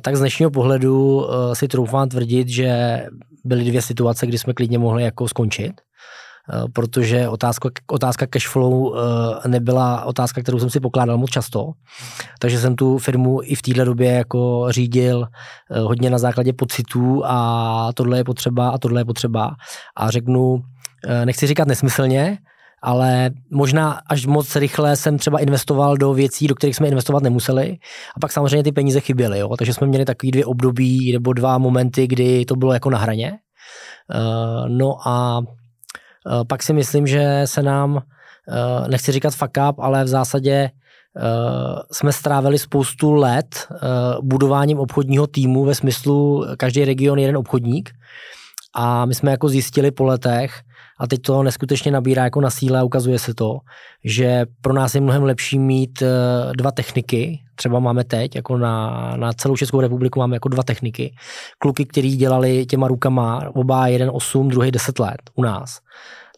tak 0.00 0.16
z 0.16 0.18
dnešního 0.18 0.50
pohledu 0.50 1.26
eh, 1.26 1.54
si 1.54 1.68
troufám 1.68 2.08
tvrdit, 2.08 2.48
že 2.48 3.02
byly 3.44 3.64
dvě 3.64 3.82
situace, 3.82 4.26
kdy 4.26 4.38
jsme 4.38 4.54
klidně 4.54 4.78
mohli 4.78 5.02
jako 5.02 5.28
skončit. 5.28 5.72
protože 6.72 7.28
otázka, 7.28 7.68
otázka 7.86 8.26
cashflow 8.26 8.96
eh, 9.44 9.48
nebyla 9.48 10.04
otázka, 10.04 10.42
kterou 10.42 10.58
jsem 10.58 10.70
si 10.70 10.80
pokládal 10.80 11.18
moc 11.18 11.30
často. 11.30 11.72
Takže 12.38 12.58
jsem 12.58 12.76
tu 12.76 12.98
firmu 12.98 13.40
i 13.42 13.54
v 13.54 13.62
téhle 13.62 13.84
době 13.84 14.12
jako 14.12 14.66
řídil 14.70 15.26
eh, 15.70 15.80
hodně 15.80 16.10
na 16.10 16.18
základě 16.18 16.52
pocitů 16.52 17.22
a 17.24 17.90
tohle 17.94 18.18
je 18.18 18.24
potřeba 18.24 18.70
a 18.70 18.78
tohle 18.78 19.00
je 19.00 19.04
potřeba. 19.04 19.54
A 19.96 20.10
řeknu, 20.10 20.62
nechci 21.24 21.46
říkat 21.46 21.68
nesmyslně, 21.68 22.38
ale 22.82 23.30
možná 23.50 24.00
až 24.06 24.26
moc 24.26 24.56
rychle 24.56 24.96
jsem 24.96 25.18
třeba 25.18 25.38
investoval 25.38 25.96
do 25.96 26.14
věcí, 26.14 26.46
do 26.46 26.54
kterých 26.54 26.76
jsme 26.76 26.88
investovat 26.88 27.22
nemuseli 27.22 27.78
a 28.16 28.20
pak 28.20 28.32
samozřejmě 28.32 28.62
ty 28.62 28.72
peníze 28.72 29.00
chyběly, 29.00 29.38
jo? 29.38 29.56
takže 29.56 29.74
jsme 29.74 29.86
měli 29.86 30.04
takový 30.04 30.30
dvě 30.30 30.44
období 30.44 31.12
nebo 31.12 31.32
dva 31.32 31.58
momenty, 31.58 32.06
kdy 32.06 32.44
to 32.44 32.56
bylo 32.56 32.72
jako 32.72 32.90
na 32.90 32.98
hraně. 32.98 33.32
Uh, 34.14 34.68
no 34.68 35.08
a 35.08 35.38
uh, 35.38 35.44
pak 36.48 36.62
si 36.62 36.72
myslím, 36.72 37.06
že 37.06 37.42
se 37.44 37.62
nám, 37.62 37.94
uh, 37.94 38.88
nechci 38.88 39.12
říkat 39.12 39.34
fuck 39.34 39.58
up, 39.70 39.78
ale 39.78 40.04
v 40.04 40.08
zásadě 40.08 40.70
jsme 41.92 42.12
strávili 42.12 42.58
spoustu 42.58 43.12
let 43.12 43.68
budováním 44.22 44.78
obchodního 44.78 45.26
týmu 45.26 45.64
ve 45.64 45.74
smyslu 45.74 46.46
každý 46.56 46.84
region 46.84 47.18
jeden 47.18 47.36
obchodník 47.36 47.90
a 48.74 49.06
my 49.06 49.14
jsme 49.14 49.30
jako 49.30 49.48
zjistili 49.48 49.90
po 49.90 50.04
letech, 50.04 50.60
a 51.00 51.06
teď 51.06 51.22
to 51.22 51.42
neskutečně 51.42 51.92
nabírá 51.92 52.24
jako 52.24 52.40
na 52.40 52.50
síle 52.50 52.78
a 52.78 52.82
ukazuje 52.82 53.18
se 53.18 53.34
to, 53.34 53.58
že 54.04 54.46
pro 54.60 54.72
nás 54.72 54.94
je 54.94 55.00
mnohem 55.00 55.22
lepší 55.22 55.58
mít 55.58 56.02
eh, 56.02 56.06
dva 56.56 56.70
techniky, 56.70 57.40
třeba 57.54 57.78
máme 57.78 58.04
teď, 58.04 58.36
jako 58.36 58.58
na, 58.58 59.12
na 59.16 59.32
celou 59.32 59.56
Českou 59.56 59.80
republiku 59.80 60.18
máme 60.18 60.36
jako 60.36 60.48
dva 60.48 60.62
techniky. 60.62 61.14
Kluky, 61.58 61.86
který 61.86 62.16
dělali 62.16 62.66
těma 62.66 62.88
rukama, 62.88 63.42
oba 63.54 63.86
jeden 63.86 64.10
8, 64.12 64.48
druhý 64.48 64.70
10 64.70 64.98
let 64.98 65.20
u 65.34 65.42
nás. 65.42 65.78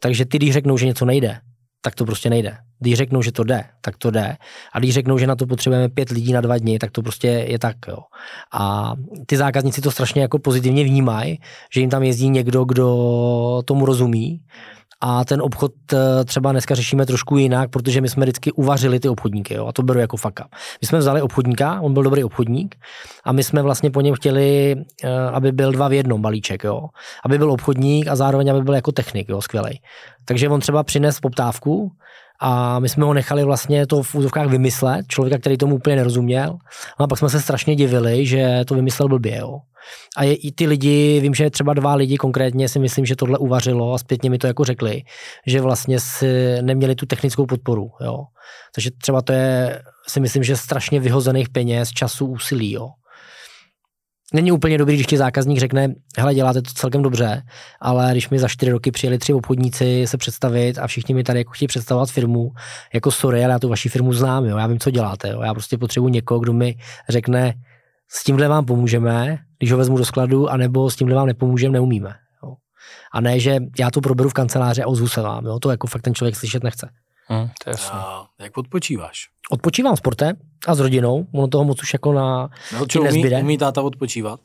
Takže 0.00 0.24
ty, 0.24 0.36
když 0.36 0.52
řeknou, 0.52 0.76
že 0.76 0.86
něco 0.86 1.04
nejde, 1.04 1.38
tak 1.80 1.94
to 1.94 2.04
prostě 2.04 2.30
nejde. 2.30 2.56
Když 2.82 2.94
řeknou, 2.94 3.22
že 3.22 3.32
to 3.32 3.44
jde, 3.44 3.64
tak 3.80 3.96
to 3.96 4.10
jde. 4.10 4.36
A 4.72 4.78
když 4.78 4.94
řeknou, 4.94 5.18
že 5.18 5.26
na 5.26 5.36
to 5.36 5.46
potřebujeme 5.46 5.88
pět 5.88 6.10
lidí 6.10 6.32
na 6.32 6.40
dva 6.40 6.58
dny, 6.58 6.78
tak 6.78 6.90
to 6.90 7.02
prostě 7.02 7.26
je 7.26 7.58
tak. 7.58 7.76
Jo. 7.88 7.98
A 8.52 8.92
ty 9.26 9.36
zákazníci 9.36 9.80
to 9.80 9.90
strašně 9.90 10.22
jako 10.22 10.38
pozitivně 10.38 10.84
vnímají, 10.84 11.38
že 11.74 11.80
jim 11.80 11.90
tam 11.90 12.02
jezdí 12.02 12.28
někdo, 12.28 12.64
kdo 12.64 13.62
tomu 13.64 13.86
rozumí 13.86 14.40
a 15.04 15.24
ten 15.24 15.42
obchod 15.42 15.72
eh, 15.92 16.24
třeba 16.24 16.52
dneska 16.52 16.74
řešíme 16.74 17.06
trošku 17.06 17.38
jinak, 17.38 17.70
protože 17.70 18.00
my 18.00 18.08
jsme 18.08 18.24
vždycky 18.24 18.52
uvařili 18.52 19.00
ty 19.00 19.08
obchodníky, 19.08 19.54
jo, 19.54 19.66
a 19.66 19.72
to 19.72 19.82
beru 19.82 19.98
jako 19.98 20.16
faka. 20.16 20.48
My 20.80 20.86
jsme 20.86 20.98
vzali 20.98 21.22
obchodníka, 21.22 21.80
on 21.80 21.94
byl 21.94 22.02
dobrý 22.02 22.24
obchodník, 22.24 22.74
a 23.24 23.32
my 23.32 23.42
jsme 23.42 23.62
vlastně 23.62 23.90
po 23.90 24.00
něm 24.00 24.14
chtěli, 24.14 24.76
eh, 25.04 25.10
aby 25.32 25.52
byl 25.52 25.72
dva 25.72 25.88
v 25.88 25.92
jednom 25.92 26.22
balíček, 26.22 26.64
jo. 26.64 26.88
Aby 27.24 27.38
byl 27.38 27.50
obchodník 27.50 28.08
a 28.08 28.16
zároveň 28.16 28.50
aby 28.50 28.62
byl 28.62 28.74
jako 28.74 28.92
technik, 28.92 29.28
jo, 29.28 29.42
skvělej. 29.42 29.80
Takže 30.24 30.48
on 30.48 30.60
třeba 30.60 30.82
přines 30.82 31.20
poptávku 31.20 31.92
a 32.44 32.78
my 32.78 32.88
jsme 32.88 33.04
ho 33.04 33.14
nechali 33.14 33.44
vlastně 33.44 33.86
to 33.86 34.02
v 34.02 34.14
úzovkách 34.14 34.46
vymyslet, 34.46 35.06
člověka, 35.08 35.38
který 35.38 35.56
tomu 35.56 35.74
úplně 35.74 35.96
nerozuměl. 35.96 36.58
No 37.00 37.04
a 37.04 37.06
pak 37.06 37.18
jsme 37.18 37.28
se 37.30 37.40
strašně 37.40 37.76
divili, 37.76 38.26
že 38.26 38.60
to 38.66 38.74
vymyslel 38.74 39.08
blbě, 39.08 39.36
jo. 39.36 39.58
A 40.16 40.24
je, 40.24 40.34
i 40.34 40.52
ty 40.52 40.66
lidi, 40.66 41.20
vím, 41.20 41.34
že 41.34 41.50
třeba 41.50 41.74
dva 41.74 41.94
lidi 41.94 42.16
konkrétně 42.16 42.68
si 42.68 42.78
myslím, 42.78 43.06
že 43.06 43.16
tohle 43.16 43.38
uvařilo 43.38 43.94
a 43.94 43.98
zpětně 43.98 44.30
mi 44.30 44.38
to 44.38 44.46
jako 44.46 44.64
řekli, 44.64 45.02
že 45.46 45.60
vlastně 45.60 46.00
si 46.00 46.62
neměli 46.62 46.94
tu 46.94 47.06
technickou 47.06 47.46
podporu, 47.46 47.90
jo. 48.04 48.18
Takže 48.74 48.90
třeba 49.02 49.22
to 49.22 49.32
je, 49.32 49.82
si 50.08 50.20
myslím, 50.20 50.42
že 50.42 50.56
strašně 50.56 51.00
vyhozených 51.00 51.48
peněz, 51.48 51.90
času, 51.90 52.26
úsilí, 52.26 52.72
jo. 52.72 52.88
Není 54.32 54.52
úplně 54.52 54.78
dobrý, 54.78 54.94
když 54.94 55.06
ti 55.06 55.18
zákazník 55.18 55.58
řekne, 55.58 55.94
hele, 56.18 56.34
děláte 56.34 56.62
to 56.62 56.70
celkem 56.74 57.02
dobře, 57.02 57.42
ale 57.80 58.12
když 58.12 58.30
mi 58.30 58.38
za 58.38 58.48
čtyři 58.48 58.72
roky 58.72 58.90
přijeli 58.90 59.18
tři 59.18 59.34
obchodníci 59.34 60.04
se 60.06 60.16
představit 60.16 60.78
a 60.78 60.86
všichni 60.86 61.14
mi 61.14 61.24
tady 61.24 61.38
jako 61.38 61.50
chtějí 61.50 61.66
představovat 61.66 62.10
firmu, 62.10 62.50
jako 62.94 63.10
sorry, 63.10 63.44
ale 63.44 63.52
já 63.52 63.58
tu 63.58 63.68
vaši 63.68 63.88
firmu 63.88 64.12
znám, 64.12 64.44
jo, 64.44 64.56
já 64.56 64.66
vím, 64.66 64.78
co 64.78 64.90
děláte, 64.90 65.28
jo, 65.28 65.42
já 65.42 65.54
prostě 65.54 65.78
potřebuji 65.78 66.08
někoho, 66.08 66.40
kdo 66.40 66.52
mi 66.52 66.74
řekne, 67.08 67.54
s 68.08 68.24
tímhle 68.24 68.48
vám 68.48 68.64
pomůžeme, 68.64 69.38
když 69.58 69.72
ho 69.72 69.78
vezmu 69.78 69.98
do 69.98 70.04
skladu, 70.04 70.48
anebo 70.48 70.90
s 70.90 70.96
tímhle 70.96 71.16
vám 71.16 71.26
nepomůžeme, 71.26 71.72
neumíme. 71.72 72.14
Jo. 72.44 72.54
A 73.14 73.20
ne, 73.20 73.40
že 73.40 73.58
já 73.78 73.90
to 73.90 74.00
proberu 74.00 74.28
v 74.28 74.32
kanceláři 74.32 74.82
a 74.82 74.86
ozvu 74.86 75.08
se 75.08 75.20
vám. 75.20 75.46
Jo. 75.46 75.58
To 75.58 75.70
jako 75.70 75.86
fakt 75.86 76.02
ten 76.02 76.14
člověk 76.14 76.36
slyšet 76.36 76.64
nechce. 76.64 76.88
Hmm, 77.26 77.48
to 77.64 77.70
je 77.70 77.76
a 77.92 78.26
jak 78.38 78.58
odpočíváš? 78.58 79.28
Odpočívám 79.50 79.96
sportem 79.96 80.36
a 80.66 80.74
s 80.74 80.80
rodinou. 80.80 81.26
Ono 81.34 81.48
toho 81.48 81.64
moc 81.64 81.82
už 81.82 81.92
jako 81.92 82.12
na 82.12 82.50
no, 82.72 82.86
čo, 82.86 83.02
umí, 83.02 83.34
umí 83.40 83.58
táta 83.58 83.82
odpočívat? 83.82 84.40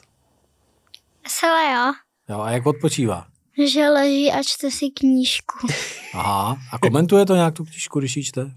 Celé 1.28 1.74
jo. 1.74 1.94
Jo, 2.30 2.42
a 2.42 2.52
jak 2.52 2.66
odpočívá? 2.66 3.28
Že 3.66 3.90
leží 3.90 4.32
a 4.32 4.44
čte 4.44 4.72
si 4.72 4.90
knížku. 4.90 5.68
Aha, 6.14 6.58
a 6.72 6.78
komentuje 6.80 7.26
to 7.26 7.36
nějak 7.36 7.54
tu 7.54 7.64
knížku, 7.64 8.00
když 8.00 8.18
ji 8.18 8.24
čte? 8.24 8.52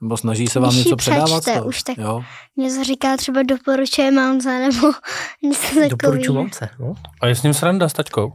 Nebo 0.00 0.16
snaží 0.16 0.46
se 0.46 0.60
vám 0.60 0.70
Když 0.70 0.84
něco 0.84 0.96
předávat? 0.96 1.40
Přečte, 1.40 1.62
už 1.62 1.82
tak 1.82 1.98
jo? 1.98 2.24
něco 2.56 2.84
říká 2.84 3.16
třeba 3.16 3.42
doporučuje 3.42 4.10
mamce 4.10 4.58
nebo 4.58 4.86
něco 5.42 5.62
takového. 5.62 5.88
Doporučuje 5.88 6.38
mamce, 6.38 6.68
no. 6.78 6.94
A 7.20 7.26
je 7.26 7.34
s 7.34 7.42
ním 7.42 7.54
sranda 7.54 7.88
s 7.88 7.92
taťkou? 7.92 8.32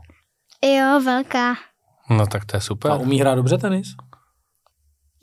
Jo, 0.66 1.02
velká. 1.06 1.56
No 2.10 2.28
tak 2.28 2.46
to 2.46 2.58
je 2.58 2.62
super. 2.62 2.92
A 2.92 2.96
umí 2.96 3.20
hrát 3.20 3.36
dobře 3.36 3.58
tenis? 3.58 3.88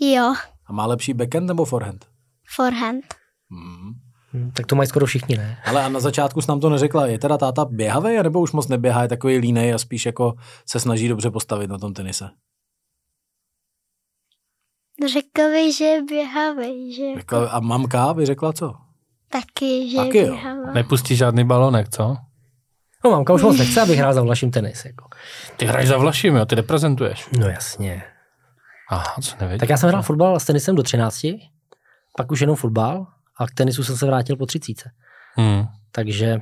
Jo. 0.00 0.34
A 0.66 0.72
má 0.72 0.86
lepší 0.86 1.14
backhand 1.14 1.46
nebo 1.46 1.64
forehand? 1.64 2.06
Forehand. 2.54 3.04
Hmm. 3.50 3.92
Hmm, 4.32 4.50
tak 4.50 4.66
to 4.66 4.76
mají 4.76 4.88
skoro 4.88 5.06
všichni, 5.06 5.36
ne? 5.36 5.58
Ale 5.64 5.84
a 5.84 5.88
na 5.88 6.00
začátku 6.00 6.42
jsi 6.42 6.48
nám 6.48 6.60
to 6.60 6.70
neřekla, 6.70 7.06
je 7.06 7.18
teda 7.18 7.38
táta 7.38 7.64
běhavý, 7.64 8.16
nebo 8.22 8.40
už 8.40 8.52
moc 8.52 8.68
neběhá, 8.68 9.02
je 9.02 9.08
takový 9.08 9.38
línej 9.38 9.74
a 9.74 9.78
spíš 9.78 10.06
jako 10.06 10.34
se 10.68 10.80
snaží 10.80 11.08
dobře 11.08 11.30
postavit 11.30 11.70
na 11.70 11.78
tom 11.78 11.94
tenise? 11.94 12.30
Řekl 15.06 15.50
by, 15.52 15.72
že 15.72 15.84
je 15.84 16.02
běhavý. 16.02 16.94
Že 16.94 17.04
jako... 17.04 17.36
A 17.50 17.60
mamka 17.60 18.14
by 18.14 18.26
řekla 18.26 18.52
co? 18.52 18.74
Taky, 19.28 19.90
že 19.90 19.96
Taky 19.96 20.18
je 20.18 20.24
běhavý. 20.24 20.74
Nepustí 20.74 21.16
žádný 21.16 21.44
balonek, 21.44 21.88
co? 21.88 22.16
No 23.04 23.10
mamka 23.10 23.32
už 23.32 23.42
moc 23.42 23.58
nechce, 23.58 23.82
abych 23.82 23.98
hrál 23.98 24.14
za 24.14 24.22
Vlaším 24.22 24.50
tenis. 24.50 24.84
Jako. 24.84 25.08
Ty 25.56 25.66
hraješ 25.66 25.88
za 25.88 25.96
Vlaším, 25.96 26.36
jo? 26.36 26.46
Ty 26.46 26.54
reprezentuješ. 26.54 27.28
No 27.38 27.46
jasně. 27.48 28.02
Aha, 28.90 29.14
co 29.20 29.36
nevěděl. 29.40 29.58
Tak 29.58 29.68
já 29.68 29.76
jsem 29.76 29.88
hrál 29.88 30.02
fotbal 30.02 30.40
s 30.40 30.44
tenisem 30.44 30.76
do 30.76 30.82
13, 30.82 31.20
pak 32.16 32.32
už 32.32 32.40
jenom 32.40 32.56
fotbal 32.56 33.06
a 33.36 33.46
k 33.46 33.54
tenisu 33.54 33.84
jsem 33.84 33.96
se 33.96 34.06
vrátil 34.06 34.36
po 34.36 34.46
30. 34.46 34.74
Hmm. 35.34 35.66
Takže, 35.92 36.38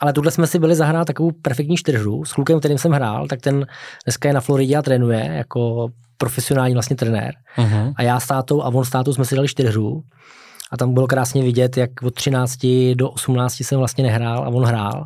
ale 0.00 0.12
tuhle 0.12 0.30
jsme 0.30 0.46
si 0.46 0.58
byli 0.58 0.74
zahrát 0.74 1.06
takovou 1.06 1.30
perfektní 1.30 1.76
čtyřhru 1.76 2.24
s 2.24 2.32
klukem, 2.32 2.58
kterým 2.58 2.78
jsem 2.78 2.92
hrál, 2.92 3.28
tak 3.28 3.40
ten 3.40 3.66
dneska 4.04 4.28
je 4.28 4.34
na 4.34 4.40
Floridě 4.40 4.76
a 4.76 4.82
trénuje 4.82 5.24
jako 5.24 5.88
profesionální 6.16 6.74
vlastně 6.74 6.96
trenér. 6.96 7.34
Uh-huh. 7.56 7.94
A 7.96 8.02
já 8.02 8.20
s 8.20 8.26
tátou 8.26 8.62
a 8.62 8.66
on 8.66 8.84
s 8.84 8.90
tátou 8.90 9.12
jsme 9.12 9.24
si 9.24 9.34
dali 9.34 9.48
čtyřhru 9.48 10.02
a 10.72 10.76
tam 10.76 10.94
bylo 10.94 11.06
krásně 11.06 11.42
vidět, 11.42 11.76
jak 11.76 11.90
od 12.02 12.14
13 12.14 12.66
do 12.94 13.10
18 13.10 13.60
jsem 13.60 13.78
vlastně 13.78 14.04
nehrál 14.04 14.44
a 14.44 14.48
on 14.48 14.64
hrál. 14.64 15.04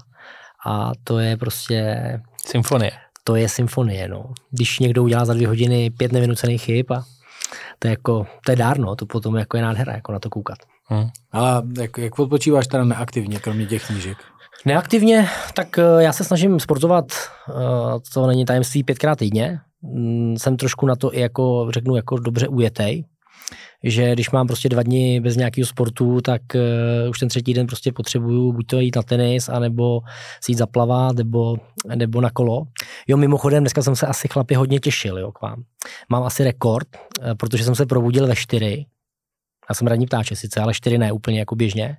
A 0.66 0.92
to 1.04 1.18
je 1.18 1.36
prostě... 1.36 2.20
Symfonie. 2.46 2.92
To 3.24 3.36
je 3.36 3.48
symfonie, 3.48 4.08
no. 4.08 4.32
Když 4.50 4.78
někdo 4.78 5.02
udělá 5.02 5.24
za 5.24 5.34
dvě 5.34 5.48
hodiny 5.48 5.90
pět 5.90 6.12
nevinucených 6.12 6.62
chyb 6.62 6.86
a 6.92 7.04
to 7.78 7.88
je 7.88 7.90
jako, 7.90 8.26
to 8.44 8.52
je 8.52 8.56
dárno, 8.56 8.96
to 8.96 9.06
potom 9.06 9.36
jako 9.36 9.56
je 9.56 9.62
nádhera, 9.62 9.92
jako 9.92 10.12
na 10.12 10.18
to 10.18 10.30
koukat. 10.30 10.58
Hmm. 10.84 11.08
Ale 11.32 11.62
jak, 11.80 11.98
jak 11.98 12.18
odpočíváš 12.18 12.66
teda 12.66 12.84
neaktivně, 12.84 13.38
kromě 13.38 13.66
těch 13.66 13.86
knížek? 13.86 14.18
Neaktivně, 14.64 15.28
tak 15.54 15.78
eh, 15.78 15.82
já 15.98 16.12
se 16.12 16.24
snažím 16.24 16.60
sportovat, 16.60 17.04
eh, 17.48 17.52
to 18.14 18.26
není 18.26 18.44
tajemství, 18.44 18.84
pětkrát 18.84 19.18
týdně. 19.18 19.60
Mm, 19.82 20.36
jsem 20.38 20.56
trošku 20.56 20.86
na 20.86 20.96
to 20.96 21.14
i 21.14 21.20
jako, 21.20 21.66
řeknu, 21.70 21.96
jako 21.96 22.18
dobře 22.18 22.48
ujetej, 22.48 23.04
že 23.84 24.12
když 24.12 24.30
mám 24.30 24.46
prostě 24.46 24.68
dva 24.68 24.82
dny 24.82 25.20
bez 25.20 25.36
nějakého 25.36 25.66
sportu, 25.66 26.20
tak 26.20 26.42
uh, 26.54 27.10
už 27.10 27.18
ten 27.18 27.28
třetí 27.28 27.54
den 27.54 27.66
prostě 27.66 27.92
potřebuju 27.92 28.52
buď 28.52 28.66
to 28.66 28.80
jít 28.80 28.96
na 28.96 29.02
tenis, 29.02 29.48
anebo 29.48 30.00
si 30.40 30.52
jít 30.52 30.58
zaplavat, 30.58 31.16
nebo, 31.16 31.56
nebo 31.94 32.20
na 32.20 32.30
kolo. 32.30 32.62
Jo, 33.08 33.16
mimochodem, 33.16 33.62
dneska 33.62 33.82
jsem 33.82 33.96
se 33.96 34.06
asi 34.06 34.28
chlapi 34.28 34.54
hodně 34.54 34.80
těšil, 34.80 35.18
jo, 35.18 35.32
k 35.32 35.42
vám. 35.42 35.62
Mám 36.08 36.22
asi 36.22 36.44
rekord, 36.44 36.88
uh, 36.96 37.34
protože 37.34 37.64
jsem 37.64 37.74
se 37.74 37.86
probudil 37.86 38.26
ve 38.26 38.36
čtyři, 38.36 38.86
já 39.68 39.74
jsem 39.74 39.86
ranní 39.86 40.06
ptáče 40.06 40.36
sice, 40.36 40.60
ale 40.60 40.74
čtyři 40.74 40.98
ne 40.98 41.12
úplně 41.12 41.38
jako 41.38 41.54
běžně. 41.54 41.96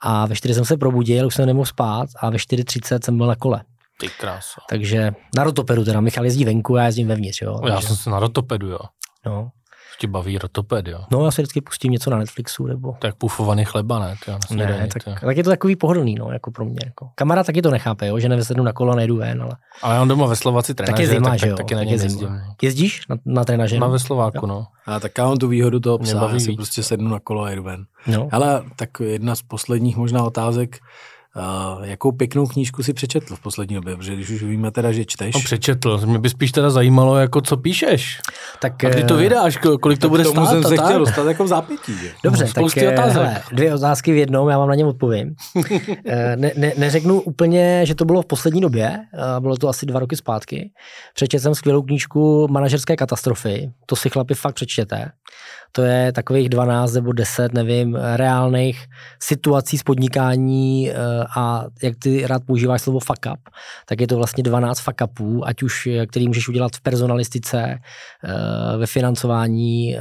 A 0.00 0.26
ve 0.26 0.34
čtyři 0.34 0.54
jsem 0.54 0.64
se 0.64 0.76
probudil, 0.76 1.26
už 1.26 1.34
jsem 1.34 1.46
nemohl 1.46 1.66
spát 1.66 2.08
a 2.20 2.30
ve 2.30 2.36
4.30 2.36 2.98
jsem 3.04 3.16
byl 3.16 3.26
na 3.26 3.36
kole. 3.36 3.64
Ty 4.00 4.08
krása. 4.08 4.60
Takže 4.68 5.12
na 5.36 5.44
rotopedu 5.44 5.84
teda, 5.84 6.00
Michal 6.00 6.24
jezdí 6.24 6.44
venku, 6.44 6.76
já 6.76 6.86
jezdím 6.86 7.08
vevnitř, 7.08 7.42
jo. 7.42 7.60
Já 7.64 7.74
takže... 7.74 7.86
jsem 7.88 7.96
se 7.96 8.10
na 8.10 8.18
rotopedu, 8.18 8.68
jo. 8.68 8.78
No. 9.26 9.50
Tě 9.98 10.06
baví 10.06 10.38
rotoped, 10.38 10.86
jo? 10.86 11.00
No, 11.10 11.24
já 11.24 11.30
si 11.30 11.42
vždycky 11.42 11.60
pustím 11.60 11.92
něco 11.92 12.10
na 12.10 12.18
Netflixu, 12.18 12.66
nebo... 12.66 12.96
Tak 12.98 13.14
pufovaný 13.14 13.64
chleba, 13.64 13.98
ne? 13.98 14.14
Ty, 14.24 14.54
ne, 14.54 14.66
ne 14.66 14.88
tak, 14.92 15.20
tak, 15.20 15.36
je 15.36 15.44
to 15.44 15.50
takový 15.50 15.76
pohodlný, 15.76 16.14
no, 16.14 16.32
jako 16.32 16.50
pro 16.50 16.64
mě. 16.64 16.78
Jako. 16.84 17.08
Kamarád 17.14 17.46
taky 17.46 17.62
to 17.62 17.70
nechápe, 17.70 18.06
jo, 18.06 18.18
že 18.18 18.28
nevesednu 18.28 18.64
na 18.64 18.72
kolo 18.72 18.92
a 18.92 18.96
nejdu 18.96 19.16
ven, 19.16 19.42
ale... 19.42 19.52
Ale 19.82 20.00
on 20.00 20.08
doma 20.08 20.26
ve 20.26 20.36
Slováci 20.36 20.74
trenaže, 20.74 20.92
tak 20.92 21.00
je 21.00 21.06
zima, 21.06 21.30
tak, 21.30 21.38
že 21.38 21.48
jo, 21.48 21.56
taky 21.56 21.74
na 21.74 21.80
tak 21.80 21.88
je 21.88 21.98
zima. 21.98 22.40
Jezdíš 22.62 23.08
na, 23.08 23.16
na 23.26 23.44
trenaže? 23.44 23.78
Má 23.78 23.88
ve 23.88 23.98
Slováku, 23.98 24.38
jo. 24.42 24.46
no. 24.46 24.66
A 24.86 25.00
tak 25.00 25.18
já 25.18 25.24
mám 25.24 25.36
tu 25.36 25.48
výhodu 25.48 25.80
toho 25.80 25.98
psa, 25.98 26.30
já 26.32 26.40
si 26.40 26.52
prostě 26.52 26.82
sednu 26.82 27.10
na 27.10 27.20
kolo 27.20 27.42
a 27.42 27.50
jedu 27.50 27.62
ven. 27.62 27.84
No. 28.06 28.28
Ale 28.32 28.64
tak 28.76 28.90
jedna 29.00 29.34
z 29.34 29.42
posledních 29.42 29.96
možná 29.96 30.22
otázek, 30.24 30.78
Uh, 31.36 31.84
jakou 31.84 32.12
pěknou 32.12 32.46
knížku 32.46 32.82
si 32.82 32.92
přečetl 32.92 33.36
v 33.36 33.40
poslední 33.40 33.74
době, 33.76 33.96
protože 33.96 34.14
když 34.14 34.30
už 34.30 34.42
víme 34.42 34.70
teda, 34.70 34.92
že 34.92 35.04
čteš. 35.04 35.34
No 35.34 35.40
přečetl, 35.40 36.00
mě 36.06 36.18
by 36.18 36.30
spíš 36.30 36.52
teda 36.52 36.70
zajímalo, 36.70 37.16
jako 37.16 37.40
co 37.40 37.56
píšeš. 37.56 38.18
Tak, 38.60 38.84
A 38.84 38.88
kdy 38.88 39.04
to 39.04 39.14
eh, 39.14 39.20
vydáš, 39.20 39.58
ko- 39.60 39.78
kolik 39.78 39.98
to 39.98 40.08
bude 40.08 40.24
stát? 40.24 40.48
jsem 40.48 40.62
se 40.62 40.74
tak? 40.74 40.84
chtěl 40.86 40.98
dostat 40.98 41.26
jako 41.26 41.44
v 41.44 41.48
zápětí. 41.48 41.92
Že? 41.98 42.10
Dobře, 42.24 42.44
No, 42.44 42.46
tak 42.48 42.56
spousty 42.56 42.86
eh, 42.86 42.92
otázek. 42.92 43.16
hele, 43.16 43.42
dvě 43.52 43.74
otázky 43.74 44.12
v 44.12 44.16
jednom, 44.16 44.48
já 44.48 44.58
vám 44.58 44.68
na 44.68 44.74
ně 44.74 44.84
odpovím. 44.84 45.34
Eh, 46.06 46.36
ne, 46.36 46.52
ne, 46.56 46.72
neřeknu 46.78 47.20
úplně, 47.20 47.86
že 47.86 47.94
to 47.94 48.04
bylo 48.04 48.22
v 48.22 48.26
poslední 48.26 48.60
době, 48.60 48.98
eh, 49.14 49.40
bylo 49.40 49.56
to 49.56 49.68
asi 49.68 49.86
dva 49.86 50.00
roky 50.00 50.16
zpátky. 50.16 50.70
Přečetl 51.14 51.42
jsem 51.42 51.54
skvělou 51.54 51.82
knížku 51.82 52.48
Manažerské 52.50 52.96
katastrofy, 52.96 53.70
to 53.86 53.96
si 53.96 54.10
chlapi 54.10 54.34
fakt 54.34 54.54
přečtěte. 54.54 55.10
To 55.72 55.82
je 55.82 56.12
takových 56.12 56.48
12 56.48 56.92
nebo 56.92 57.12
10, 57.12 57.52
nevím, 57.54 57.94
reálných 58.16 58.84
situací 59.22 59.78
z 59.78 59.82
podnikání 59.82 60.90
eh, 60.90 60.94
a 61.36 61.64
jak 61.82 61.94
ty 61.98 62.26
rád 62.26 62.42
používáš 62.46 62.82
slovo 62.82 63.00
fuck 63.00 63.26
up, 63.32 63.40
tak 63.88 64.00
je 64.00 64.06
to 64.06 64.16
vlastně 64.16 64.42
12 64.44 64.80
fuck 64.80 65.00
upů, 65.04 65.46
ať 65.46 65.62
už 65.62 65.86
eh, 65.86 66.06
který 66.06 66.26
můžeš 66.28 66.48
udělat 66.48 66.72
v 66.76 66.80
personalistice, 66.80 67.78
eh, 68.24 68.76
ve 68.76 68.86
financování, 68.86 69.96
eh, 69.96 70.00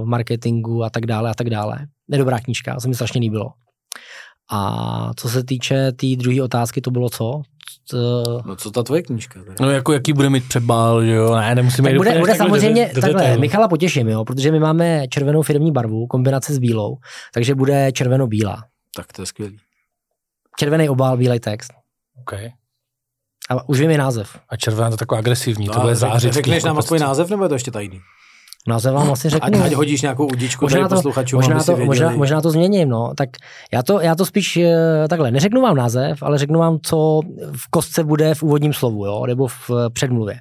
v 0.00 0.04
marketingu 0.04 0.84
a 0.84 0.90
tak 0.90 1.06
dále 1.06 1.30
a 1.30 1.34
tak 1.34 1.50
dále. 1.50 1.78
Nedobrá 2.08 2.38
knížka, 2.40 2.80
se 2.80 2.88
mi 2.88 2.94
strašně 2.94 3.20
líbilo. 3.20 3.50
A 4.50 5.10
co 5.16 5.28
se 5.28 5.44
týče 5.44 5.74
té 5.74 5.92
tý 5.92 6.16
druhé 6.16 6.42
otázky, 6.42 6.80
to 6.80 6.90
bylo 6.90 7.10
co? 7.10 7.42
T- 7.90 7.96
No 8.46 8.56
co 8.56 8.70
ta 8.70 8.82
tvoje 8.82 9.02
knížka? 9.02 9.40
Teda? 9.42 9.54
No 9.60 9.70
jako 9.70 9.92
jaký 9.92 10.12
bude 10.12 10.30
mít 10.30 10.48
přebál, 10.48 11.04
že 11.04 11.10
jo? 11.12 11.36
Ne, 11.36 11.54
nemusíme 11.54 11.86
tak 11.86 11.92
jít 11.92 11.96
bude, 11.98 12.10
bude 12.18 12.32
takhle 12.32 12.36
samozřejmě, 12.46 12.86
do- 12.88 12.94
do 12.94 13.00
takhle, 13.00 13.20
detailu. 13.20 13.40
Michala 13.40 13.68
potěším, 13.68 14.08
jo, 14.08 14.24
protože 14.24 14.52
my 14.52 14.60
máme 14.60 15.08
červenou 15.08 15.42
firmní 15.42 15.72
barvu, 15.72 16.06
kombinace 16.06 16.54
s 16.54 16.58
bílou, 16.58 16.96
takže 17.34 17.54
bude 17.54 17.92
červeno-bílá. 17.92 18.62
Tak 18.96 19.12
to 19.12 19.22
je 19.22 19.26
skvělý. 19.26 19.58
Červený 20.58 20.88
obal, 20.88 21.16
bílej 21.16 21.40
text. 21.40 21.72
Okay. 22.20 22.50
A 23.50 23.68
už 23.68 23.80
vím 23.80 23.90
i 23.90 23.96
název. 23.96 24.38
A 24.48 24.56
červená 24.56 24.90
to 24.90 24.96
taková 24.96 25.18
agresivní, 25.18 25.66
to 25.66 25.76
a 25.76 25.80
bude 25.80 25.94
zářit. 25.94 26.32
Řekneš 26.32 26.64
nám 26.64 26.78
aspoň 26.78 27.00
název, 27.00 27.30
nebo 27.30 27.42
je 27.42 27.48
to 27.48 27.54
ještě 27.54 27.70
tajný? 27.70 28.00
Název 28.68 28.94
vám 28.94 29.12
asi 29.12 29.28
Ať, 29.28 29.32
řeknu. 29.32 29.62
ať 29.64 29.72
hodíš 29.72 30.02
nějakou 30.02 30.26
udičku 30.26 30.64
Možná 30.64 30.78
tady 30.80 30.88
to, 30.88 30.94
posluchačům, 30.94 31.38
možná, 31.38 31.64
to, 31.64 31.76
možná, 31.76 32.10
možná 32.10 32.40
to 32.40 32.50
změním, 32.50 32.88
no. 32.88 33.12
Tak 33.16 33.28
já 33.72 33.82
to, 33.82 34.00
já 34.00 34.14
to 34.14 34.26
spíš 34.26 34.56
eh, 34.56 35.08
takhle, 35.08 35.30
neřeknu 35.30 35.60
vám 35.62 35.76
název, 35.76 36.22
ale 36.22 36.38
řeknu 36.38 36.58
vám, 36.58 36.78
co 36.82 37.20
v 37.56 37.70
kostce 37.70 38.04
bude 38.04 38.34
v 38.34 38.42
úvodním 38.42 38.72
slovu, 38.72 39.06
jo, 39.06 39.26
nebo 39.26 39.48
v 39.48 39.70
eh, 39.70 39.90
předmluvě. 39.90 40.40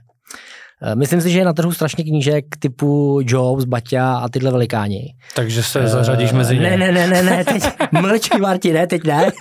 Eh, 0.82 0.96
Myslím 0.96 1.22
si, 1.22 1.30
že 1.30 1.40
je 1.40 1.46
na 1.46 1.54
trhu 1.54 1.72
strašně 1.74 2.04
knížek 2.04 2.46
typu 2.60 3.20
Jobs, 3.24 3.66
Baťa 3.66 4.18
a 4.18 4.30
tyhle 4.30 4.52
velikáni. 4.52 5.14
Takže 5.36 5.64
se 5.64 5.88
zařadíš 5.88 6.32
mezi 6.32 6.56
ně. 6.56 6.62
Ne, 6.62 6.78
ne, 6.78 6.92
ne, 6.92 7.08
ne, 7.08 7.24
ne, 7.24 7.46
teď 7.46 7.64
mlč, 7.92 8.30
Marti, 8.42 8.74
ne, 8.74 8.88
teď 8.88 9.04
ne. 9.04 9.32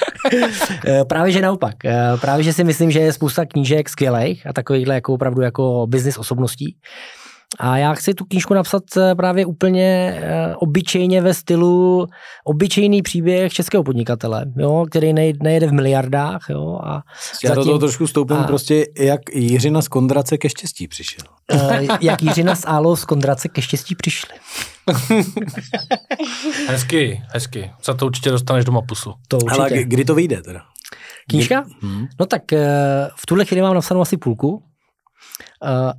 Eh, 0.87 1.05
Právě, 1.05 1.33
že 1.33 1.41
naopak. 1.43 1.75
Právě, 2.21 2.45
že 2.45 2.53
si 2.53 2.65
myslím, 2.65 2.91
že 2.91 3.01
je 3.01 3.13
spousta 3.13 3.45
knížek 3.47 3.89
skvělých 3.89 4.47
a 4.47 4.53
takovýchhle 4.53 4.95
jako 4.95 5.15
opravdu 5.15 5.43
jako 5.43 5.87
business 5.89 6.19
osobností. 6.19 6.77
A 7.59 7.77
já 7.79 7.95
chci 7.95 8.15
tu 8.15 8.25
knížku 8.25 8.55
napsat 8.55 8.83
eh, 8.97 9.15
právě 9.15 9.47
úplně 9.47 10.15
eh, 10.23 10.55
obyčejně 10.57 11.21
ve 11.23 11.35
stylu 11.35 12.07
obyčejný 12.45 13.03
příběh 13.03 13.53
českého 13.53 13.85
podnikatele, 13.85 14.45
jo, 14.57 14.85
který 14.91 15.13
nej- 15.13 15.35
nejede 15.43 15.67
v 15.67 15.73
miliardách. 15.73 16.41
Jo, 16.51 16.79
a 16.85 17.03
Já 17.45 17.51
do 17.51 17.55
zatím- 17.55 17.69
toho 17.69 17.79
trošku 17.79 18.07
stoupím 18.07 18.37
a- 18.37 18.47
prostě, 18.47 18.85
jak 18.99 19.21
Jiřina 19.35 19.83
z 19.83 19.89
Kondrace 19.89 20.39
ke 20.39 20.49
štěstí 20.49 20.89
přišel. 20.89 21.25
eh, 21.53 21.87
jak 22.01 22.23
Jiřina 22.23 22.55
s 22.55 22.67
Álou 22.69 22.97
z 22.97 23.05
Kondrace 23.05 23.49
ke 23.49 23.63
štěstí 23.63 23.95
přišli. 23.95 24.35
Hezky, 26.69 27.23
hezky. 27.35 27.71
Za 27.85 27.95
to 27.95 28.07
určitě 28.07 28.31
dostaneš 28.31 28.65
doma 28.65 28.81
pusu. 28.83 29.13
To 29.29 29.37
určitě. 29.37 29.61
Ale 29.61 29.71
kdy 29.85 30.05
to 30.05 30.15
vyjde 30.15 30.43
teda? 30.43 30.61
Knížka? 31.31 31.65
Hmm. 31.83 32.07
No 32.21 32.27
tak 32.27 32.53
eh, 32.53 32.67
v 33.17 33.27
tuhle 33.27 33.45
chvíli 33.45 33.63
mám 33.63 33.75
napsanou 33.75 34.01
asi 34.01 34.17
půlku 34.17 34.63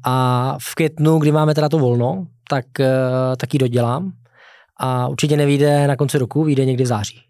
a 0.04 0.56
v 0.62 0.76
květnu, 0.76 1.20
kdy 1.20 1.32
máme 1.32 1.56
teda 1.56 1.70
to 1.70 1.80
volno, 1.80 2.28
tak, 2.50 2.80
eh, 2.80 2.88
tak 3.38 3.54
ji 3.54 3.60
dodělám 3.60 4.12
a 4.80 5.08
určitě 5.08 5.38
nevíde 5.38 5.88
na 5.88 5.96
konci 5.96 6.18
roku, 6.18 6.44
vyjde 6.44 6.66
někdy 6.66 6.84
v 6.84 6.88
září. 6.88 7.22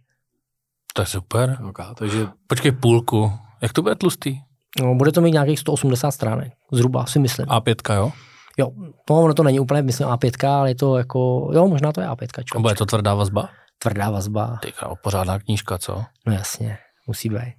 To 0.93 1.01
je 1.01 1.05
super. 1.05 1.57
Okay, 1.69 1.85
takže 1.95 2.27
Počkej 2.47 2.71
půlku. 2.71 3.31
Jak 3.61 3.73
to 3.73 3.81
bude 3.81 3.95
tlustý? 3.95 4.39
No, 4.81 4.95
bude 4.95 5.11
to 5.11 5.21
mít 5.21 5.31
nějakých 5.31 5.59
180 5.59 6.11
stránek, 6.11 6.53
zhruba 6.71 7.05
si 7.05 7.19
myslím. 7.19 7.45
A5, 7.45 7.95
jo? 7.95 8.11
Jo, 8.57 8.71
no, 9.09 9.21
ono 9.21 9.33
to 9.33 9.43
není 9.43 9.59
úplně, 9.59 9.81
myslím, 9.81 10.07
A5, 10.07 10.49
ale 10.49 10.69
je 10.69 10.75
to 10.75 10.97
jako, 10.97 11.49
jo, 11.53 11.67
možná 11.67 11.91
to 11.91 12.01
je 12.01 12.07
A5, 12.07 12.27
A 12.39 12.43
čo? 12.43 12.59
bude 12.59 12.75
to 12.75 12.85
tvrdá 12.85 13.13
vazba? 13.15 13.49
tvrdá 13.79 14.09
vazba, 14.09 14.59
Ty 14.61 14.71
král, 14.71 14.95
pořádná 15.03 15.39
knížka, 15.39 15.77
co? 15.77 16.03
no 16.25 16.33
jasně, 16.33 16.77
musí 17.07 17.29
být. 17.29 17.53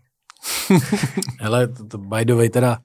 Hele, 1.40 1.68
to, 1.68 1.84
to 1.84 1.98
by 1.98 2.24
the 2.24 2.34
way 2.34 2.48
teda, 2.48 2.78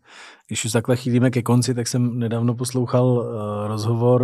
když 0.47 0.65
už 0.65 0.71
takhle 0.71 0.95
chýlíme 0.95 1.31
ke 1.31 1.41
konci, 1.41 1.73
tak 1.73 1.87
jsem 1.87 2.19
nedávno 2.19 2.55
poslouchal 2.55 3.05
uh, 3.05 3.67
rozhovor 3.67 4.21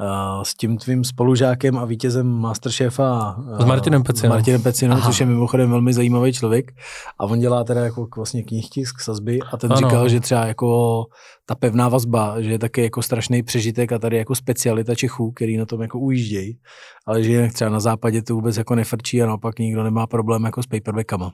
uh, 0.00 0.42
s 0.42 0.54
tím 0.54 0.78
tvým 0.78 1.04
spolužákem 1.04 1.78
a 1.78 1.84
vítězem 1.84 2.26
Masterchefa. 2.26 3.36
Uh, 3.38 3.60
S 3.60 3.64
Martinem 3.64 4.02
Pecinou. 4.02 4.28
Martinem 4.34 4.62
Pecinou, 4.62 5.00
což 5.00 5.20
je 5.20 5.26
mimochodem 5.26 5.70
velmi 5.70 5.92
zajímavý 5.92 6.32
člověk. 6.32 6.72
A 7.18 7.24
on 7.24 7.38
dělá 7.38 7.64
teda 7.64 7.84
jako 7.84 8.08
vlastně 8.16 8.42
knihtisk 8.42 9.00
sazby 9.00 9.40
a 9.52 9.56
ten 9.56 9.72
ano. 9.72 9.80
říkal, 9.80 10.08
že 10.08 10.20
třeba 10.20 10.46
jako 10.46 11.04
ta 11.46 11.54
pevná 11.54 11.88
vazba, 11.88 12.40
že 12.40 12.50
je 12.50 12.58
taky 12.58 12.82
jako 12.82 13.02
strašný 13.02 13.42
přežitek 13.42 13.92
a 13.92 13.98
tady 13.98 14.16
jako 14.16 14.34
specialita 14.34 14.94
Čechů, 14.94 15.32
který 15.32 15.56
na 15.56 15.66
tom 15.66 15.82
jako 15.82 15.98
ujíždějí, 15.98 16.58
ale 17.06 17.22
že 17.22 17.30
jinak 17.30 17.52
třeba 17.52 17.70
na 17.70 17.80
západě 17.80 18.22
to 18.22 18.34
vůbec 18.34 18.56
jako 18.56 18.74
nefrčí 18.74 19.22
a 19.22 19.26
naopak 19.26 19.58
nikdo 19.58 19.82
nemá 19.84 20.06
problém 20.06 20.44
jako 20.44 20.62
s 20.62 20.66
paperbackama. 20.66 21.32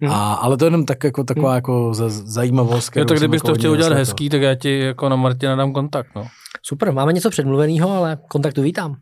Mhm. 0.00 0.12
A, 0.12 0.34
ale 0.34 0.56
to 0.56 0.64
je 0.64 0.66
jenom 0.66 0.84
tak 0.84 1.04
jako 1.04 1.24
taková 1.24 1.54
jako 1.54 1.94
za, 1.94 2.08
zajímavost. 2.08 2.96
Jo, 2.96 3.04
tak 3.04 3.18
kdybys 3.18 3.38
jako 3.38 3.46
to 3.46 3.54
chtěl 3.54 3.70
udělat 3.72 3.88
zaslechl. 3.88 4.10
hezký, 4.10 4.28
tak 4.28 4.42
já 4.42 4.54
ti 4.54 4.78
jako 4.78 5.08
na 5.08 5.16
Martina 5.16 5.56
dám 5.56 5.72
kontakt, 5.72 6.08
no. 6.16 6.26
Super, 6.62 6.92
máme 6.92 7.12
něco 7.12 7.30
předmluveného, 7.30 7.90
ale 7.90 8.18
kontaktu 8.28 8.62
vítám. 8.62 8.96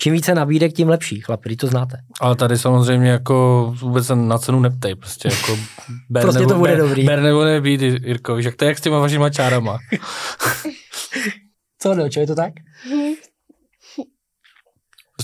Čím 0.00 0.12
více 0.12 0.34
nabídek, 0.34 0.72
tím 0.72 0.88
lepší, 0.88 1.20
chlapi, 1.20 1.56
to 1.56 1.66
znáte. 1.66 1.96
Ale 2.20 2.36
tady 2.36 2.58
samozřejmě 2.58 3.10
jako 3.10 3.74
vůbec 3.80 4.06
se 4.06 4.16
na 4.16 4.38
cenu 4.38 4.60
neptej, 4.60 4.94
prostě 4.94 5.28
jako 5.28 5.58
ber 6.10 6.22
Prostě 6.22 6.40
nebo, 6.40 6.52
to 6.52 6.58
bude 6.58 6.76
ber, 6.76 6.80
dobrý. 6.80 7.04
Ber 7.04 7.20
nebo 7.20 7.44
nebýt, 7.44 7.82
Jirko, 7.82 8.34
víš, 8.34 8.46
jak 8.46 8.56
to 8.56 8.64
je 8.64 8.68
jak 8.68 8.78
s 8.78 8.80
těma 8.80 8.98
vašima 8.98 9.30
čárama. 9.30 9.78
Co, 11.82 11.94
Delčo, 11.94 12.20
je 12.20 12.26
to 12.26 12.34
tak? 12.34 12.52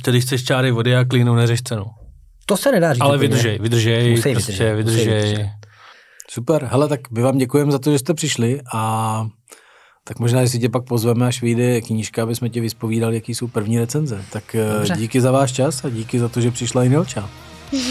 Prostě 0.04 0.10
když 0.10 0.24
chceš 0.24 0.44
čáry 0.44 0.70
vody 0.70 0.96
a 0.96 1.04
klínu, 1.04 1.34
neřeš 1.34 1.62
cenu. 1.62 1.84
To 2.46 2.56
se 2.56 2.72
nedá 2.72 2.92
říct. 2.92 3.00
Ale 3.00 3.16
úplně. 3.16 3.28
vydržej, 3.28 3.58
vydržej, 3.58 4.10
Musí 4.10 4.32
prostě 4.32 4.74
vydržet, 4.74 5.00
musí 5.00 5.10
vydržej. 5.10 5.50
Super, 6.30 6.68
hele, 6.72 6.88
tak 6.88 7.10
my 7.10 7.22
vám 7.22 7.38
děkujeme 7.38 7.72
za 7.72 7.78
to, 7.78 7.92
že 7.92 7.98
jste 7.98 8.14
přišli 8.14 8.60
a 8.74 9.26
tak 10.04 10.18
možná, 10.18 10.40
jestli 10.40 10.58
tě 10.58 10.68
pak 10.68 10.84
pozveme, 10.84 11.26
až 11.26 11.42
vyjde 11.42 11.80
knížka, 11.80 12.22
aby 12.22 12.34
jsme 12.34 12.48
tě 12.48 12.60
vyspovídali, 12.60 13.14
jaký 13.14 13.34
jsou 13.34 13.48
první 13.48 13.78
recenze. 13.78 14.24
Tak 14.30 14.54
eh, 14.54 14.72
Dobře. 14.72 14.94
díky 14.96 15.20
za 15.20 15.30
váš 15.30 15.52
čas 15.52 15.84
a 15.84 15.88
díky 15.88 16.18
za 16.18 16.28
to, 16.28 16.40
že 16.40 16.50
přišla 16.50 16.84
i 16.84 16.88
Nelča. 16.88 17.30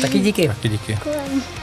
Taky 0.01 0.19
díky. 0.19 0.47
Taky 0.47 0.69
díky. 0.69 0.93
Děkujeme. 0.93 1.62